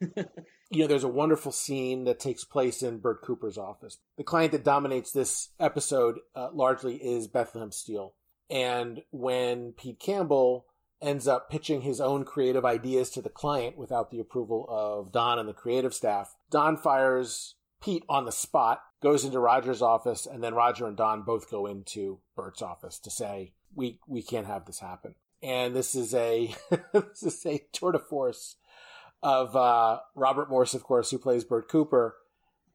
you 0.00 0.82
know, 0.82 0.86
there's 0.86 1.04
a 1.04 1.08
wonderful 1.08 1.52
scene 1.52 2.04
that 2.04 2.20
takes 2.20 2.44
place 2.44 2.82
in 2.82 2.98
Bert 2.98 3.22
Cooper's 3.22 3.58
office. 3.58 3.98
The 4.16 4.24
client 4.24 4.52
that 4.52 4.64
dominates 4.64 5.10
this 5.10 5.48
episode 5.58 6.18
uh, 6.34 6.48
largely 6.52 6.96
is 6.96 7.26
Bethlehem 7.28 7.72
Steel. 7.72 8.14
And 8.50 9.02
when 9.10 9.72
Pete 9.72 9.98
Campbell 9.98 10.66
ends 11.02 11.26
up 11.26 11.50
pitching 11.50 11.82
his 11.82 12.00
own 12.00 12.24
creative 12.24 12.64
ideas 12.64 13.10
to 13.10 13.20
the 13.20 13.28
client 13.28 13.76
without 13.76 14.10
the 14.10 14.20
approval 14.20 14.66
of 14.68 15.12
Don 15.12 15.38
and 15.38 15.48
the 15.48 15.52
creative 15.52 15.92
staff, 15.92 16.34
Don 16.50 16.76
fires 16.76 17.56
Pete 17.82 18.04
on 18.08 18.24
the 18.24 18.32
spot, 18.32 18.80
goes 19.02 19.24
into 19.24 19.40
Roger's 19.40 19.82
office, 19.82 20.24
and 20.24 20.42
then 20.42 20.54
Roger 20.54 20.86
and 20.86 20.96
Don 20.96 21.22
both 21.22 21.50
go 21.50 21.66
into 21.66 22.20
Bert's 22.36 22.62
office 22.62 22.98
to 23.00 23.10
say, 23.10 23.52
"We 23.74 23.98
we 24.06 24.22
can't 24.22 24.46
have 24.46 24.64
this 24.66 24.78
happen." 24.78 25.16
And 25.42 25.74
this 25.74 25.94
is 25.94 26.14
a 26.14 26.54
this 26.92 27.22
is 27.22 27.44
a 27.44 27.66
tour 27.72 27.92
de 27.92 27.98
force 27.98 28.56
of 29.22 29.56
uh, 29.56 30.00
Robert 30.14 30.48
Morse, 30.48 30.74
of 30.74 30.84
course, 30.84 31.10
who 31.10 31.18
plays 31.18 31.44
Bert 31.44 31.68
Cooper, 31.68 32.16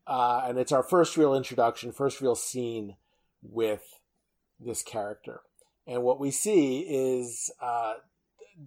uh, 0.06 0.44
and 0.46 0.58
it's 0.58 0.72
our 0.72 0.84
first 0.84 1.16
real 1.18 1.34
introduction, 1.34 1.92
first 1.92 2.22
real 2.22 2.36
scene 2.36 2.96
with 3.42 4.00
this 4.60 4.84
character. 4.84 5.42
And 5.86 6.04
what 6.04 6.20
we 6.20 6.32
see 6.32 6.80
is 6.80 7.50
uh, 7.62 7.94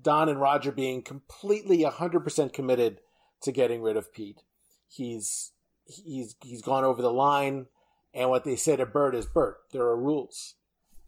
Don 0.03 0.29
and 0.29 0.41
Roger 0.41 0.73
being 0.73 1.03
completely 1.03 1.79
100% 1.79 2.53
committed 2.53 3.01
to 3.43 3.53
getting 3.53 3.83
rid 3.83 3.97
of 3.97 4.13
Pete. 4.13 4.43
He's 4.89 5.53
he's 5.87 6.37
he's 6.43 6.63
gone 6.63 6.85
over 6.85 7.03
the 7.03 7.13
line, 7.13 7.67
and 8.15 8.31
what 8.31 8.45
they 8.45 8.57
say 8.57 8.77
to 8.77 8.87
Bert 8.87 9.15
is, 9.15 9.27
"Bert, 9.27 9.59
there 9.73 9.83
are 9.83 9.97
rules." 9.97 10.55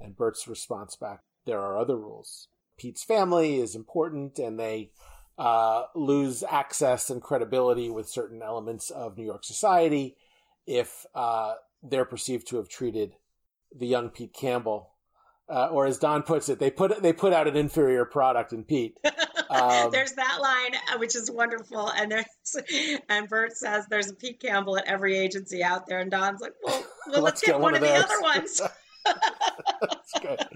And 0.01 0.16
Bert's 0.16 0.49
response 0.49 0.97
back, 0.97 1.21
"There 1.45 1.61
are 1.61 1.79
other 1.79 1.97
rules. 1.97 2.49
Pete's 2.77 3.05
family 3.05 3.61
is 3.61 3.75
important, 3.75 4.38
and 4.38 4.59
they 4.59 4.90
uh, 5.38 5.85
lose 5.95 6.42
access 6.42 7.11
and 7.11 7.23
credibility 7.23 7.90
with 7.90 8.09
certain 8.09 8.42
elements 8.42 8.90
of 8.90 9.16
New 9.16 9.25
York 9.25 9.45
society 9.45 10.16
if 10.66 11.07
uh, 11.14 11.55
they're 11.83 12.05
perceived 12.05 12.47
to 12.49 12.57
have 12.57 12.68
treated 12.68 13.16
the 13.75 13.87
young 13.87 14.11
Pete 14.11 14.33
Campbell 14.33 14.91
uh, 15.53 15.67
or 15.67 15.87
as 15.87 15.99
Don 15.99 16.23
puts 16.23 16.49
it, 16.49 16.59
they 16.59 16.71
put 16.71 17.03
they 17.03 17.12
put 17.12 17.33
out 17.33 17.47
an 17.47 17.57
inferior 17.57 18.05
product 18.05 18.53
in 18.53 18.65
Pete. 18.65 18.99
Um, 19.53 19.91
there's 19.91 20.12
that 20.12 20.38
line, 20.41 20.75
uh, 20.75 20.99
which 20.99 21.15
is 21.15 21.31
wonderful, 21.31 21.91
and 21.91 22.11
there's 22.11 22.25
and 23.11 23.29
Bert 23.29 23.55
says 23.55 23.85
there's 23.91 24.09
a 24.09 24.15
Pete 24.15 24.41
Campbell 24.41 24.79
at 24.79 24.87
every 24.87 25.19
agency 25.19 25.62
out 25.62 25.87
there, 25.87 26.01
and 26.01 26.11
Don's 26.11 26.41
like, 26.41 26.55
well, 26.62 26.83
well 27.09 27.23
let's, 27.23 27.43
let's 27.43 27.43
get, 27.43 27.61
one, 27.61 27.75
of, 27.75 27.83
of 27.83 27.87
the 27.87 27.95
other 27.95 28.21
ones. 28.23 28.62
That's 29.05 30.12
good. 30.23 30.47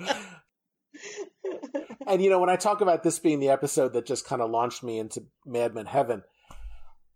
and 2.06 2.22
you 2.24 2.30
know, 2.30 2.40
when 2.40 2.48
I 2.48 2.56
talk 2.56 2.80
about 2.80 3.02
this 3.02 3.18
being 3.18 3.38
the 3.38 3.50
episode 3.50 3.92
that 3.92 4.06
just 4.06 4.26
kind 4.26 4.40
of 4.40 4.50
launched 4.50 4.82
me 4.82 4.98
into 4.98 5.24
Mad 5.44 5.74
Men 5.74 5.84
Heaven, 5.84 6.22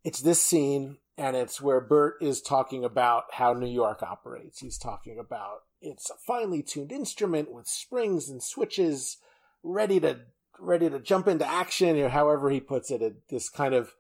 it's 0.05 0.21
this 0.21 0.43
scene, 0.43 0.99
and 1.21 1.37
it's 1.37 1.61
where 1.61 1.83
Bert 1.83 2.17
is 2.23 2.41
talking 2.41 2.83
about 2.83 3.25
how 3.33 3.53
New 3.53 3.69
York 3.69 4.03
operates. 4.03 4.61
He's 4.61 4.79
talking 4.79 5.19
about 5.19 5.65
it's 5.83 6.09
a 6.09 6.15
finely 6.15 6.63
tuned 6.63 6.91
instrument 6.91 7.53
with 7.53 7.69
springs 7.69 8.31
and 8.31 8.43
switches 8.43 9.19
ready 9.63 10.01
to 10.01 10.21
ready 10.59 10.89
to 10.89 10.99
jump 10.99 11.29
into 11.29 11.47
action 11.47 11.99
or 11.99 12.09
however 12.09 12.49
he 12.49 12.59
puts 12.59 12.91
it, 12.91 13.29
this 13.29 13.51
kind 13.51 13.75
of 13.75 13.93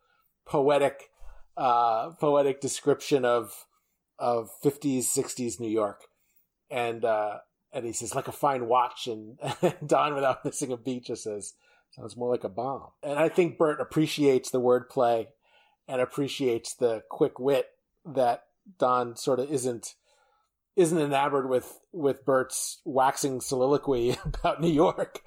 poetic 0.46 1.10
uh, 1.58 2.12
poetic 2.12 2.58
description 2.62 3.26
of 3.26 3.66
of 4.18 4.50
50s 4.64 5.04
60s 5.04 5.60
New 5.60 5.68
York. 5.68 6.04
And 6.70 7.04
uh, 7.04 7.40
and 7.70 7.84
he 7.84 7.92
says 7.92 8.14
like 8.14 8.28
a 8.28 8.32
fine 8.32 8.66
watch. 8.66 9.06
And, 9.06 9.38
and 9.60 9.74
Don 9.86 10.14
without 10.14 10.42
missing 10.42 10.72
a 10.72 10.78
beat 10.78 11.04
just 11.04 11.24
says 11.24 11.52
sounds 11.90 12.16
more 12.16 12.30
like 12.30 12.44
a 12.44 12.48
bomb. 12.48 12.88
And 13.02 13.18
I 13.18 13.28
think 13.28 13.58
Bert 13.58 13.78
appreciates 13.78 14.50
the 14.50 14.60
wordplay 14.60 15.26
and 15.90 16.00
appreciates 16.00 16.74
the 16.74 17.02
quick 17.10 17.38
wit 17.38 17.66
that 18.04 18.44
Don 18.78 19.16
sort 19.16 19.40
of 19.40 19.50
isn't 19.50 19.94
isn't 20.76 20.98
enamored 20.98 21.48
with 21.48 21.80
with 21.92 22.24
Bert's 22.24 22.80
waxing 22.84 23.40
soliloquy 23.40 24.16
about 24.24 24.60
New 24.60 24.70
York 24.70 25.22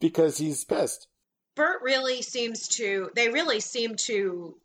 because 0.00 0.38
he's 0.38 0.64
pissed. 0.64 1.06
Bert 1.54 1.82
really 1.82 2.22
seems 2.22 2.66
to 2.68 3.10
they 3.14 3.28
really 3.28 3.60
seem 3.60 3.96
to 3.96 4.56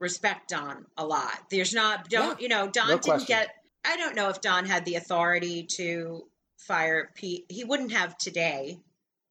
respect 0.00 0.48
Don 0.48 0.86
a 0.96 1.06
lot. 1.06 1.38
There's 1.50 1.72
not 1.72 2.10
don't 2.10 2.40
yeah, 2.40 2.42
you 2.42 2.48
know 2.48 2.68
Don 2.68 2.88
no 2.88 2.94
didn't 2.94 3.04
question. 3.04 3.26
get 3.28 3.54
I 3.84 3.96
don't 3.96 4.16
know 4.16 4.28
if 4.28 4.40
Don 4.40 4.66
had 4.66 4.84
the 4.84 4.96
authority 4.96 5.64
to 5.76 6.24
fire 6.58 7.10
Pete. 7.14 7.46
He 7.48 7.64
wouldn't 7.64 7.92
have 7.92 8.18
today 8.18 8.80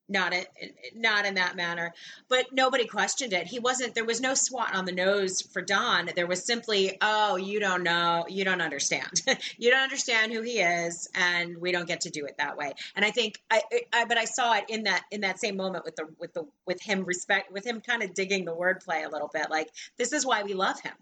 not 0.10 0.34
it 0.34 0.48
not 0.96 1.26
in 1.26 1.36
that 1.36 1.56
manner. 1.56 1.94
But 2.28 2.48
nobody 2.52 2.86
questioned 2.86 3.34
it. 3.34 3.48
He 3.48 3.60
wasn't 3.60 3.96
there 3.96 4.06
was 4.06 4.22
no 4.22 4.34
swat 4.34 4.76
on 4.76 4.86
the 4.86 4.92
nose 4.92 5.42
for 5.42 5.62
don. 5.62 6.10
There 6.16 6.28
was 6.28 6.46
simply 6.46 6.98
oh 7.02 7.36
you 7.36 7.60
don't 7.60 7.84
know. 7.84 8.26
You 8.28 8.46
don't 8.46 8.62
understand. 8.62 9.22
You 9.58 9.72
don't 9.72 9.82
understand 9.82 10.32
who 10.32 10.42
he 10.42 10.60
is 10.60 11.10
and 11.16 11.58
we 11.58 11.72
don't 11.72 11.88
get 11.88 12.02
to 12.02 12.10
do 12.10 12.26
it 12.26 12.38
that 12.38 12.58
way. 12.58 12.74
And 12.96 13.04
i 13.06 13.12
think 13.12 13.42
I, 13.50 13.62
I 13.94 14.06
but 14.06 14.18
i 14.18 14.26
saw 14.26 14.54
it 14.54 14.66
in 14.70 14.84
that 14.84 15.04
in 15.12 15.22
that 15.22 15.40
same 15.40 15.58
moment 15.58 15.86
with 15.86 15.96
the 15.96 16.08
with 16.20 16.34
the 16.34 16.44
with 16.66 16.82
him 16.82 17.04
respect 17.04 17.52
with 17.52 17.66
him 17.66 17.82
kind 17.82 18.04
of 18.04 18.14
digging 18.14 18.46
the 18.46 18.56
wordplay 18.56 19.06
a 19.06 19.10
little 19.10 19.30
bit 19.34 19.50
like 19.50 19.70
this 19.98 20.14
is 20.14 20.26
why 20.26 20.44
we 20.44 20.54
love 20.54 20.80
him 20.82 20.94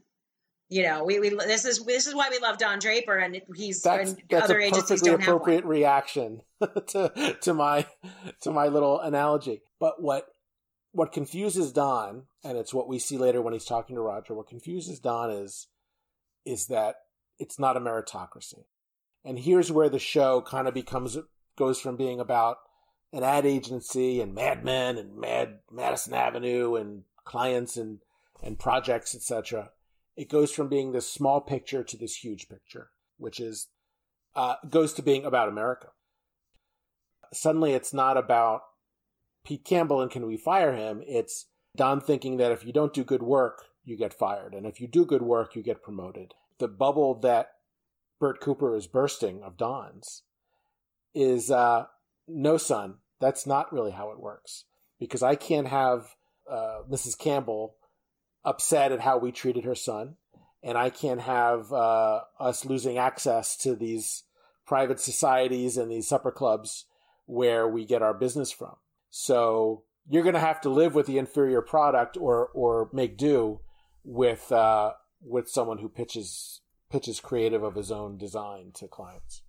you 0.69 0.83
know, 0.83 1.03
we, 1.03 1.19
we 1.19 1.29
this 1.29 1.63
is 1.63 1.83
this 1.85 2.07
is 2.07 2.15
why 2.15 2.29
we 2.29 2.39
love 2.39 2.57
Don 2.57 2.79
Draper, 2.79 3.15
and 3.15 3.41
he's 3.55 3.81
that's, 3.81 4.11
and 4.11 4.23
that's 4.29 4.45
other 4.45 4.59
a 4.59 4.65
agencies 4.65 5.01
perfectly 5.01 5.13
appropriate 5.13 5.65
reaction 5.65 6.41
to 6.87 7.37
to 7.41 7.53
my 7.53 7.85
to 8.41 8.51
my 8.51 8.67
little 8.67 8.99
analogy. 8.99 9.61
But 9.79 10.01
what 10.01 10.27
what 10.91 11.13
confuses 11.13 11.71
Don, 11.71 12.23
and 12.43 12.57
it's 12.57 12.73
what 12.73 12.89
we 12.89 12.99
see 12.99 13.17
later 13.17 13.41
when 13.41 13.53
he's 13.53 13.65
talking 13.65 13.95
to 13.95 14.01
Roger. 14.01 14.33
What 14.33 14.49
confuses 14.49 14.99
Don 14.99 15.31
is 15.31 15.67
is 16.45 16.67
that 16.67 16.95
it's 17.39 17.57
not 17.57 17.77
a 17.77 17.81
meritocracy, 17.81 18.65
and 19.23 19.39
here's 19.39 19.71
where 19.71 19.89
the 19.89 19.99
show 19.99 20.41
kind 20.41 20.67
of 20.67 20.73
becomes 20.73 21.17
goes 21.57 21.79
from 21.79 21.95
being 21.95 22.19
about 22.19 22.57
an 23.13 23.23
ad 23.23 23.45
agency 23.45 24.19
and 24.19 24.35
Mad 24.35 24.65
Men 24.65 24.97
and 24.97 25.15
Mad 25.15 25.59
Madison 25.71 26.13
Avenue 26.13 26.75
and 26.75 27.03
clients 27.23 27.77
and 27.77 27.99
and 28.43 28.59
projects, 28.59 29.15
etc 29.15 29.69
it 30.17 30.29
goes 30.29 30.51
from 30.51 30.67
being 30.67 30.91
this 30.91 31.09
small 31.09 31.39
picture 31.39 31.83
to 31.83 31.95
this 31.95 32.17
huge 32.17 32.49
picture, 32.49 32.89
which 33.17 33.39
is 33.39 33.67
uh, 34.35 34.55
goes 34.69 34.93
to 34.93 35.01
being 35.01 35.23
about 35.23 35.47
America. 35.47 35.89
Suddenly, 37.31 37.73
it's 37.73 37.93
not 37.93 38.17
about 38.17 38.61
Pete 39.45 39.63
Campbell 39.63 40.01
and 40.01 40.11
can 40.11 40.25
we 40.25 40.35
fire 40.35 40.75
him. 40.75 41.01
It's 41.05 41.45
Don 41.75 42.01
thinking 42.01 42.37
that 42.37 42.51
if 42.51 42.65
you 42.65 42.73
don't 42.73 42.93
do 42.93 43.03
good 43.03 43.21
work, 43.21 43.65
you 43.83 43.95
get 43.95 44.13
fired, 44.13 44.53
and 44.53 44.65
if 44.65 44.81
you 44.81 44.87
do 44.87 45.05
good 45.05 45.21
work, 45.21 45.55
you 45.55 45.61
get 45.61 45.83
promoted. 45.83 46.33
The 46.57 46.67
bubble 46.67 47.19
that 47.21 47.51
Bert 48.19 48.41
Cooper 48.41 48.75
is 48.75 48.87
bursting 48.87 49.43
of 49.43 49.55
Don's 49.55 50.23
is 51.13 51.51
uh, 51.51 51.85
no, 52.27 52.57
son. 52.57 52.95
That's 53.19 53.47
not 53.47 53.71
really 53.71 53.91
how 53.91 54.11
it 54.11 54.19
works 54.19 54.65
because 54.99 55.23
I 55.23 55.35
can't 55.35 55.67
have 55.67 56.15
uh, 56.49 56.79
Mrs. 56.89 57.17
Campbell 57.17 57.75
upset 58.47 58.93
at 58.93 59.01
how 59.01 59.17
we 59.17 59.31
treated 59.31 59.65
her 59.65 59.75
son, 59.75 60.15
and 60.63 60.77
I 60.77 60.89
can't 60.89 61.21
have 61.21 61.71
uh, 61.73 62.21
us 62.39 62.63
losing 62.63 62.97
access 62.97 63.57
to 63.57 63.75
these 63.75 64.23
private 64.65 64.99
societies 64.99 65.77
and 65.77 65.91
these 65.91 66.07
supper 66.07 66.31
clubs 66.31 66.85
where 67.25 67.67
we 67.67 67.85
get 67.85 68.01
our 68.01 68.13
business 68.13 68.51
from. 68.51 68.75
So 69.09 69.83
you're 70.09 70.23
going 70.23 70.33
to 70.33 70.39
have 70.39 70.61
to 70.61 70.69
live 70.69 70.95
with 70.95 71.07
the 71.07 71.17
inferior 71.17 71.61
product 71.61 72.17
or 72.17 72.49
or 72.53 72.89
make 72.93 73.17
do 73.17 73.59
with 74.05 74.49
uh, 74.51 74.93
with 75.21 75.49
someone 75.49 75.79
who 75.79 75.89
pitches 75.89 76.61
pitches 76.89 77.19
creative 77.19 77.63
of 77.63 77.75
his 77.75 77.91
own 77.91 78.17
design 78.17 78.71
to 78.75 78.87
clients. 78.87 79.41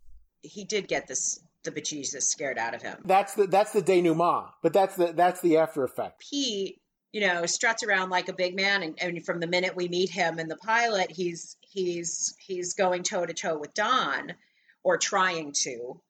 He 0.43 0.65
did 0.65 0.89
get 0.89 1.07
this 1.07 1.41
the 1.63 1.71
bejesus 1.71 2.23
scared 2.23 2.59
out 2.59 2.75
of 2.75 2.83
him. 2.83 2.99
That's 3.05 3.35
the 3.35 3.47
that's 3.47 3.73
the 3.73 3.83
denouement, 3.83 4.49
but 4.61 4.73
that's 4.73 4.97
the 4.97 5.13
that's 5.13 5.41
the 5.41 5.57
after 5.59 5.85
effect. 5.85 6.21
Pete 6.29 6.81
you 7.12 7.21
know, 7.21 7.47
struts 7.47 7.83
around 7.83 8.11
like 8.11 8.29
a 8.29 8.33
big 8.33 8.55
man. 8.55 8.83
And, 8.83 9.03
and 9.03 9.25
from 9.25 9.40
the 9.40 9.47
minute 9.47 9.77
we 9.77 9.88
meet 9.88 10.11
him 10.11 10.38
in 10.38 10.49
the 10.49 10.57
pilot, 10.57 11.11
he's 11.11 11.57
he's 11.61 12.35
he's 12.38 12.75
going 12.75 13.03
toe 13.03 13.25
to 13.25 13.35
toe 13.35 13.59
with 13.59 13.75
Don, 13.75 14.35
or 14.83 14.99
trying 14.99 15.53
to. 15.64 16.01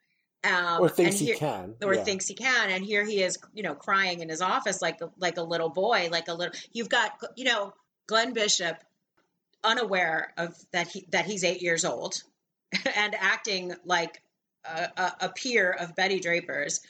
Um, 0.44 0.80
or 0.80 0.88
thinks 0.88 1.18
he 1.18 1.34
can, 1.34 1.74
or 1.82 1.94
yeah. 1.94 2.04
thinks 2.04 2.28
he 2.28 2.34
can, 2.34 2.70
and 2.70 2.84
here 2.84 3.04
he 3.04 3.22
is, 3.22 3.38
you 3.54 3.64
know, 3.64 3.74
crying 3.74 4.20
in 4.20 4.28
his 4.28 4.40
office 4.40 4.80
like 4.80 5.00
like 5.18 5.37
a 5.37 5.42
little 5.42 5.68
boy, 5.68 6.08
like 6.12 6.28
a 6.28 6.34
little. 6.34 6.54
You've 6.72 6.88
got, 6.88 7.12
you 7.37 7.44
know, 7.44 7.72
Glenn 8.06 8.34
Bishop, 8.34 8.76
unaware 9.64 10.32
of 10.37 10.54
that 10.72 10.87
he 10.88 11.06
that 11.11 11.26
he's 11.26 11.42
eight 11.42 11.61
years 11.61 11.84
old, 11.84 12.22
and 12.96 13.16
acting 13.16 13.74
like 13.84 14.22
a, 14.64 14.88
a, 14.96 15.12
a 15.22 15.28
peer 15.30 15.72
of 15.72 15.96
Betty 15.96 16.20
Draper's, 16.20 16.82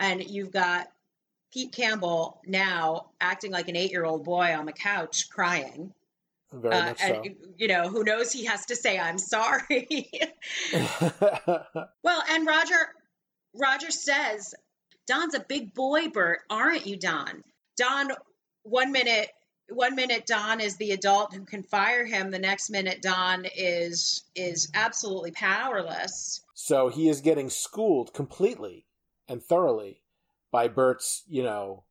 and 0.00 0.22
you've 0.22 0.50
got 0.50 0.88
Pete 1.56 1.72
Campbell 1.72 2.42
now 2.46 3.06
acting 3.18 3.50
like 3.50 3.68
an 3.68 3.76
eight 3.76 3.90
year 3.90 4.04
old 4.04 4.24
boy 4.24 4.54
on 4.54 4.66
the 4.66 4.74
couch 4.74 5.30
crying. 5.30 5.90
Very 6.52 6.74
uh, 6.74 6.84
much 6.84 7.00
and, 7.02 7.24
so. 7.24 7.48
You 7.56 7.68
know, 7.68 7.88
who 7.88 8.04
knows 8.04 8.30
he 8.30 8.44
has 8.44 8.66
to 8.66 8.76
say, 8.76 8.98
I'm 8.98 9.16
sorry. 9.16 10.10
well, 10.74 12.22
and 12.28 12.46
Roger, 12.46 12.76
Roger 13.54 13.90
says, 13.90 14.54
Don's 15.06 15.34
a 15.34 15.40
big 15.40 15.72
boy, 15.72 16.08
Bert, 16.08 16.40
aren't 16.50 16.84
you, 16.84 16.98
Don? 16.98 17.42
Don, 17.78 18.10
one 18.64 18.92
minute, 18.92 19.30
one 19.70 19.96
minute 19.96 20.26
Don 20.26 20.60
is 20.60 20.76
the 20.76 20.90
adult 20.90 21.32
who 21.32 21.46
can 21.46 21.62
fire 21.62 22.04
him. 22.04 22.30
The 22.30 22.38
next 22.38 22.68
minute 22.68 23.00
Don 23.00 23.46
is 23.56 24.24
is 24.34 24.70
absolutely 24.74 25.30
powerless. 25.30 26.42
So 26.52 26.90
he 26.90 27.08
is 27.08 27.22
getting 27.22 27.48
schooled 27.48 28.12
completely 28.12 28.84
and 29.26 29.42
thoroughly 29.42 30.02
by 30.56 30.68
Bert's, 30.68 31.22
you 31.28 31.42
know, 31.42 31.84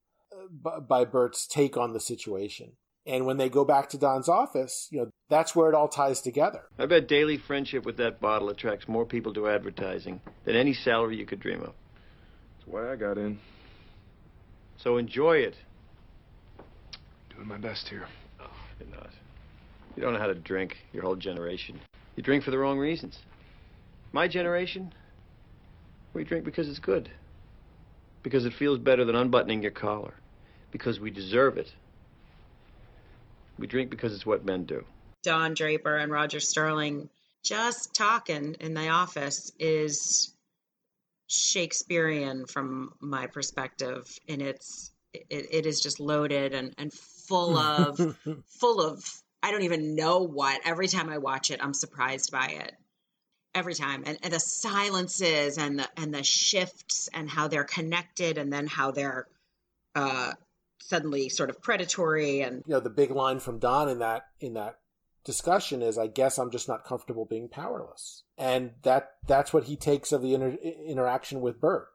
by 0.89 1.05
Bert's 1.05 1.45
take 1.45 1.77
on 1.77 1.93
the 1.93 1.99
situation. 1.99 2.71
And 3.05 3.27
when 3.27 3.37
they 3.37 3.47
go 3.47 3.63
back 3.63 3.89
to 3.89 3.97
Don's 3.99 4.27
office, 4.27 4.87
you 4.89 5.01
know, 5.01 5.11
that's 5.29 5.55
where 5.55 5.69
it 5.69 5.75
all 5.75 5.87
ties 5.87 6.19
together. 6.19 6.63
I 6.79 6.87
bet 6.87 7.07
daily 7.07 7.37
friendship 7.37 7.85
with 7.85 7.97
that 7.97 8.19
bottle 8.19 8.49
attracts 8.49 8.87
more 8.87 9.05
people 9.05 9.35
to 9.35 9.47
advertising 9.47 10.19
than 10.45 10.55
any 10.55 10.73
salary 10.73 11.15
you 11.15 11.27
could 11.27 11.39
dream 11.39 11.61
of. 11.61 11.73
That's 12.57 12.65
why 12.65 12.91
I 12.91 12.95
got 12.95 13.19
in. 13.19 13.37
So 14.77 14.97
enjoy 14.97 15.37
it. 15.37 15.53
Doing 17.35 17.47
my 17.47 17.59
best 17.59 17.87
here. 17.87 18.07
Oh, 18.39 18.49
you're 18.79 18.89
not. 18.89 19.11
You 19.95 20.01
don't 20.01 20.13
know 20.13 20.19
how 20.19 20.25
to 20.25 20.33
drink, 20.33 20.75
your 20.91 21.03
whole 21.03 21.15
generation. 21.15 21.79
You 22.15 22.23
drink 22.23 22.43
for 22.43 22.49
the 22.49 22.57
wrong 22.57 22.79
reasons. 22.79 23.19
My 24.11 24.27
generation, 24.27 24.91
We 26.15 26.23
drink 26.23 26.45
because 26.45 26.67
it's 26.67 26.79
good. 26.79 27.11
Because 28.25 28.45
it 28.45 28.53
feels 28.53 28.79
better 28.79 29.05
than 29.05 29.15
unbuttoning 29.15 29.61
your 29.61 29.69
collar. 29.69 30.15
Because 30.71 30.99
we 30.99 31.11
deserve 31.11 31.59
it. 31.59 31.71
We 33.59 33.67
drink 33.67 33.91
because 33.91 34.15
it's 34.15 34.25
what 34.25 34.43
men 34.43 34.65
do. 34.65 34.83
Don 35.21 35.53
Draper 35.53 35.95
and 35.95 36.11
Roger 36.11 36.39
Sterling 36.39 37.07
just 37.43 37.93
talking 37.93 38.55
in 38.59 38.73
the 38.73 38.89
office 38.89 39.51
is 39.59 40.33
Shakespearean 41.27 42.47
from 42.47 42.93
my 42.99 43.27
perspective, 43.27 44.07
and 44.27 44.41
it's 44.41 44.89
it, 45.13 45.25
it 45.29 45.65
is 45.67 45.79
just 45.79 45.99
loaded 45.99 46.55
and 46.55 46.73
and 46.79 46.91
full 46.91 47.55
of 47.59 48.17
full 48.59 48.81
of 48.81 49.03
I 49.43 49.51
don't 49.51 49.61
even 49.61 49.95
know 49.95 50.23
what. 50.23 50.61
Every 50.65 50.87
time 50.87 51.09
I 51.09 51.19
watch 51.19 51.51
it, 51.51 51.63
I'm 51.63 51.75
surprised 51.75 52.31
by 52.31 52.47
it. 52.47 52.73
Every 53.55 53.73
time, 53.73 54.03
and, 54.05 54.19
and 54.21 54.33
the 54.33 54.39
silences 54.39 55.57
and 55.57 55.79
the 55.79 55.87
and 55.95 56.13
the 56.13 56.23
shifts 56.23 57.09
and 57.13 57.29
how 57.29 57.47
they're 57.47 57.63
connected, 57.63 58.37
and 58.37 58.51
then 58.51 58.67
how 58.67 58.91
they're 58.91 59.27
uh, 59.95 60.33
suddenly 60.85 61.29
sort 61.29 61.49
of 61.49 61.61
predatory 61.61 62.41
and 62.41 62.63
you 62.67 62.73
know 62.73 62.79
the 62.79 62.89
big 62.89 63.11
line 63.11 63.39
from 63.39 63.57
Don 63.57 63.89
in 63.89 63.99
that 63.99 64.27
in 64.39 64.53
that 64.53 64.77
discussion 65.23 65.81
is 65.81 65.97
I 65.97 66.07
guess 66.07 66.37
I'm 66.37 66.51
just 66.51 66.67
not 66.67 66.85
comfortable 66.85 67.25
being 67.25 67.49
powerless. 67.49 68.23
And 68.37 68.71
that 68.83 69.13
that's 69.27 69.51
what 69.51 69.63
he 69.63 69.75
takes 69.75 70.11
of 70.11 70.21
the 70.21 70.33
inter- 70.33 70.57
interaction 70.85 71.41
with 71.41 71.59
Bert. 71.59 71.87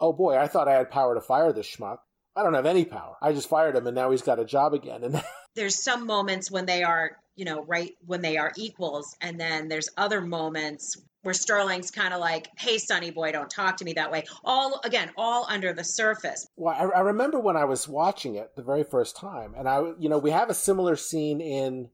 Oh 0.00 0.12
boy, 0.12 0.36
I 0.36 0.48
thought 0.48 0.68
I 0.68 0.74
had 0.74 0.90
power 0.90 1.14
to 1.14 1.20
fire 1.20 1.52
this 1.52 1.68
schmuck. 1.68 1.98
I 2.36 2.42
don't 2.42 2.54
have 2.54 2.66
any 2.66 2.84
power. 2.84 3.16
I 3.22 3.32
just 3.32 3.48
fired 3.48 3.76
him 3.76 3.86
and 3.86 3.94
now 3.94 4.10
he's 4.10 4.22
got 4.22 4.40
a 4.40 4.44
job 4.44 4.74
again. 4.74 5.04
And 5.04 5.22
there's 5.54 5.82
some 5.82 6.06
moments 6.06 6.50
when 6.50 6.66
they 6.66 6.82
are, 6.82 7.18
you 7.36 7.44
know, 7.44 7.64
right 7.64 7.94
when 8.04 8.22
they 8.22 8.36
are 8.36 8.52
equals 8.56 9.16
and 9.20 9.38
then 9.38 9.68
there's 9.68 9.88
other 9.96 10.20
moments 10.20 10.96
where 11.22 11.34
Sterling's 11.34 11.90
kind 11.90 12.12
of 12.12 12.20
like, 12.20 12.48
"Hey, 12.56 12.76
Sonny 12.78 13.10
boy, 13.10 13.32
don't 13.32 13.50
talk 13.50 13.78
to 13.78 13.84
me 13.84 13.94
that 13.94 14.12
way." 14.12 14.24
All 14.44 14.80
again, 14.84 15.10
all 15.16 15.46
under 15.48 15.72
the 15.72 15.82
surface. 15.82 16.46
Well, 16.56 16.74
I, 16.74 16.98
I, 16.98 17.00
remember 17.00 17.40
when 17.40 17.56
I 17.56 17.64
was 17.64 17.88
watching 17.88 18.34
it 18.34 18.54
the 18.54 18.62
very 18.62 18.84
first 18.84 19.16
time, 19.16 19.54
and 19.56 19.66
I, 19.66 19.92
you 19.98 20.10
know, 20.10 20.18
we 20.18 20.30
have 20.32 20.50
a 20.50 20.54
similar 20.54 20.96
scene 20.96 21.40
in, 21.40 21.88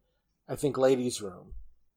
I 0.48 0.56
think, 0.56 0.76
Ladies' 0.76 1.22
Room, 1.22 1.52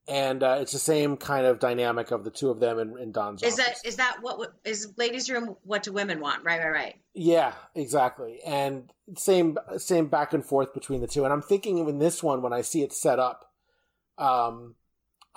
and 0.06 0.42
uh, 0.42 0.58
it's 0.60 0.72
the 0.72 0.78
same 0.78 1.16
kind 1.16 1.46
of 1.46 1.58
dynamic 1.58 2.10
of 2.10 2.24
the 2.24 2.30
two 2.30 2.50
of 2.50 2.60
them 2.60 2.78
in, 2.78 2.98
in 2.98 3.12
Don's. 3.12 3.42
Is 3.42 3.58
office. 3.58 3.80
that 3.82 3.88
is 3.88 3.96
that 3.96 4.18
what 4.20 4.52
is 4.64 4.92
Ladies' 4.96 5.30
Room? 5.30 5.56
What 5.64 5.82
do 5.82 5.92
women 5.92 6.20
want? 6.20 6.44
Right, 6.44 6.60
right, 6.60 6.70
right. 6.70 6.96
Yeah, 7.14 7.52
exactly, 7.74 8.40
and 8.44 8.90
same 9.16 9.58
same 9.78 10.06
back 10.06 10.32
and 10.32 10.44
forth 10.44 10.74
between 10.74 11.00
the 11.00 11.06
two. 11.06 11.24
And 11.24 11.32
I'm 11.32 11.42
thinking 11.42 11.78
in 11.88 11.98
this 11.98 12.22
one 12.22 12.42
when 12.42 12.52
I 12.52 12.60
see 12.60 12.82
it 12.82 12.92
set 12.92 13.18
up. 13.18 13.50
Um, 14.18 14.76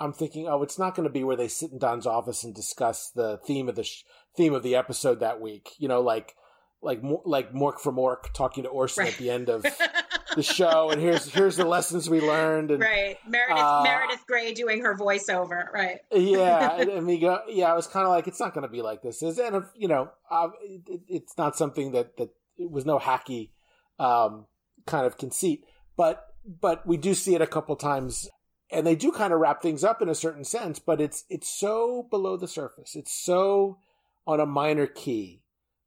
I'm 0.00 0.12
thinking, 0.12 0.46
oh, 0.46 0.62
it's 0.62 0.78
not 0.78 0.94
going 0.94 1.08
to 1.08 1.12
be 1.12 1.24
where 1.24 1.36
they 1.36 1.48
sit 1.48 1.72
in 1.72 1.78
Don's 1.78 2.06
office 2.06 2.44
and 2.44 2.54
discuss 2.54 3.10
the 3.10 3.38
theme 3.38 3.68
of 3.68 3.74
the 3.74 3.82
sh- 3.82 4.04
theme 4.36 4.54
of 4.54 4.62
the 4.62 4.76
episode 4.76 5.20
that 5.20 5.40
week. 5.40 5.70
You 5.78 5.88
know, 5.88 6.00
like 6.00 6.36
like 6.82 7.00
like 7.24 7.52
Mork 7.52 7.80
from 7.80 7.98
Ork 7.98 8.32
talking 8.34 8.64
to 8.64 8.68
Orson 8.68 9.04
right. 9.04 9.12
at 9.12 9.18
the 9.18 9.30
end 9.30 9.48
of 9.48 9.64
the 10.36 10.42
show, 10.42 10.90
and 10.90 11.00
here's 11.00 11.26
here's 11.26 11.56
the 11.56 11.64
lessons 11.64 12.08
we 12.08 12.20
learned. 12.20 12.70
And, 12.70 12.80
right, 12.80 13.18
Meredith 13.26 13.58
uh, 13.58 13.82
Meredith 13.82 14.26
Grey 14.26 14.52
doing 14.54 14.82
her 14.82 14.96
voiceover. 14.96 15.70
Right. 15.72 15.98
yeah, 16.12 16.76
and, 16.76 16.90
and 16.90 17.06
we 17.06 17.18
go. 17.18 17.40
Yeah, 17.48 17.72
I 17.72 17.74
was 17.74 17.86
kind 17.86 18.04
of 18.04 18.10
like, 18.10 18.28
it's 18.28 18.40
not 18.40 18.54
going 18.54 18.66
to 18.66 18.72
be 18.72 18.82
like 18.82 19.02
this, 19.02 19.22
is 19.22 19.38
it? 19.38 19.46
And 19.46 19.56
if, 19.56 19.64
you 19.74 19.88
know, 19.88 20.10
uh, 20.30 20.48
it, 20.62 21.00
it's 21.08 21.36
not 21.36 21.56
something 21.56 21.92
that 21.92 22.16
that 22.18 22.30
it 22.56 22.70
was 22.70 22.86
no 22.86 22.98
hacky 22.98 23.50
um, 23.98 24.46
kind 24.86 25.06
of 25.06 25.18
conceit, 25.18 25.64
but 25.96 26.26
but 26.44 26.86
we 26.86 26.96
do 26.96 27.14
see 27.14 27.34
it 27.34 27.42
a 27.42 27.46
couple 27.46 27.74
times 27.76 28.28
and 28.70 28.86
they 28.86 28.94
do 28.94 29.10
kind 29.10 29.32
of 29.32 29.40
wrap 29.40 29.62
things 29.62 29.82
up 29.82 30.02
in 30.02 30.08
a 30.08 30.14
certain 30.14 30.44
sense, 30.44 30.78
but 30.78 31.00
it's 31.00 31.24
it's 31.28 31.48
so 31.48 32.06
below 32.10 32.36
the 32.36 32.48
surface. 32.48 32.94
It's 32.94 33.12
so 33.12 33.78
on 34.26 34.40
a 34.40 34.46
minor 34.46 34.86
key 34.86 35.42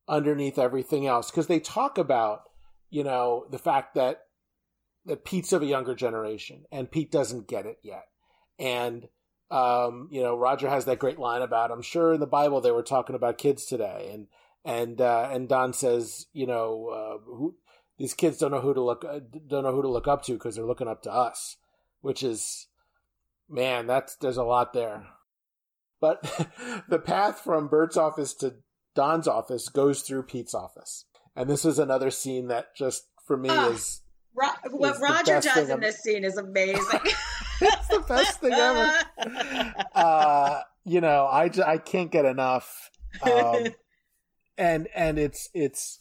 underneath 0.07 0.57
everything 0.57 1.07
else. 1.07 1.31
Because 1.31 1.47
they 1.47 1.59
talk 1.59 1.97
about 1.97 2.43
you 2.89 3.03
know 3.03 3.45
the 3.49 3.59
fact 3.59 3.95
that 3.95 4.25
that 5.05 5.25
Pete's 5.25 5.53
of 5.53 5.61
a 5.61 5.65
younger 5.65 5.95
generation 5.95 6.65
and 6.71 6.91
Pete 6.91 7.11
doesn't 7.11 7.47
get 7.47 7.65
it 7.65 7.79
yet, 7.83 8.05
and 8.59 9.07
um, 9.49 10.09
you 10.11 10.21
know 10.21 10.37
Roger 10.37 10.69
has 10.69 10.85
that 10.85 10.99
great 10.99 11.19
line 11.19 11.41
about 11.41 11.71
I'm 11.71 11.81
sure 11.81 12.13
in 12.13 12.19
the 12.19 12.27
Bible 12.27 12.61
they 12.61 12.71
were 12.71 12.83
talking 12.83 13.15
about 13.15 13.37
kids 13.37 13.65
today, 13.65 14.11
and 14.13 14.27
and 14.63 15.01
uh, 15.01 15.29
and 15.31 15.49
Don 15.49 15.73
says 15.73 16.27
you 16.33 16.47
know 16.47 16.87
uh, 16.87 17.23
who, 17.25 17.55
these 17.97 18.13
kids 18.13 18.37
don't 18.37 18.51
know 18.51 18.61
who 18.61 18.73
to 18.73 18.81
look 18.81 19.05
uh, 19.07 19.19
don't 19.47 19.63
know 19.63 19.73
who 19.73 19.81
to 19.81 19.89
look 19.89 20.07
up 20.07 20.23
to 20.25 20.33
because 20.33 20.55
they're 20.55 20.65
looking 20.65 20.87
up 20.87 21.03
to 21.03 21.11
us, 21.11 21.57
which 22.01 22.23
is 22.23 22.67
Man, 23.51 23.85
that's 23.85 24.15
there's 24.15 24.37
a 24.37 24.43
lot 24.43 24.71
there. 24.71 25.07
But 25.99 26.21
the 26.87 26.99
path 26.99 27.41
from 27.41 27.67
Bert's 27.67 27.97
office 27.97 28.33
to 28.35 28.55
Don's 28.95 29.27
office 29.27 29.69
goes 29.69 30.01
through 30.01 30.23
Pete's 30.23 30.53
office. 30.53 31.05
And 31.35 31.49
this 31.49 31.65
is 31.65 31.79
another 31.79 32.11
scene 32.11 32.47
that 32.47 32.75
just 32.75 33.07
for 33.25 33.37
me 33.37 33.49
uh, 33.49 33.69
is 33.69 34.01
Ro- 34.35 34.47
what 34.71 34.95
is 34.95 35.01
Roger 35.01 35.39
does 35.39 35.69
in 35.69 35.79
this 35.79 36.01
scene 36.01 36.23
is 36.23 36.37
amazing. 36.37 36.99
it's 37.61 37.87
the 37.87 37.99
best 38.07 38.41
thing 38.41 38.53
ever. 38.53 38.93
Uh, 39.93 40.61
you 40.85 41.01
know, 41.01 41.25
I, 41.25 41.49
I 41.65 41.77
can't 41.77 42.11
get 42.11 42.25
enough. 42.25 42.89
Um, 43.21 43.67
and 44.57 44.87
and 44.95 45.19
it's 45.19 45.49
it's 45.53 45.99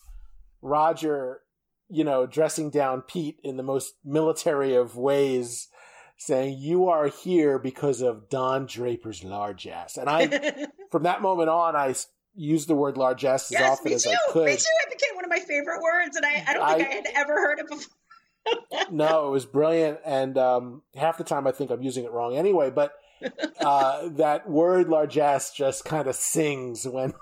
Roger, 0.62 1.40
you 1.88 2.04
know, 2.04 2.26
dressing 2.26 2.70
down 2.70 3.02
Pete 3.02 3.38
in 3.42 3.56
the 3.56 3.62
most 3.62 3.94
military 4.04 4.74
of 4.74 4.96
ways 4.96 5.68
saying 6.16 6.58
you 6.58 6.88
are 6.88 7.08
here 7.08 7.58
because 7.58 8.00
of 8.00 8.28
Don 8.28 8.66
Draper's 8.66 9.24
large 9.24 9.66
ass. 9.66 9.96
And 9.96 10.08
I, 10.08 10.66
from 10.90 11.02
that 11.02 11.20
moment 11.20 11.48
on, 11.48 11.74
I 11.74 11.94
used 12.34 12.68
the 12.68 12.74
word 12.74 12.96
large 12.96 13.24
ass 13.24 13.46
as 13.46 13.52
yes, 13.52 13.70
often 13.72 13.92
as 13.92 14.04
too. 14.04 14.10
I 14.10 14.32
could. 14.32 14.46
Me 14.46 14.56
too. 14.56 14.64
It 14.86 14.98
became 14.98 15.14
one 15.14 15.24
of 15.24 15.30
my 15.30 15.40
favorite 15.40 15.82
words, 15.82 16.16
and 16.16 16.24
I, 16.24 16.44
I 16.46 16.52
don't 16.54 16.68
think 16.68 16.88
I, 16.88 16.90
I 16.90 16.94
had 16.94 17.06
ever 17.14 17.34
heard 17.34 17.58
it 17.58 17.68
before. 17.68 17.94
no, 18.90 19.28
it 19.28 19.30
was 19.30 19.46
brilliant, 19.46 19.98
and 20.04 20.36
um, 20.38 20.82
half 20.94 21.18
the 21.18 21.24
time 21.24 21.46
I 21.46 21.52
think 21.52 21.70
I'm 21.70 21.82
using 21.82 22.04
it 22.04 22.12
wrong 22.12 22.36
anyway. 22.36 22.70
But 22.70 22.94
uh, 23.60 24.08
that 24.12 24.48
word 24.48 24.88
largesse 24.88 25.52
just 25.52 25.84
kind 25.84 26.06
of 26.06 26.16
sings 26.16 26.86
when 26.86 27.12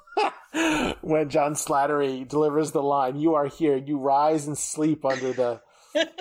when 1.00 1.28
John 1.28 1.54
Slattery 1.54 2.26
delivers 2.26 2.72
the 2.72 2.82
line, 2.82 3.16
"You 3.16 3.34
are 3.34 3.46
here. 3.46 3.76
You 3.76 3.98
rise 3.98 4.46
and 4.46 4.56
sleep 4.56 5.04
under 5.04 5.32
the." 5.32 5.61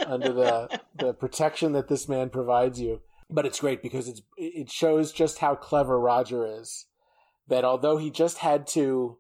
under 0.06 0.32
the 0.32 0.80
the 0.96 1.14
protection 1.14 1.74
that 1.74 1.88
this 1.88 2.08
man 2.08 2.30
provides 2.30 2.80
you. 2.80 3.02
But 3.30 3.46
it's 3.46 3.60
great 3.60 3.82
because 3.82 4.08
it's 4.08 4.22
it 4.38 4.72
shows 4.72 5.12
just 5.12 5.40
how 5.40 5.56
clever 5.56 6.00
Roger 6.00 6.46
is. 6.60 6.86
That 7.48 7.64
although 7.64 7.98
he 7.98 8.12
just 8.12 8.40
had 8.40 8.68
to, 8.68 9.18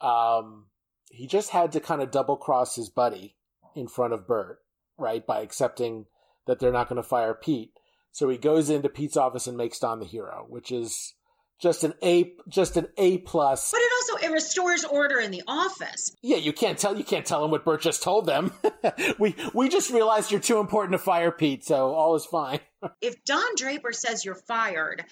um, 0.00 0.66
he 1.10 1.26
just 1.26 1.50
had 1.50 1.72
to 1.72 1.80
kind 1.80 2.02
of 2.02 2.10
double 2.10 2.36
cross 2.36 2.76
his 2.76 2.88
buddy 2.88 3.36
in 3.76 3.88
front 3.88 4.12
of 4.12 4.26
Bert, 4.26 4.58
right, 4.98 5.24
by 5.24 5.40
accepting 5.40 6.06
that 6.46 6.58
they're 6.58 6.72
not 6.72 6.88
going 6.88 7.00
to 7.00 7.08
fire 7.08 7.34
Pete. 7.34 7.72
So 8.12 8.28
he 8.28 8.38
goes 8.38 8.70
into 8.70 8.88
Pete's 8.88 9.16
office 9.16 9.46
and 9.46 9.56
makes 9.56 9.78
Don 9.78 9.98
the 9.98 10.06
hero, 10.06 10.46
which 10.48 10.70
is 10.70 11.14
just 11.60 11.84
an 11.84 11.94
A, 12.02 12.32
just 12.48 12.76
an 12.76 12.88
A 12.96 13.18
plus. 13.18 13.70
But 13.72 13.80
it 13.80 13.92
also 13.92 14.26
it 14.26 14.32
restores 14.32 14.84
order 14.84 15.18
in 15.18 15.30
the 15.30 15.42
office. 15.48 16.14
Yeah, 16.22 16.36
you 16.36 16.52
can't 16.52 16.78
tell 16.78 16.96
you 16.96 17.04
can't 17.04 17.26
tell 17.26 17.42
them 17.42 17.50
what 17.50 17.64
Bert 17.64 17.80
just 17.80 18.02
told 18.02 18.26
them. 18.26 18.52
we 19.18 19.34
we 19.52 19.68
just 19.68 19.90
realized 19.90 20.30
you're 20.30 20.40
too 20.40 20.58
important 20.58 20.92
to 20.92 20.98
fire 20.98 21.30
Pete, 21.30 21.64
so 21.64 21.94
all 21.94 22.14
is 22.14 22.26
fine. 22.26 22.60
if 23.00 23.24
Don 23.24 23.54
Draper 23.56 23.92
says 23.92 24.24
you're 24.24 24.34
fired, 24.34 25.04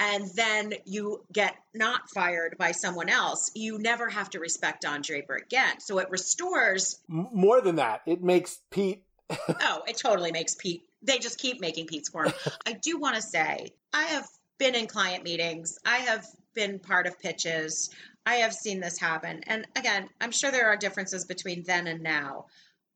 and 0.00 0.26
then 0.34 0.72
you 0.86 1.22
get 1.30 1.54
not 1.74 2.08
fired 2.08 2.56
by 2.58 2.72
someone 2.72 3.10
else, 3.10 3.50
you 3.54 3.78
never 3.78 4.08
have 4.08 4.30
to 4.30 4.40
respect 4.40 4.82
Don 4.82 5.02
Draper 5.02 5.36
again. 5.36 5.78
So 5.78 5.98
it 5.98 6.10
restores. 6.10 6.98
More 7.06 7.60
than 7.60 7.76
that, 7.76 8.00
it 8.06 8.22
makes 8.22 8.58
Pete. 8.70 9.04
oh, 9.30 9.82
it 9.86 9.98
totally 9.98 10.32
makes 10.32 10.54
Pete. 10.54 10.84
They 11.02 11.18
just 11.18 11.38
keep 11.38 11.60
making 11.60 11.86
Pete 11.86 12.06
squirm. 12.06 12.32
I 12.66 12.72
do 12.72 12.98
want 12.98 13.16
to 13.16 13.22
say 13.22 13.68
I 13.92 14.04
have 14.04 14.26
been 14.58 14.74
in 14.74 14.86
client 14.86 15.22
meetings. 15.22 15.78
I 15.84 15.98
have 15.98 16.26
been 16.54 16.78
part 16.78 17.06
of 17.06 17.18
pitches. 17.20 17.90
I 18.24 18.36
have 18.36 18.54
seen 18.54 18.80
this 18.80 18.98
happen. 18.98 19.42
And 19.46 19.66
again, 19.76 20.08
I'm 20.20 20.32
sure 20.32 20.50
there 20.50 20.68
are 20.68 20.76
differences 20.76 21.26
between 21.26 21.62
then 21.64 21.86
and 21.86 22.02
now, 22.02 22.46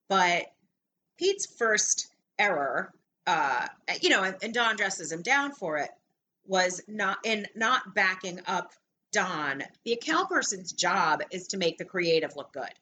but 0.08 0.46
Pete's 1.18 1.46
first 1.58 2.08
error, 2.38 2.92
uh, 3.26 3.66
you 4.00 4.08
know, 4.08 4.22
and, 4.22 4.36
and 4.42 4.54
Don 4.54 4.76
dresses 4.76 5.12
him 5.12 5.22
down 5.22 5.52
for 5.52 5.78
it, 5.78 5.90
was 6.46 6.80
not 6.88 7.18
in 7.24 7.46
not 7.54 7.94
backing 7.94 8.40
up 8.46 8.72
Don. 9.12 9.62
The 9.84 9.92
account 9.92 10.28
person's 10.28 10.72
job 10.72 11.22
is 11.30 11.48
to 11.48 11.56
make 11.56 11.78
the 11.78 11.84
creative 11.84 12.36
look 12.36 12.52
good. 12.52 12.72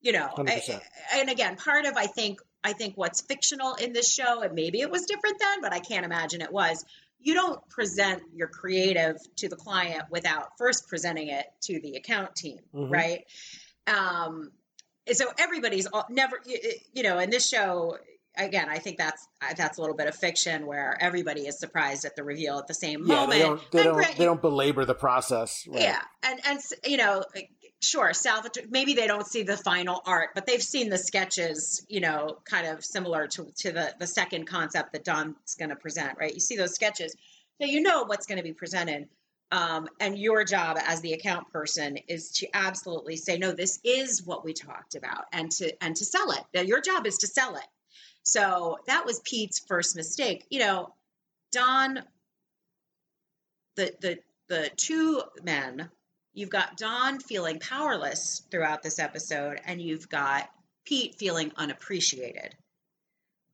You 0.00 0.12
know, 0.12 0.28
I, 0.36 0.80
and 1.14 1.28
again, 1.28 1.56
part 1.56 1.84
of 1.84 1.96
I 1.96 2.06
think 2.06 2.40
I 2.62 2.72
think 2.72 2.96
what's 2.96 3.20
fictional 3.20 3.74
in 3.74 3.92
this 3.92 4.12
show, 4.12 4.42
and 4.42 4.54
maybe 4.54 4.80
it 4.80 4.90
was 4.90 5.06
different 5.06 5.38
then, 5.40 5.60
but 5.60 5.72
I 5.72 5.80
can't 5.80 6.04
imagine 6.04 6.40
it 6.40 6.52
was, 6.52 6.84
you 7.20 7.34
don't 7.34 7.66
present 7.68 8.22
your 8.34 8.48
creative 8.48 9.16
to 9.36 9.48
the 9.48 9.56
client 9.56 10.04
without 10.10 10.50
first 10.58 10.88
presenting 10.88 11.28
it 11.28 11.46
to 11.62 11.80
the 11.80 11.96
account 11.96 12.34
team, 12.34 12.58
mm-hmm. 12.74 12.92
right? 12.92 13.24
Um, 13.86 14.50
so 15.12 15.24
everybody's 15.38 15.86
all, 15.86 16.04
never, 16.10 16.38
you, 16.44 16.58
you 16.92 17.02
know, 17.02 17.18
in 17.18 17.30
this 17.30 17.48
show, 17.48 17.96
again, 18.38 18.68
I 18.68 18.78
think 18.78 18.96
that's 18.98 19.26
that's 19.56 19.78
a 19.78 19.80
little 19.80 19.96
bit 19.96 20.06
of 20.06 20.14
fiction 20.14 20.66
where 20.66 20.96
everybody 21.00 21.46
is 21.46 21.58
surprised 21.58 22.04
at 22.04 22.16
the 22.16 22.22
reveal 22.24 22.58
at 22.58 22.66
the 22.66 22.74
same 22.74 23.02
Yeah, 23.06 23.14
moment. 23.16 23.30
they 23.32 23.38
don't 23.40 23.70
they 23.72 23.78
And 23.78 23.84
don't 24.02 24.16
they 24.18 24.24
don't 24.24 24.40
belabor 24.40 24.84
the 24.84 24.94
process. 24.94 25.64
Right. 25.68 25.82
yeah, 25.82 26.00
and 26.22 26.40
and 26.46 26.60
you 26.84 26.96
know, 26.96 27.24
sure, 27.82 28.12
Salvatore. 28.14 28.64
Maybe 28.70 28.94
they 28.94 29.06
don't 29.06 29.26
see 29.26 29.42
the 29.42 29.56
final 29.56 30.00
art, 30.06 30.30
but 30.34 30.46
they've 30.46 30.62
seen 30.62 30.88
the 30.90 30.98
sketches. 30.98 31.84
You 31.88 32.00
know, 32.00 32.38
kind 32.44 32.66
of 32.66 32.84
similar 32.84 33.26
to 33.28 33.52
to 33.58 33.72
the 33.72 33.94
the 33.98 34.06
second 34.06 34.46
concept 34.46 34.92
that 34.92 35.04
Don's 35.04 35.54
going 35.58 35.70
to 35.70 35.76
present. 35.76 36.18
Right? 36.18 36.32
You 36.32 36.40
see 36.40 36.56
those 36.56 36.74
sketches, 36.74 37.14
so 37.60 37.66
you 37.66 37.80
know 37.82 38.04
what's 38.04 38.26
going 38.26 38.38
to 38.38 38.44
be 38.44 38.52
presented. 38.54 39.08
Um, 39.50 39.88
and 39.98 40.18
your 40.18 40.44
job 40.44 40.76
as 40.86 41.00
the 41.00 41.14
account 41.14 41.50
person 41.50 41.96
is 42.06 42.32
to 42.32 42.48
absolutely 42.52 43.16
say, 43.16 43.38
no, 43.38 43.52
this 43.52 43.80
is 43.82 44.22
what 44.22 44.44
we 44.44 44.52
talked 44.52 44.94
about, 44.94 45.24
and 45.32 45.50
to 45.52 45.72
and 45.82 45.96
to 45.96 46.04
sell 46.04 46.32
it. 46.32 46.40
Now, 46.52 46.60
your 46.60 46.82
job 46.82 47.06
is 47.06 47.16
to 47.18 47.26
sell 47.26 47.56
it. 47.56 47.64
So 48.28 48.78
that 48.86 49.06
was 49.06 49.20
Pete's 49.20 49.58
first 49.58 49.96
mistake. 49.96 50.46
You 50.50 50.60
know, 50.60 50.94
Don, 51.50 52.00
the 53.76 53.94
the 54.00 54.18
the 54.48 54.70
two 54.76 55.22
men, 55.42 55.90
you've 56.34 56.50
got 56.50 56.76
Don 56.76 57.20
feeling 57.20 57.58
powerless 57.58 58.42
throughout 58.50 58.82
this 58.82 58.98
episode, 58.98 59.62
and 59.64 59.80
you've 59.80 60.10
got 60.10 60.50
Pete 60.84 61.14
feeling 61.14 61.52
unappreciated. 61.56 62.54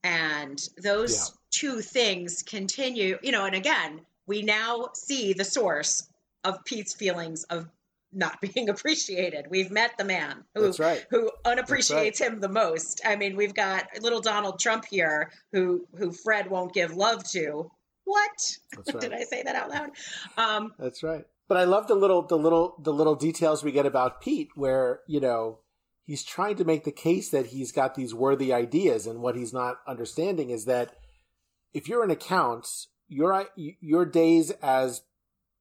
And 0.02 0.60
those 0.76 1.14
Yeah. 1.14 1.34
two 1.50 1.80
things 1.80 2.42
continue, 2.42 3.18
you 3.22 3.30
know, 3.30 3.44
and 3.44 3.54
again, 3.54 4.04
we 4.26 4.42
now 4.42 4.90
see 4.94 5.34
the 5.34 5.44
source 5.44 6.08
of 6.42 6.64
Pete's 6.64 6.94
feelings 6.94 7.44
of 7.44 7.68
not 8.14 8.40
being 8.40 8.68
appreciated. 8.70 9.46
We've 9.50 9.70
met 9.70 9.92
the 9.98 10.04
man 10.04 10.44
who 10.54 10.72
right. 10.72 11.04
who 11.10 11.30
unappreciates 11.44 12.20
him 12.20 12.40
the 12.40 12.48
most. 12.48 13.00
I 13.04 13.16
mean, 13.16 13.36
we've 13.36 13.54
got 13.54 13.86
little 14.00 14.20
Donald 14.20 14.60
Trump 14.60 14.84
here 14.90 15.30
who 15.52 15.86
who 15.96 16.12
Fred 16.12 16.50
won't 16.50 16.72
give 16.72 16.94
love 16.94 17.24
to. 17.30 17.70
What? 18.04 18.56
Right. 18.76 19.00
Did 19.00 19.12
I 19.12 19.22
say 19.22 19.42
that 19.42 19.56
out 19.56 19.70
loud? 19.70 19.90
Um, 20.36 20.72
That's 20.78 21.02
right. 21.02 21.24
But 21.48 21.58
I 21.58 21.64
love 21.64 21.86
the 21.88 21.94
little 21.94 22.22
the 22.22 22.38
little 22.38 22.76
the 22.82 22.92
little 22.92 23.14
details 23.14 23.62
we 23.62 23.72
get 23.72 23.86
about 23.86 24.20
Pete 24.20 24.48
where, 24.54 25.00
you 25.06 25.20
know, 25.20 25.60
he's 26.04 26.24
trying 26.24 26.56
to 26.56 26.64
make 26.64 26.84
the 26.84 26.92
case 26.92 27.30
that 27.30 27.46
he's 27.46 27.72
got 27.72 27.94
these 27.94 28.14
worthy 28.14 28.52
ideas 28.52 29.06
and 29.06 29.20
what 29.20 29.36
he's 29.36 29.52
not 29.52 29.78
understanding 29.86 30.50
is 30.50 30.64
that 30.66 30.96
if 31.72 31.88
you're 31.88 32.04
an 32.04 32.10
accounts, 32.10 32.88
your 33.08 33.46
your 33.56 34.04
days 34.04 34.50
as 34.62 35.02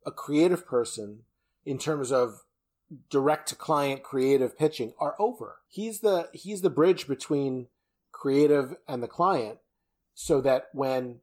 a 0.06 0.12
creative 0.12 0.66
person 0.66 1.24
in 1.66 1.78
terms 1.78 2.12
of 2.12 2.44
direct 3.10 3.50
to 3.50 3.56
client 3.56 4.04
creative 4.04 4.58
pitching 4.58 4.94
are 5.00 5.16
over. 5.20 5.58
He's 5.68 6.02
the 6.02 6.30
he's 6.34 6.62
the 6.62 6.70
bridge 6.70 7.08
between 7.08 7.68
creative 8.12 8.76
and 8.88 9.02
the 9.02 9.08
client 9.08 9.60
so 10.14 10.42
that 10.42 10.66
when 10.74 11.20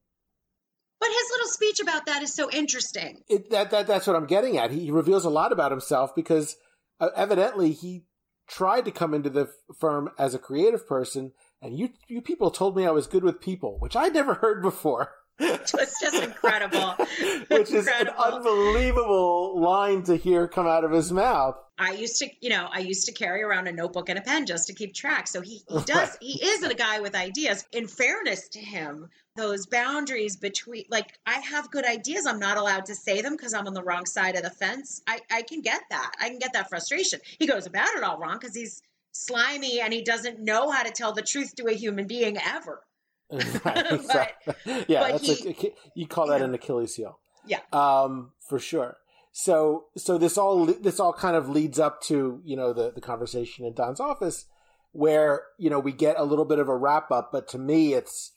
but 1.00 1.08
his 1.08 1.30
little 1.32 1.48
speech 1.48 1.80
about 1.80 2.06
that 2.06 2.22
is 2.22 2.34
so 2.34 2.50
interesting. 2.50 3.22
it, 3.28 3.50
that, 3.50 3.70
that 3.70 3.86
that's 3.86 4.06
what 4.06 4.16
I'm 4.16 4.26
getting 4.26 4.58
at. 4.58 4.70
He, 4.70 4.90
reveals 4.90 5.24
a 5.24 5.30
lot 5.30 5.50
about 5.50 5.70
himself 5.70 6.14
because 6.14 6.56
uh, 7.00 7.08
evidently 7.16 7.72
he 7.72 8.04
tried 8.46 8.84
to 8.84 8.90
come 8.90 9.14
into 9.14 9.30
the 9.30 9.42
f- 9.42 9.76
firm 9.78 10.10
as 10.18 10.34
a 10.34 10.38
creative 10.38 10.86
person, 10.86 11.32
and 11.62 11.78
you 11.78 11.90
you 12.08 12.20
people 12.20 12.50
told 12.50 12.76
me 12.76 12.84
I 12.84 12.90
was 12.90 13.06
good 13.06 13.24
with 13.24 13.40
people, 13.40 13.78
which 13.78 13.96
I'd 13.96 14.12
never 14.12 14.34
heard 14.34 14.62
before. 14.62 15.12
It's 15.40 16.00
just 16.00 16.22
incredible. 16.22 16.90
which 17.48 17.70
is 17.70 17.88
an 17.88 18.08
unbelievable 18.08 19.60
line 19.60 20.02
to 20.04 20.16
hear 20.16 20.48
come 20.48 20.66
out 20.66 20.84
of 20.84 20.92
his 20.92 21.10
mouth. 21.12 21.56
I 21.78 21.92
used 21.92 22.18
to, 22.18 22.28
you 22.40 22.50
know, 22.50 22.68
I 22.70 22.80
used 22.80 23.06
to 23.06 23.12
carry 23.12 23.42
around 23.42 23.66
a 23.66 23.72
notebook 23.72 24.10
and 24.10 24.18
a 24.18 24.22
pen 24.22 24.44
just 24.44 24.66
to 24.66 24.74
keep 24.74 24.94
track. 24.94 25.26
So 25.26 25.40
he, 25.40 25.62
he 25.68 25.80
does, 25.86 26.16
he 26.20 26.44
is 26.44 26.62
a 26.62 26.74
guy 26.74 27.00
with 27.00 27.14
ideas. 27.14 27.64
In 27.72 27.86
fairness 27.86 28.48
to 28.50 28.58
him, 28.58 29.08
those 29.36 29.66
boundaries 29.66 30.36
between, 30.36 30.84
like, 30.90 31.18
I 31.26 31.38
have 31.38 31.70
good 31.70 31.86
ideas. 31.86 32.26
I'm 32.26 32.38
not 32.38 32.58
allowed 32.58 32.86
to 32.86 32.94
say 32.94 33.22
them 33.22 33.32
because 33.32 33.54
I'm 33.54 33.66
on 33.66 33.74
the 33.74 33.82
wrong 33.82 34.04
side 34.04 34.36
of 34.36 34.42
the 34.42 34.50
fence. 34.50 35.00
I, 35.06 35.20
I 35.30 35.42
can 35.42 35.62
get 35.62 35.80
that. 35.90 36.12
I 36.20 36.28
can 36.28 36.38
get 36.38 36.52
that 36.52 36.68
frustration. 36.68 37.20
He 37.38 37.46
goes 37.46 37.66
about 37.66 37.94
it 37.96 38.02
all 38.02 38.18
wrong 38.18 38.38
because 38.38 38.54
he's 38.54 38.82
slimy 39.12 39.80
and 39.80 39.92
he 39.92 40.02
doesn't 40.02 40.38
know 40.38 40.70
how 40.70 40.82
to 40.82 40.90
tell 40.90 41.12
the 41.12 41.22
truth 41.22 41.54
to 41.56 41.66
a 41.66 41.72
human 41.72 42.06
being 42.06 42.36
ever. 42.38 42.82
Right, 43.32 43.62
But- 43.64 43.92
exactly. 43.92 44.54
yeah, 44.88 45.08
that's 45.12 45.26
he- 45.42 45.50
a, 45.50 45.72
you 45.94 46.06
call 46.06 46.26
that 46.28 46.40
yeah. 46.40 46.46
an 46.46 46.54
Achilles 46.54 46.94
heel. 46.96 47.18
Yeah. 47.46 47.60
um, 47.72 48.32
for 48.48 48.58
sure. 48.58 48.96
So, 49.32 49.84
so 49.96 50.18
this 50.18 50.36
all 50.36 50.66
this 50.66 50.98
all 50.98 51.12
kind 51.12 51.36
of 51.36 51.48
leads 51.48 51.78
up 51.78 52.02
to 52.02 52.40
you 52.44 52.56
know 52.56 52.72
the 52.72 52.90
the 52.90 53.00
conversation 53.00 53.64
in 53.64 53.74
Don's 53.74 54.00
office, 54.00 54.46
where 54.92 55.42
you 55.56 55.70
know 55.70 55.78
we 55.78 55.92
get 55.92 56.18
a 56.18 56.24
little 56.24 56.44
bit 56.44 56.58
of 56.58 56.68
a 56.68 56.76
wrap 56.76 57.10
up, 57.12 57.30
but 57.32 57.46
to 57.48 57.58
me 57.58 57.94
it's 57.94 58.32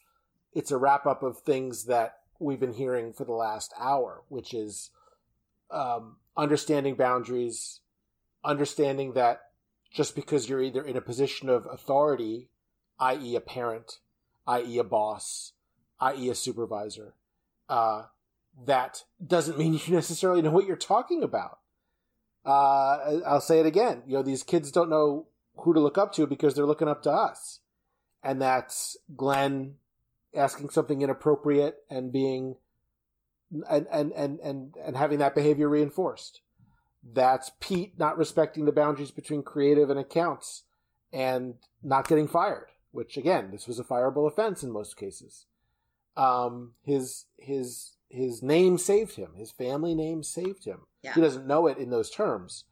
it's 0.53 0.69
a 0.71 0.77
wrap 0.77 1.05
up 1.07 1.23
of 1.23 1.39
things 1.39 1.85
that 1.85 2.17
we've 2.39 2.59
been 2.59 2.73
hearing 2.73 3.11
for 3.11 3.25
the 3.25 3.33
last 3.33 3.73
hour, 3.79 4.21
which 4.29 4.53
is 4.53 4.91
um, 5.71 6.17
understanding 6.37 6.93
boundaries, 6.95 7.79
understanding 8.45 9.13
that 9.13 9.41
just 9.91 10.15
because 10.15 10.47
you're 10.47 10.61
either 10.61 10.83
in 10.85 10.95
a 10.97 11.01
position 11.01 11.49
of 11.49 11.67
authority, 11.71 12.49
i.e., 12.99 13.35
a 13.35 13.41
parent, 13.41 13.99
i.e., 14.47 14.77
a 14.77 14.83
boss, 14.83 15.53
i.e., 15.99 16.29
a 16.29 16.35
supervisor, 16.35 17.13
uh, 17.69 18.03
that 18.65 19.03
doesn't 19.25 19.57
mean 19.57 19.73
you 19.85 19.93
necessarily 19.93 20.41
know 20.41 20.51
what 20.51 20.65
you're 20.65 20.75
talking 20.75 21.23
about. 21.23 21.59
Uh, 22.45 23.19
I'll 23.25 23.41
say 23.41 23.59
it 23.59 23.65
again. 23.65 24.03
You 24.05 24.15
know, 24.15 24.23
these 24.23 24.43
kids 24.43 24.71
don't 24.71 24.89
know 24.89 25.27
who 25.57 25.73
to 25.73 25.79
look 25.79 25.97
up 25.97 26.13
to 26.13 26.27
because 26.27 26.55
they're 26.55 26.65
looking 26.65 26.87
up 26.87 27.03
to 27.03 27.11
us. 27.11 27.59
And 28.21 28.41
that's 28.41 28.97
Glenn 29.15 29.75
asking 30.35 30.69
something 30.69 31.01
inappropriate 31.01 31.77
and 31.89 32.11
being 32.11 32.55
and 33.69 33.87
and 33.91 34.11
and 34.13 34.39
and, 34.39 34.75
and 34.83 34.97
having 34.97 35.19
that 35.19 35.35
behavior 35.35 35.69
reinforced. 35.69 36.41
That's 37.03 37.51
Pete 37.59 37.99
not 37.99 38.17
respecting 38.17 38.65
the 38.65 38.71
boundaries 38.71 39.11
between 39.11 39.43
creative 39.43 39.89
and 39.89 39.99
accounts 39.99 40.63
and 41.11 41.55
not 41.83 42.07
getting 42.07 42.27
fired, 42.27 42.67
which 42.93 43.17
again, 43.17 43.49
this 43.51 43.67
was 43.67 43.79
a 43.79 43.83
fireable 43.83 44.27
offense 44.27 44.63
in 44.63 44.71
most 44.71 44.95
cases. 44.95 45.47
Um, 46.15 46.73
his 46.83 47.25
his 47.37 47.97
his 48.07 48.43
name 48.43 48.77
saved 48.77 49.15
him. 49.15 49.31
His 49.35 49.51
family 49.51 49.95
name 49.95 50.23
saved 50.23 50.65
him. 50.65 50.81
Yeah. 51.01 51.15
He 51.15 51.21
doesn't 51.21 51.47
know 51.47 51.67
it 51.67 51.79
in 51.79 51.89
those 51.89 52.11
terms, 52.11 52.65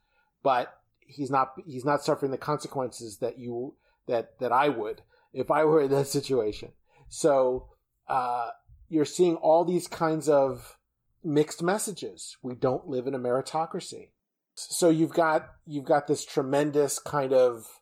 but 0.43 0.79
he's 0.99 1.31
not 1.31 1.53
he's 1.65 1.83
not 1.83 2.03
suffering 2.03 2.31
the 2.31 2.37
consequences 2.37 3.17
that 3.17 3.39
you 3.39 3.73
that 4.07 4.39
that 4.39 4.51
I 4.51 4.69
would 4.69 5.01
if 5.33 5.49
I 5.49 5.65
were 5.65 5.81
in 5.81 5.91
that 5.91 6.07
situation. 6.07 6.71
So 7.09 7.69
uh, 8.07 8.51
you're 8.87 9.05
seeing 9.05 9.35
all 9.37 9.65
these 9.65 9.87
kinds 9.87 10.29
of 10.29 10.77
mixed 11.23 11.63
messages. 11.63 12.37
We 12.43 12.53
don't 12.53 12.87
live 12.87 13.07
in 13.07 13.15
a 13.15 13.19
meritocracy. 13.19 14.09
So 14.53 14.89
you've 14.89 15.13
got 15.13 15.49
you've 15.65 15.85
got 15.85 16.05
this 16.05 16.23
tremendous 16.23 16.99
kind 16.99 17.33
of 17.33 17.80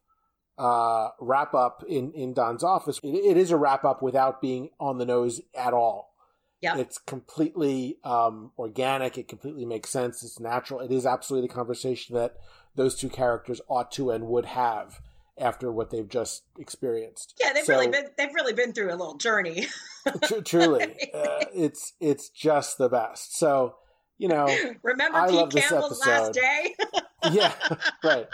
uh, 0.59 1.09
wrap 1.19 1.53
up 1.55 1.83
in 1.87 2.11
in 2.11 2.33
Don's 2.33 2.63
office. 2.63 2.99
It, 3.01 3.15
it 3.15 3.37
is 3.37 3.49
a 3.51 3.57
wrap 3.57 3.83
up 3.85 4.01
without 4.03 4.41
being 4.41 4.69
on 4.79 4.97
the 4.99 5.05
nose 5.05 5.41
at 5.57 5.73
all. 5.73 6.13
Yeah. 6.61 6.77
It's 6.77 6.97
completely 6.97 7.97
um, 8.03 8.51
organic. 8.59 9.17
It 9.17 9.29
completely 9.29 9.65
makes 9.65 9.89
sense. 9.89 10.21
It's 10.23 10.39
natural. 10.41 10.81
It 10.81 10.91
is 10.91 11.05
absolutely 11.05 11.47
the 11.47 11.53
conversation 11.53 12.15
that 12.15 12.35
those 12.75 12.95
two 12.95 13.07
characters 13.09 13.61
ought 13.69 13.91
to 13.93 14.11
and 14.11 14.27
would 14.27 14.45
have 14.45 14.99
after 15.37 15.71
what 15.71 15.89
they've 15.89 16.09
just 16.09 16.43
experienced. 16.59 17.33
Yeah, 17.41 17.53
they've 17.53 17.63
So- 17.63 17.73
really 17.73 17.87
been, 17.87 18.07
they've 18.17 18.33
really 18.33 18.51
been 18.51 18.73
through 18.73 18.89
a 18.89 18.97
little 18.97 19.15
journey. 19.15 19.67
Tr- 20.23 20.41
truly, 20.41 20.83
uh, 21.13 21.45
it's 21.53 21.93
it's 22.01 22.27
just 22.29 22.77
the 22.77 22.89
best. 22.89 23.37
So 23.37 23.75
you 24.17 24.27
know, 24.27 24.45
Remember 24.83 25.17
I 25.17 25.29
Pete 25.29 25.63
Campbell's 25.63 26.05
last 26.05 26.33
day? 26.33 26.75
yeah, 27.31 27.53
right. 28.03 28.27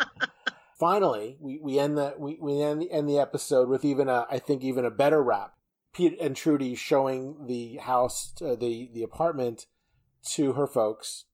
Finally, 0.80 1.38
we, 1.40 1.60
we 1.62 1.80
end 1.80 1.98
the 1.98 2.14
we, 2.18 2.38
we 2.42 2.62
end 2.62 2.86
end 2.92 3.08
the 3.08 3.20
episode 3.20 3.70
with 3.70 3.86
even 3.86 4.10
a 4.10 4.26
I 4.30 4.40
think 4.40 4.64
even 4.64 4.86
a 4.86 4.92
better 4.92 5.24
wrap. 5.24 5.54
Pete 5.94 6.18
and 6.20 6.36
Trudy 6.36 6.76
showing 6.76 7.48
the 7.48 7.78
house, 7.78 8.34
uh, 8.42 8.56
the 8.56 8.90
the 8.94 9.04
apartment, 9.04 9.68
to 10.32 10.54
her 10.54 10.68
folks, 10.68 11.26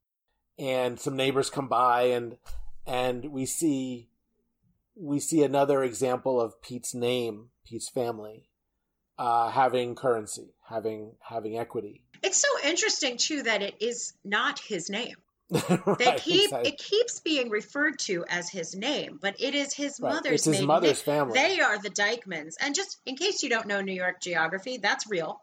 and 0.60 1.00
some 1.00 1.16
neighbors 1.16 1.50
come 1.50 1.68
by 1.68 2.04
and 2.04 2.38
and 2.86 3.32
we 3.32 3.46
see 3.46 4.10
we 4.96 5.20
see 5.20 5.44
another 5.44 5.84
example 5.84 6.40
of 6.40 6.62
Pete's 6.62 6.94
name, 6.94 7.50
Pete's 7.66 7.90
family, 7.90 8.50
uh, 9.18 9.50
having 9.50 9.96
currency, 9.96 10.54
having 10.70 11.14
having 11.22 11.58
equity. 11.58 12.04
It's 12.22 12.38
so 12.38 12.48
interesting 12.64 13.18
too 13.18 13.44
that 13.44 13.64
it 13.64 13.76
is 13.80 14.14
not 14.24 14.60
his 14.60 14.90
name. 14.90 15.16
Right, 15.86 15.98
They 15.98 16.16
keep 16.18 16.44
exactly. 16.46 16.70
it 16.72 16.78
keeps 16.78 17.20
being 17.20 17.50
referred 17.50 18.00
to 18.00 18.24
as 18.30 18.50
his 18.50 18.76
name, 18.76 19.20
but 19.22 19.36
it 19.40 19.54
is 19.54 19.74
his 19.74 20.00
Right, 20.00 20.14
mother's 20.14 20.48
it's 20.48 20.58
his 20.58 20.62
mother's 20.66 21.06
name. 21.06 21.16
family. 21.18 21.34
They 21.34 21.60
are 21.60 21.78
the 21.80 21.90
Dyckmans. 21.90 22.56
And 22.62 22.74
just 22.74 22.98
in 23.06 23.16
case 23.18 23.44
you 23.44 23.50
don't 23.50 23.68
know 23.68 23.82
New 23.82 23.94
York 23.94 24.22
geography, 24.22 24.78
that's 24.78 25.10
real. 25.10 25.42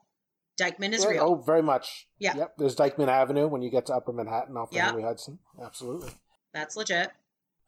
Dyckman 0.60 0.92
is 0.92 1.04
Yeah, 1.04 1.10
real. 1.10 1.24
Oh, 1.24 1.34
very 1.36 1.62
much. 1.62 2.08
Yeah. 2.18 2.36
Yep. 2.36 2.54
There's 2.58 2.74
Dyckman 2.76 3.08
Avenue 3.08 3.46
when 3.46 3.62
you 3.62 3.70
get 3.70 3.86
to 3.86 3.94
Upper 3.94 4.12
Manhattan 4.12 4.56
off 4.56 4.70
the 4.70 4.80
Henry 4.80 5.02
Hudson. 5.02 5.38
Absolutely. 5.62 6.10
That's 6.54 6.76
legit. 6.76 7.10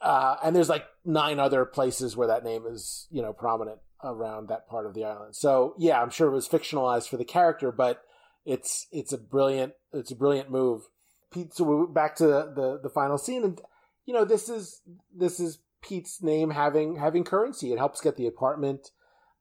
Uh, 0.01 0.36
and 0.43 0.57
there's 0.57 0.70
like 0.70 0.86
nine 1.05 1.38
other 1.38 1.64
places 1.66 2.16
where 2.16 2.28
that 2.28 2.43
name 2.43 2.64
is, 2.66 3.07
you 3.11 3.20
know, 3.22 3.32
prominent. 3.32 3.78
around 4.03 4.49
that 4.49 4.66
part 4.66 4.86
of 4.86 4.95
the 4.95 5.05
island. 5.05 5.36
So 5.36 5.74
yeah, 5.78 6.01
I'm 6.01 6.09
sure 6.09 6.28
it 6.28 6.32
was 6.34 6.49
fictionalized 6.49 7.09
for 7.11 7.18
the 7.18 7.24
character, 7.24 7.70
but 7.70 8.03
it's 8.47 8.86
it's 8.91 9.12
a 9.12 9.18
brilliant 9.18 9.74
it's 9.93 10.11
a 10.11 10.16
brilliant 10.16 10.51
move. 10.51 10.88
Pete, 11.32 11.54
so 11.54 11.64
we're 11.64 11.86
back 11.86 12.16
to 12.16 12.26
the, 12.26 12.80
the, 12.82 12.90
final 12.90 13.18
scene, 13.18 13.44
and 13.44 13.60
you 14.04 14.12
know 14.12 14.24
this 14.24 14.48
is 14.48 14.82
this 15.14 15.38
is 15.38 15.58
Pete's 15.82 16.22
name 16.22 16.50
having 16.50 16.96
having 16.96 17.24
currency. 17.24 17.72
It 17.72 17.78
helps 17.78 18.00
get 18.00 18.16
the 18.16 18.26
apartment. 18.26 18.90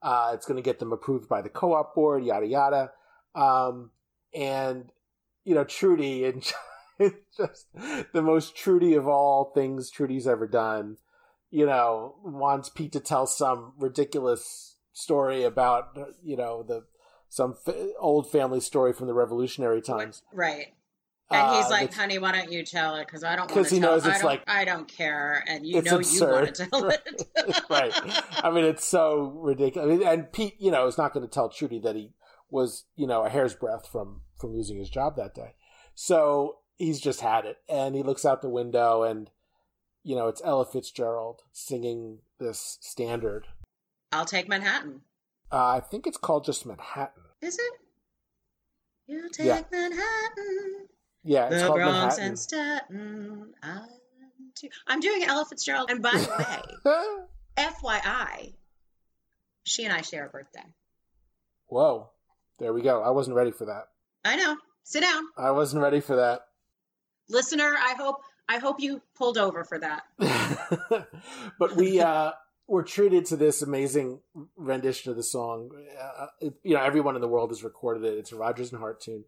Uh, 0.02 0.32
it's 0.34 0.46
going 0.46 0.58
to 0.58 0.64
get 0.64 0.80
them 0.80 0.94
approved 0.94 1.28
by 1.28 1.42
the 1.42 1.50
co-op 1.50 1.96
board, 1.96 2.24
yada 2.24 2.46
yada. 2.46 2.92
Um, 3.36 3.92
and 4.34 4.92
you 5.44 5.56
know 5.56 5.64
Trudy 5.64 6.26
and 6.26 6.44
just 7.36 7.68
the 8.14 8.22
most 8.22 8.56
Trudy 8.56 8.94
of 8.94 9.08
all 9.08 9.52
things 9.54 9.90
Trudy's 9.90 10.28
ever 10.28 10.48
done. 10.48 10.98
You 11.52 11.66
know, 11.66 12.16
wants 12.24 12.70
Pete 12.70 12.92
to 12.92 13.00
tell 13.00 13.26
some 13.26 13.74
ridiculous 13.78 14.76
story 14.94 15.44
about 15.44 15.98
you 16.24 16.38
know 16.38 16.64
the 16.64 16.86
some 17.30 17.56
f- 17.68 17.76
old 18.00 18.32
family 18.32 18.60
story 18.60 18.94
from 18.94 19.08
the 19.08 19.14
Revolutionary 19.14 19.82
times. 19.82 20.22
Right. 20.32 20.74
And 21.32 21.56
he's 21.56 21.66
Uh, 21.66 21.70
like, 21.70 21.94
"Honey, 21.94 22.18
why 22.18 22.32
don't 22.32 22.52
you 22.52 22.66
tell 22.66 22.96
it? 22.96 23.06
Because 23.06 23.24
I 23.24 23.36
don't 23.36 23.42
want 23.42 23.52
'Cause 23.52 23.70
to 23.70 23.76
he 23.76 23.82
tell. 23.82 23.92
knows 23.92 24.06
I 24.06 24.10
it's 24.10 24.20
don't, 24.20 24.26
like- 24.28 24.44
I 24.50 24.66
don't 24.66 24.88
care, 24.88 25.44
and 25.48 25.66
you 25.66 25.82
know 25.82 25.98
absurd. 25.98 26.28
you 26.28 26.34
want 26.44 26.56
to 26.56 26.66
tell 26.68 26.90
it. 26.90 27.62
right. 27.70 27.94
I 28.44 28.50
mean, 28.50 28.66
it's 28.66 28.86
so 28.86 29.26
ridiculous. 29.36 29.88
I 29.88 29.96
mean, 29.98 30.08
and 30.08 30.32
Pete, 30.34 30.56
you 30.60 30.72
know, 30.72 30.88
is 30.88 30.98
not 30.98 31.14
going 31.14 31.24
to 31.28 31.32
tell 31.32 31.50
Trudy 31.50 31.80
that 31.82 31.96
he 31.96 32.14
was, 32.50 32.86
you 32.96 33.06
know, 33.06 33.24
a 33.24 33.30
hair's 33.30 33.54
breadth 33.54 33.88
from 33.88 34.22
from 34.40 34.54
losing 34.56 34.78
his 34.78 34.90
job 34.90 35.16
that 35.18 35.36
day. 35.36 35.54
So 35.94 36.60
he's 36.78 37.00
just 37.00 37.22
had 37.22 37.46
it, 37.46 37.58
and 37.70 37.94
he 37.96 38.02
looks 38.02 38.26
out 38.26 38.42
the 38.42 38.50
window, 38.50 39.04
and 39.04 39.30
you 40.02 40.16
know, 40.16 40.30
it's 40.30 40.42
Ella 40.44 40.66
Fitzgerald 40.66 41.42
singing 41.52 42.20
this 42.40 42.80
standard. 42.82 43.46
I'll 44.12 44.26
take 44.26 44.48
Manhattan. 44.48 45.02
Uh, 45.52 45.66
I 45.76 45.80
think 45.82 46.08
it's 46.08 46.18
called 46.18 46.46
just 46.46 46.66
Manhattan. 46.66 47.22
Is 47.42 47.60
it? 47.60 47.74
You 49.08 49.30
take 49.30 49.46
Yeah. 49.48 49.62
Manhattan, 49.72 50.88
Yeah, 51.24 51.48
it's 51.48 51.62
the 51.62 51.68
called 51.68 51.76
Bronx 51.78 52.18
Manhattan. 52.18 52.24
and 52.26 52.40
Staten 52.40 53.54
Island. 53.64 53.90
Too. 54.56 54.70
I'm 54.88 55.00
doing 55.00 55.24
Ella 55.24 55.46
Fitzgerald, 55.46 55.90
and 55.90 56.02
by 56.02 56.12
the 56.12 56.84
way, 56.86 57.04
FYI, 57.58 58.54
she 59.64 59.86
and 59.86 59.94
I 59.94 60.02
share 60.02 60.26
a 60.26 60.30
birthday. 60.30 60.66
Whoa, 61.68 62.10
there 62.58 62.74
we 62.74 62.82
go. 62.82 63.02
I 63.02 63.12
wasn't 63.12 63.36
ready 63.38 63.52
for 63.52 63.66
that. 63.66 63.90
I 64.26 64.36
know. 64.36 64.58
Sit 64.84 65.02
down, 65.04 65.24
I 65.38 65.52
wasn't 65.52 65.84
ready 65.84 66.00
for 66.02 66.16
that. 66.16 66.42
listener. 67.30 67.76
I 67.78 67.94
hope 67.98 68.18
I 68.50 68.58
hope 68.58 68.80
you 68.80 69.02
pulled 69.16 69.38
over 69.38 69.64
for 69.64 69.80
that. 69.80 70.04
but 71.60 71.76
we 71.76 72.02
uh 72.02 72.32
were 72.68 72.84
treated 72.84 73.26
to 73.28 73.36
this 73.38 73.62
amazing 73.62 74.20
rendition 74.58 75.12
of 75.12 75.18
the 75.18 75.24
song. 75.24 75.70
Uh, 76.02 76.28
you 76.64 76.74
know, 76.76 76.82
everyone 76.82 77.16
in 77.16 77.22
the 77.22 77.28
world 77.28 77.50
has 77.52 77.64
recorded 77.64 78.04
it. 78.04 78.18
It's 78.18 78.32
a 78.32 78.36
Rodgers 78.36 78.72
and 78.72 78.80
Hart 78.80 79.00
tune, 79.02 79.26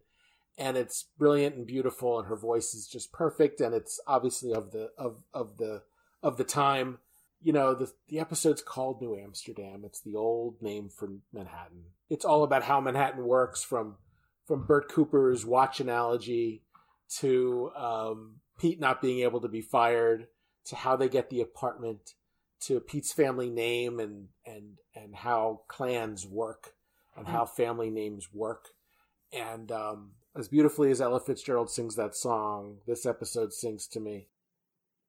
and 0.61 0.77
it's 0.77 1.07
brilliant 1.17 1.55
and 1.55 1.65
beautiful, 1.65 2.19
and 2.19 2.27
her 2.27 2.35
voice 2.35 2.75
is 2.75 2.87
just 2.87 3.11
perfect, 3.11 3.59
and 3.61 3.73
it's 3.73 3.99
obviously 4.05 4.53
of 4.53 4.71
the 4.71 4.91
of 4.95 5.23
of 5.33 5.57
the 5.57 5.81
of 6.21 6.37
the 6.37 6.43
time. 6.43 6.99
You 7.41 7.51
know, 7.51 7.73
the 7.73 7.91
the 8.09 8.19
episode's 8.19 8.61
called 8.61 9.01
New 9.01 9.17
Amsterdam. 9.17 9.81
It's 9.83 10.01
the 10.01 10.15
old 10.15 10.61
name 10.61 10.89
for 10.89 11.09
Manhattan. 11.33 11.85
It's 12.11 12.23
all 12.23 12.43
about 12.43 12.61
how 12.61 12.79
Manhattan 12.79 13.25
works 13.25 13.63
from 13.63 13.95
from 14.45 14.67
Bert 14.67 14.87
Cooper's 14.87 15.47
watch 15.47 15.79
analogy 15.79 16.61
to 17.17 17.71
um, 17.75 18.35
Pete 18.59 18.79
not 18.79 19.01
being 19.01 19.21
able 19.21 19.41
to 19.41 19.47
be 19.47 19.61
fired 19.61 20.27
to 20.65 20.75
how 20.75 20.95
they 20.95 21.09
get 21.09 21.31
the 21.31 21.41
apartment 21.41 22.13
to 22.61 22.79
Pete's 22.79 23.11
family 23.11 23.49
name 23.49 23.99
and 23.99 24.27
and 24.45 24.77
and 24.93 25.15
how 25.15 25.61
clans 25.67 26.27
work 26.27 26.75
and 27.17 27.27
how 27.27 27.45
family 27.45 27.89
names 27.89 28.29
work. 28.31 28.67
And 29.33 29.71
um, 29.71 30.11
as 30.35 30.47
beautifully 30.47 30.91
as 30.91 31.01
Ella 31.01 31.19
Fitzgerald 31.19 31.69
sings 31.69 31.95
that 31.95 32.15
song, 32.15 32.77
this 32.87 33.05
episode 33.05 33.53
sings 33.53 33.87
to 33.87 33.99
me 33.99 34.27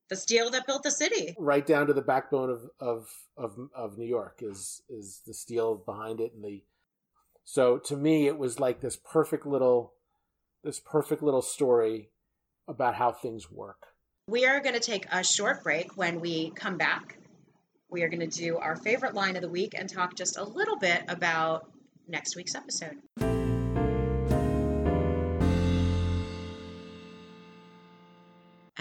The 0.08 0.16
steel 0.16 0.50
that 0.50 0.66
built 0.66 0.82
the 0.82 0.90
city. 0.90 1.34
right 1.38 1.64
down 1.66 1.86
to 1.86 1.92
the 1.92 2.02
backbone 2.02 2.50
of 2.50 2.70
of 2.80 3.08
of, 3.36 3.56
of 3.74 3.98
New 3.98 4.06
York 4.06 4.38
is 4.40 4.82
is 4.88 5.20
the 5.26 5.34
steel 5.34 5.74
behind 5.76 6.20
it 6.20 6.32
and 6.34 6.44
the 6.44 6.62
so 7.44 7.78
to 7.78 7.96
me 7.96 8.26
it 8.26 8.38
was 8.38 8.58
like 8.60 8.80
this 8.80 8.96
perfect 8.96 9.46
little 9.46 9.94
this 10.64 10.80
perfect 10.80 11.22
little 11.22 11.42
story 11.42 12.10
about 12.68 12.94
how 12.94 13.10
things 13.12 13.50
work. 13.50 13.88
We 14.28 14.46
are 14.46 14.60
going 14.60 14.74
to 14.74 14.80
take 14.80 15.06
a 15.10 15.24
short 15.24 15.64
break. 15.64 15.96
When 15.96 16.20
we 16.20 16.50
come 16.50 16.78
back, 16.78 17.18
we 17.90 18.02
are 18.02 18.08
going 18.08 18.20
to 18.20 18.38
do 18.38 18.56
our 18.58 18.76
favorite 18.76 19.14
line 19.14 19.34
of 19.34 19.42
the 19.42 19.48
week 19.48 19.74
and 19.76 19.88
talk 19.88 20.14
just 20.14 20.36
a 20.38 20.44
little 20.44 20.78
bit 20.78 21.02
about 21.08 21.68
next 22.06 22.36
week's 22.36 22.54
episode. 22.54 22.98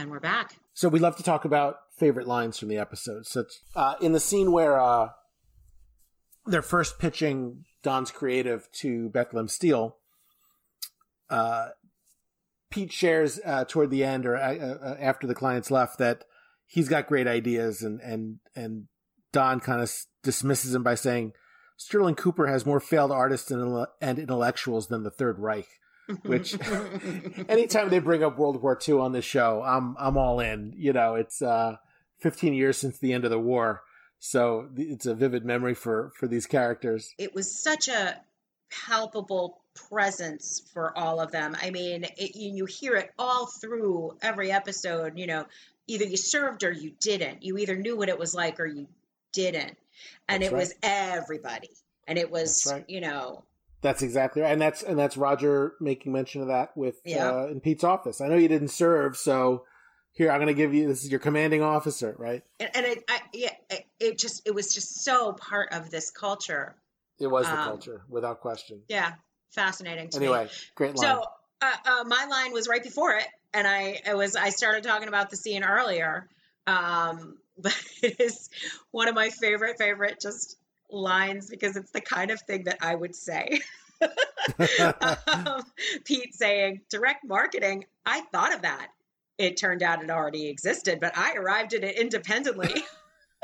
And 0.02 0.10
we're 0.10 0.20
back. 0.20 0.56
So 0.74 0.90
we 0.90 0.98
love 0.98 1.16
to 1.18 1.24
talk 1.24 1.46
about 1.46 1.76
favorite 1.96 2.26
lines 2.26 2.58
from 2.58 2.70
the 2.70 2.78
episode. 2.80 3.28
Such 3.28 3.60
uh, 3.76 3.94
in 4.02 4.14
the 4.14 4.20
scene 4.20 4.52
where 4.52 4.80
uh, 4.80 5.10
they're 6.48 6.64
first 6.64 6.98
pitching 6.98 7.66
Don's 7.84 8.10
creative 8.10 8.68
to 8.80 9.10
Bethlehem 9.10 9.48
Steel, 9.48 9.98
uh, 11.30 11.68
Pete 12.72 12.92
shares 12.92 13.40
uh, 13.46 13.66
toward 13.66 13.92
the 13.92 14.04
end 14.04 14.26
or 14.26 14.38
uh, 14.38 14.56
uh, 14.56 14.98
after 15.00 15.28
the 15.28 15.36
clients 15.36 15.70
left 15.70 16.00
that 16.00 16.24
he's 16.66 16.90
got 16.90 17.06
great 17.06 17.28
ideas, 17.28 17.84
and 17.84 18.02
and 18.02 18.40
and 18.56 18.86
Don 19.32 19.60
kind 19.60 19.84
of 19.84 19.94
dismisses 20.24 20.74
him 20.74 20.82
by 20.82 20.96
saying 20.96 21.34
Sterling 21.78 22.16
Cooper 22.16 22.48
has 22.48 22.66
more 22.66 22.80
failed 22.80 23.12
artists 23.12 23.52
and 23.52 23.86
intellectuals 24.02 24.88
than 24.88 25.04
the 25.04 25.12
Third 25.12 25.38
Reich. 25.38 25.68
Which 26.24 26.58
anytime 27.50 27.90
they 27.90 28.00
bring 28.00 28.24
up 28.24 28.38
World 28.38 28.62
War 28.62 28.78
II 28.88 28.96
on 28.96 29.12
this 29.12 29.26
show, 29.26 29.62
I'm 29.64 29.96
I'm 30.00 30.18
all 30.18 30.40
in. 30.40 30.74
You 30.76 30.94
know, 30.94 31.16
it's 31.16 31.42
uh, 31.42 31.78
15 32.20 32.54
years 32.54 32.78
since 32.78 32.98
the 32.98 33.14
end 33.14 33.26
of 33.26 33.32
the 33.32 33.40
war, 33.40 33.82
so 34.20 34.70
it's 34.76 35.06
a 35.06 35.16
vivid 35.16 35.46
memory 35.46 35.74
for 35.74 36.12
for 36.18 36.28
these 36.28 36.46
characters. 36.46 37.14
it 37.18 37.34
was 37.34 37.62
such 37.62 37.88
a 37.88 38.20
palpable 38.88 39.62
presence 39.90 40.62
for 40.74 40.98
all 40.98 41.20
of 41.20 41.32
them. 41.32 41.56
I 41.62 41.70
mean, 41.70 42.06
it, 42.18 42.36
you, 42.36 42.56
you 42.56 42.66
hear 42.66 42.96
it 42.96 43.12
all 43.18 43.48
through 43.48 44.18
every 44.22 44.52
episode. 44.52 45.18
You 45.18 45.28
know, 45.28 45.46
either 45.88 46.06
you 46.06 46.18
served 46.18 46.64
or 46.64 46.72
you 46.72 46.92
didn't. 47.00 47.44
You 47.44 47.58
either 47.58 47.76
knew 47.76 47.98
what 47.98 48.10
it 48.10 48.18
was 48.18 48.34
like 48.34 48.60
or 48.60 48.66
you 48.66 48.88
didn't. 49.34 49.78
And 50.28 50.42
That's 50.42 50.52
it 50.52 50.54
right. 50.54 50.60
was 50.60 50.74
everybody. 50.84 51.70
And 52.08 52.18
it 52.18 52.32
was, 52.32 52.68
right. 52.72 52.86
you 52.88 53.02
know, 53.02 53.44
That's 53.82 54.04
exactly 54.04 54.42
right, 54.44 54.52
and 54.52 54.62
that's 54.62 54.84
and 54.84 54.98
that's 54.98 55.18
Roger 55.18 55.74
making 55.80 56.12
mention 56.12 56.42
of 56.42 56.48
that 56.50 56.76
with 56.78 57.02
Yeah. 57.04 57.32
uh, 57.32 57.48
in 57.48 57.62
Pete's 57.62 57.84
office. 57.84 58.22
I 58.22 58.28
know 58.28 58.36
you 58.36 58.48
didn't 58.48 58.68
serve, 58.70 59.18
so 59.18 59.66
here 60.12 60.30
I'm 60.32 60.38
going 60.38 60.48
to 60.48 60.54
give 60.54 60.74
you 60.74 60.88
this 60.88 61.04
is 61.04 61.10
your 61.10 61.20
commanding 61.20 61.62
officer, 61.62 62.16
right? 62.20 62.44
and, 62.60 62.70
and 62.76 62.86
it, 62.86 63.04
I, 63.10 63.20
yeah, 63.34 63.54
it, 63.70 63.86
it 64.00 64.20
just, 64.20 64.46
it 64.46 64.54
was 64.54 64.74
just 64.74 65.04
so 65.04 65.34
part 65.34 65.74
of 65.74 65.90
this 65.90 66.12
culture. 66.12 66.76
It 67.20 67.28
was 67.28 67.48
the 67.48 67.54
Um, 67.54 67.64
culture, 67.64 68.02
without 68.10 68.42
question. 68.42 68.82
Yeah, 68.88 69.14
fascinating. 69.52 70.10
To 70.10 70.20
me. 70.20 70.28
Anyway, 70.28 70.50
great 70.76 70.96
line. 70.96 71.16
So 71.16 71.24
uh, 71.62 71.76
uh, 71.86 72.04
my 72.06 72.26
line 72.26 72.52
was 72.52 72.68
right 72.68 72.84
before 72.84 73.16
it, 73.16 73.28
and 73.54 73.68
I 73.68 74.00
it 74.06 74.16
was 74.16 74.36
I 74.36 74.50
started 74.50 74.84
talking 74.84 75.08
about 75.08 75.30
the 75.30 75.38
scene 75.38 75.64
earlier, 75.64 76.28
um, 76.68 77.38
but 77.58 77.76
it 78.04 78.20
is 78.20 78.50
one 78.92 79.08
of 79.08 79.16
my 79.16 79.30
favorite 79.30 79.78
favorite 79.78 80.20
just 80.22 80.58
lines 80.92 81.50
because 81.50 81.76
it's 81.76 81.92
the 81.92 82.02
kind 82.02 82.32
of 82.32 82.40
thing 82.42 82.64
that 82.66 82.78
I 82.82 82.96
would 82.96 83.16
say. 83.16 83.60
um, 85.28 85.64
Pete 86.06 86.34
saying 86.36 86.82
direct 86.90 87.24
marketing. 87.26 87.86
I 88.06 88.22
thought 88.32 88.54
of 88.54 88.62
that. 88.64 88.88
It 89.38 89.58
turned 89.58 89.82
out 89.84 90.04
it 90.04 90.10
already 90.10 90.48
existed, 90.50 91.00
but 91.00 91.18
I 91.18 91.34
arrived 91.34 91.74
at 91.74 91.84
it 91.84 91.98
independently. 91.98 92.84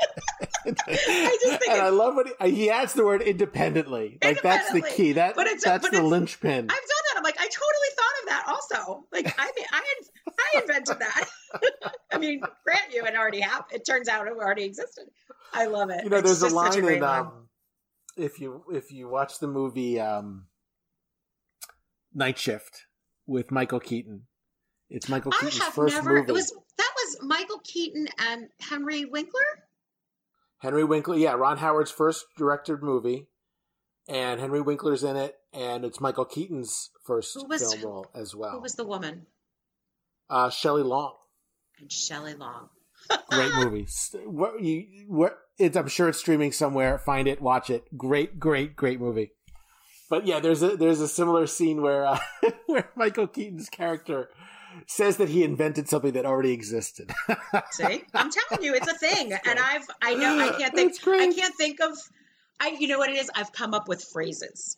I 0.66 1.38
just 1.42 1.58
think 1.60 1.70
and 1.72 1.80
I 1.80 1.88
love 1.88 2.14
what 2.14 2.28
he, 2.42 2.50
he 2.54 2.70
adds 2.70 2.92
the 2.92 3.04
word 3.04 3.22
independently. 3.22 4.18
Like 4.22 4.42
that's 4.42 4.70
the 4.72 4.82
key. 4.82 5.12
That 5.12 5.34
But 5.34 5.46
it's- 5.46 5.64
that's 5.64 5.82
but 5.82 5.90
the 5.90 5.98
it's- 5.98 6.10
linchpin. 6.10 6.52
I've 6.52 6.66
done 6.68 6.68
that. 6.68 7.16
I'm 7.16 7.22
like, 7.24 7.36
I 7.40 7.44
totally 7.48 7.90
that 8.38 8.48
also. 8.48 9.04
Like, 9.12 9.34
I 9.38 9.50
mean, 9.56 9.66
I 9.72 9.82
I 10.38 10.60
invented 10.60 10.98
that. 10.98 11.28
I 12.12 12.18
mean, 12.18 12.40
grant 12.64 12.92
you, 12.92 13.04
it 13.04 13.16
already 13.16 13.40
happened. 13.40 13.80
It 13.80 13.86
turns 13.86 14.08
out 14.08 14.26
it 14.26 14.32
already 14.32 14.64
existed. 14.64 15.04
I 15.52 15.66
love 15.66 15.90
it. 15.90 16.04
you 16.04 16.10
know, 16.10 16.20
there's 16.20 16.42
a 16.42 16.48
line 16.48 16.80
great 16.80 16.96
in 16.96 17.02
line. 17.02 17.20
um, 17.20 17.48
if 18.16 18.40
you 18.40 18.64
if 18.72 18.92
you 18.92 19.08
watch 19.08 19.38
the 19.38 19.48
movie 19.48 20.00
um, 20.00 20.46
Night 22.14 22.38
Shift 22.38 22.86
with 23.26 23.50
Michael 23.50 23.80
Keaton. 23.80 24.22
It's 24.90 25.08
Michael 25.08 25.32
I 25.34 25.40
Keaton's 25.44 25.62
have 25.62 25.74
first 25.74 25.94
never. 25.96 26.14
movie. 26.14 26.30
It 26.30 26.32
was 26.32 26.50
that 26.78 26.90
was 26.96 27.18
Michael 27.22 27.60
Keaton 27.62 28.08
and 28.18 28.48
Henry 28.60 29.04
Winkler. 29.04 29.40
Henry 30.60 30.82
Winkler, 30.82 31.16
yeah, 31.16 31.34
Ron 31.34 31.58
Howard's 31.58 31.90
first 31.90 32.24
directed 32.36 32.82
movie, 32.82 33.28
and 34.08 34.40
Henry 34.40 34.60
Winkler's 34.60 35.04
in 35.04 35.16
it, 35.16 35.36
and 35.52 35.84
it's 35.84 36.00
Michael 36.00 36.24
Keaton's 36.24 36.90
first 37.04 37.36
was- 37.48 37.74
film 37.74 37.84
role 37.84 38.06
as 38.14 38.34
well. 38.34 38.52
Who 38.52 38.60
was 38.60 38.74
the 38.74 38.84
woman? 38.84 39.26
uh, 40.30 40.50
Shelley 40.50 40.82
Long. 40.82 41.14
And 41.80 41.90
Shelley 41.90 42.34
Long. 42.34 42.68
Great 43.30 43.52
movie. 43.54 43.86
What 44.26 44.60
you 44.60 45.06
what? 45.08 45.38
It's 45.58 45.76
I'm 45.76 45.88
sure 45.88 46.08
it's 46.08 46.18
streaming 46.18 46.52
somewhere. 46.52 46.98
Find 46.98 47.26
it, 47.26 47.40
watch 47.40 47.70
it. 47.70 47.84
Great, 47.96 48.38
great, 48.38 48.76
great 48.76 49.00
movie. 49.00 49.30
But 50.10 50.26
yeah, 50.26 50.40
there's 50.40 50.62
a 50.62 50.76
there's 50.76 51.00
a 51.00 51.08
similar 51.08 51.46
scene 51.46 51.80
where 51.80 52.04
uh, 52.04 52.18
where 52.66 52.90
Michael 52.96 53.26
Keaton's 53.26 53.68
character 53.70 54.28
says 54.86 55.16
that 55.16 55.28
he 55.28 55.42
invented 55.44 55.88
something 55.88 56.12
that 56.12 56.26
already 56.26 56.52
existed. 56.52 57.10
See, 57.70 58.04
I'm 58.14 58.30
telling 58.30 58.64
you, 58.64 58.74
it's 58.74 58.88
a 58.88 58.98
thing, 58.98 59.32
and 59.32 59.58
I've 59.58 59.86
I 60.02 60.14
know 60.14 60.38
I 60.38 60.58
can't 60.58 60.74
think 60.74 60.94
I 61.06 61.32
can't 61.32 61.54
think 61.54 61.80
of 61.80 61.96
I 62.60 62.76
you 62.78 62.88
know 62.88 62.98
what 62.98 63.10
it 63.10 63.16
is. 63.16 63.30
I've 63.34 63.52
come 63.52 63.72
up 63.74 63.88
with 63.88 64.02
phrases, 64.04 64.76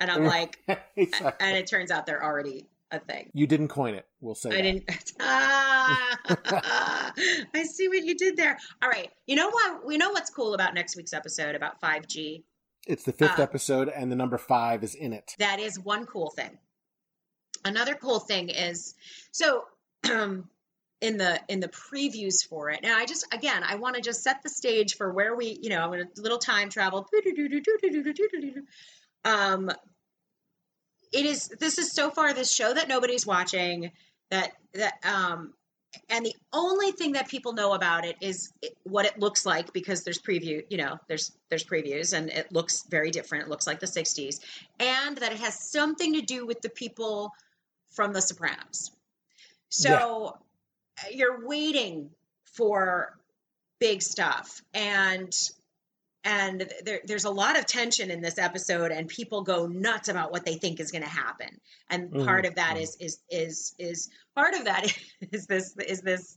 and 0.00 0.10
I'm 0.10 0.24
like, 0.24 0.58
exactly. 0.96 1.46
and 1.46 1.56
it 1.56 1.66
turns 1.66 1.90
out 1.90 2.06
they're 2.06 2.24
already 2.24 2.68
a 2.90 3.00
thing. 3.00 3.30
You 3.34 3.46
didn't 3.46 3.68
coin 3.68 3.94
it. 3.94 4.06
We'll 4.20 4.34
say. 4.34 4.50
I 4.50 4.52
that. 4.52 4.62
didn't. 4.62 5.12
Ah, 6.28 7.12
I 7.54 7.62
see 7.62 7.88
what 7.88 8.04
you 8.04 8.16
did 8.16 8.36
there. 8.36 8.58
All 8.82 8.88
right. 8.88 9.10
You 9.26 9.36
know 9.36 9.48
what? 9.48 9.86
We 9.86 9.96
know 9.96 10.10
what's 10.10 10.30
cool 10.30 10.54
about 10.54 10.74
next 10.74 10.96
week's 10.96 11.12
episode 11.12 11.54
about 11.54 11.80
5G. 11.80 12.42
It's 12.86 13.04
the 13.04 13.12
fifth 13.12 13.38
uh, 13.38 13.42
episode, 13.42 13.88
and 13.88 14.10
the 14.10 14.16
number 14.16 14.38
five 14.38 14.82
is 14.82 14.94
in 14.94 15.12
it. 15.12 15.34
That 15.38 15.60
is 15.60 15.78
one 15.78 16.06
cool 16.06 16.30
thing. 16.30 16.58
Another 17.64 17.94
cool 17.94 18.18
thing 18.18 18.48
is 18.48 18.94
so. 19.30 19.64
in 21.02 21.18
the 21.18 21.40
in 21.48 21.60
the 21.60 21.68
previews 21.68 22.46
for 22.46 22.70
it. 22.70 22.80
And 22.82 22.92
I 22.92 23.04
just 23.04 23.26
again, 23.32 23.62
I 23.62 23.76
want 23.76 23.96
to 23.96 24.00
just 24.00 24.22
set 24.22 24.42
the 24.42 24.48
stage 24.48 24.96
for 24.96 25.12
where 25.12 25.36
we, 25.36 25.58
you 25.60 25.68
know, 25.68 25.80
I'm 25.80 25.90
going 25.90 26.06
to 26.06 26.22
little 26.22 26.38
time 26.38 26.70
travel. 26.70 27.06
Um, 29.26 29.70
it 31.12 31.26
is 31.26 31.48
this 31.60 31.78
is 31.78 31.92
so 31.92 32.10
far 32.10 32.32
this 32.32 32.52
show 32.52 32.72
that 32.72 32.88
nobody's 32.88 33.26
watching 33.26 33.90
that 34.30 34.52
that 34.74 34.94
um 35.04 35.52
and 36.10 36.26
the 36.26 36.34
only 36.52 36.92
thing 36.92 37.12
that 37.12 37.28
people 37.28 37.52
know 37.52 37.72
about 37.72 38.04
it 38.04 38.16
is 38.20 38.52
what 38.84 39.06
it 39.06 39.18
looks 39.18 39.46
like 39.46 39.72
because 39.72 40.04
there's 40.04 40.18
preview 40.18 40.62
you 40.68 40.76
know 40.76 40.98
there's 41.08 41.32
there's 41.48 41.64
previews 41.64 42.12
and 42.16 42.28
it 42.30 42.50
looks 42.52 42.84
very 42.90 43.10
different 43.10 43.44
it 43.44 43.50
looks 43.50 43.66
like 43.66 43.80
the 43.80 43.86
60s 43.86 44.40
and 44.80 45.16
that 45.18 45.32
it 45.32 45.38
has 45.38 45.70
something 45.70 46.12
to 46.12 46.20
do 46.20 46.46
with 46.46 46.60
the 46.60 46.68
people 46.70 47.32
from 47.90 48.12
the 48.12 48.20
sopranos 48.20 48.90
so 49.70 50.36
yeah. 51.04 51.16
you're 51.16 51.46
waiting 51.46 52.10
for 52.44 53.16
big 53.78 54.02
stuff 54.02 54.62
and 54.74 55.50
and 56.26 56.68
there, 56.84 57.00
there's 57.04 57.24
a 57.24 57.30
lot 57.30 57.56
of 57.56 57.66
tension 57.66 58.10
in 58.10 58.20
this 58.20 58.36
episode 58.36 58.90
and 58.90 59.06
people 59.06 59.42
go 59.42 59.68
nuts 59.68 60.08
about 60.08 60.32
what 60.32 60.44
they 60.44 60.56
think 60.56 60.80
is 60.80 60.90
going 60.90 61.04
to 61.04 61.08
happen 61.08 61.48
and 61.88 62.10
mm-hmm. 62.10 62.24
part 62.24 62.44
of 62.44 62.56
that 62.56 62.74
mm-hmm. 62.74 62.82
is 62.82 62.96
is 63.00 63.18
is 63.30 63.74
is 63.78 64.10
part 64.34 64.54
of 64.54 64.64
that 64.64 64.92
is 65.32 65.46
this 65.46 65.76
is 65.76 66.02
this 66.02 66.36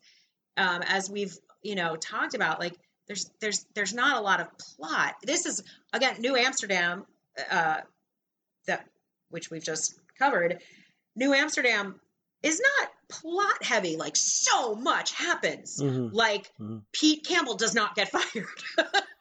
um, 0.58 0.84
as 0.84 1.10
we've 1.10 1.36
you 1.64 1.74
know 1.74 1.96
talked 1.96 2.36
about 2.36 2.60
like 2.60 2.76
there's 3.08 3.32
there's 3.42 3.66
there's 3.74 3.94
not 3.94 4.18
a 4.18 4.22
lot 4.22 4.40
of 4.40 4.48
plot 4.58 5.16
this 5.24 5.48
is 5.48 5.64
again 5.92 6.16
new 6.20 6.38
amsterdam 6.38 7.06
uh 7.50 7.78
that 8.68 8.86
which 9.30 9.50
we've 9.50 9.64
just 9.64 10.00
covered 10.20 10.60
new 11.16 11.34
amsterdam 11.34 12.00
is 12.44 12.62
not 12.62 12.90
plot 13.10 13.64
heavy 13.64 13.98
like 13.98 14.16
so 14.16 14.76
much 14.76 15.14
happens 15.14 15.82
mm-hmm. 15.82 16.16
like 16.16 16.52
mm-hmm. 16.62 16.78
pete 16.94 17.26
campbell 17.26 17.56
does 17.56 17.74
not 17.74 17.96
get 17.96 18.10
fired 18.12 18.46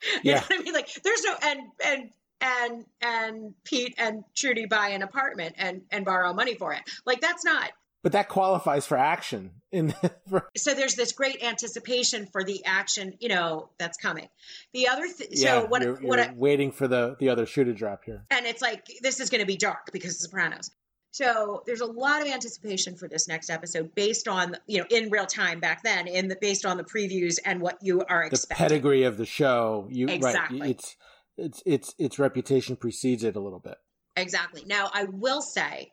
you 0.23 0.33
yeah. 0.33 0.35
know 0.35 0.41
what 0.41 0.61
i 0.61 0.63
mean? 0.63 0.75
Like 0.75 0.93
there's 1.03 1.23
no 1.25 1.35
and 1.43 1.61
and 1.85 2.11
and 2.41 2.85
and 3.01 3.55
pete 3.65 3.95
and 3.99 4.25
trudy 4.35 4.67
buy 4.67 4.89
an 4.89 5.03
apartment 5.03 5.55
and 5.59 5.83
and 5.91 6.05
borrow 6.05 6.33
money 6.33 6.55
for 6.55 6.73
it. 6.73 6.83
Like 7.05 7.21
that's 7.21 7.45
not. 7.45 7.71
But 8.03 8.13
that 8.13 8.29
qualifies 8.29 8.87
for 8.87 8.97
action 8.97 9.51
in 9.73 9.93
for... 10.29 10.49
so 10.57 10.75
there's 10.75 10.95
this 10.95 11.13
great 11.13 11.43
anticipation 11.43 12.27
for 12.27 12.45
the 12.45 12.65
action 12.65 13.15
you 13.19 13.29
know 13.29 13.71
that's 13.79 13.99
coming. 13.99 14.29
The 14.73 14.89
other 14.89 15.07
th- 15.07 15.31
yeah, 15.33 15.61
so 15.61 15.67
what 15.67 15.83
you're, 15.83 16.01
you're 16.01 16.09
what 16.09 16.21
I, 16.21 16.33
waiting 16.35 16.73
for 16.73 16.87
the 16.87 17.17
the 17.19 17.29
other 17.31 17.47
shoe 17.47 17.65
to 17.65 17.75
drop 17.75 18.05
here. 18.05 18.25
And 18.31 18.47
it's 18.47 18.63
like 18.63 18.87
this 19.03 19.21
is 19.21 19.31
going 19.31 19.41
to 19.41 19.47
be 19.47 19.57
dark 19.57 19.91
because 19.93 20.15
of 20.15 20.21
sopranos 20.21 20.71
so 21.11 21.63
there's 21.67 21.81
a 21.81 21.87
lot 21.87 22.21
of 22.23 22.29
anticipation 22.29 22.95
for 22.97 23.09
this 23.09 23.29
next 23.29 23.51
episode 23.51 23.95
based 23.95 24.29
on 24.29 24.57
you 24.67 24.79
know 24.79 24.87
in 24.91 25.11
real 25.11 25.27
time 25.27 25.61
back 25.61 25.83
then 25.83 26.07
in 26.07 26.29
the 26.29 26.37
based 26.41 26.67
on 26.67 26.77
the 26.77 26.85
previews 26.85 27.39
and 27.45 27.61
what 27.61 27.79
you 27.83 28.03
are 28.09 28.25
expecting. 28.25 28.65
The 28.65 28.69
pedigree 28.69 29.05
of 29.05 29.17
the 29.17 29.27
show, 29.27 29.89
you 29.91 30.09
exactly. 30.09 30.61
right? 30.61 30.71
It's 30.71 30.97
it's 31.37 31.63
it's 31.65 31.95
its 31.99 32.19
reputation 32.19 32.77
precedes 32.77 33.25
it 33.25 33.37
a 33.37 33.41
little 33.41 33.59
bit. 33.61 33.77
Exactly. 34.17 34.65
Now 34.67 34.91
I 34.93 35.05
will 35.05 35.41
say 35.41 35.93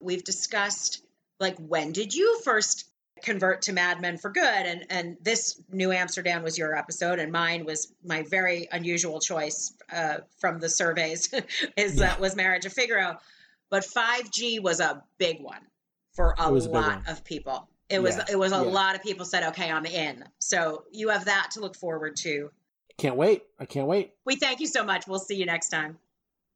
we've 0.00 0.24
discussed 0.24 1.02
like 1.40 1.56
when 1.58 1.92
did 1.92 2.14
you 2.14 2.40
first 2.44 2.84
convert 3.22 3.62
to 3.62 3.72
Mad 3.72 4.02
Men 4.02 4.18
for 4.18 4.30
good 4.30 4.44
and 4.44 4.84
and 4.90 5.16
this 5.22 5.58
New 5.72 5.90
Amsterdam 5.90 6.42
was 6.42 6.58
your 6.58 6.76
episode 6.76 7.18
and 7.18 7.32
mine 7.32 7.64
was 7.64 7.90
my 8.04 8.24
very 8.28 8.68
unusual 8.70 9.20
choice 9.20 9.72
uh, 9.90 10.18
from 10.38 10.58
the 10.60 10.68
surveys 10.68 11.32
is 11.76 11.94
yeah. 11.94 12.08
that 12.08 12.20
was 12.20 12.36
Marriage 12.36 12.66
of 12.66 12.74
Figaro 12.74 13.18
but 13.70 13.84
5G 13.84 14.60
was 14.62 14.80
a 14.80 15.02
big 15.18 15.40
one 15.40 15.60
for 16.14 16.34
a 16.38 16.50
lot 16.50 17.02
a 17.06 17.10
of 17.10 17.24
people. 17.24 17.68
It 17.88 18.02
was 18.02 18.16
yeah. 18.16 18.24
it 18.30 18.38
was 18.38 18.52
a 18.52 18.56
yeah. 18.56 18.60
lot 18.62 18.96
of 18.96 19.02
people 19.02 19.24
said, 19.24 19.44
"Okay, 19.50 19.70
I'm 19.70 19.86
in." 19.86 20.24
So 20.38 20.84
you 20.90 21.10
have 21.10 21.26
that 21.26 21.50
to 21.52 21.60
look 21.60 21.76
forward 21.76 22.16
to. 22.22 22.50
Can't 22.98 23.16
wait. 23.16 23.42
I 23.60 23.66
can't 23.66 23.86
wait. 23.86 24.14
We 24.24 24.36
thank 24.36 24.60
you 24.60 24.66
so 24.66 24.82
much. 24.82 25.06
We'll 25.06 25.20
see 25.20 25.36
you 25.36 25.46
next 25.46 25.68
time. 25.68 25.98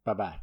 Bye 0.04 0.14
bye. 0.14 0.40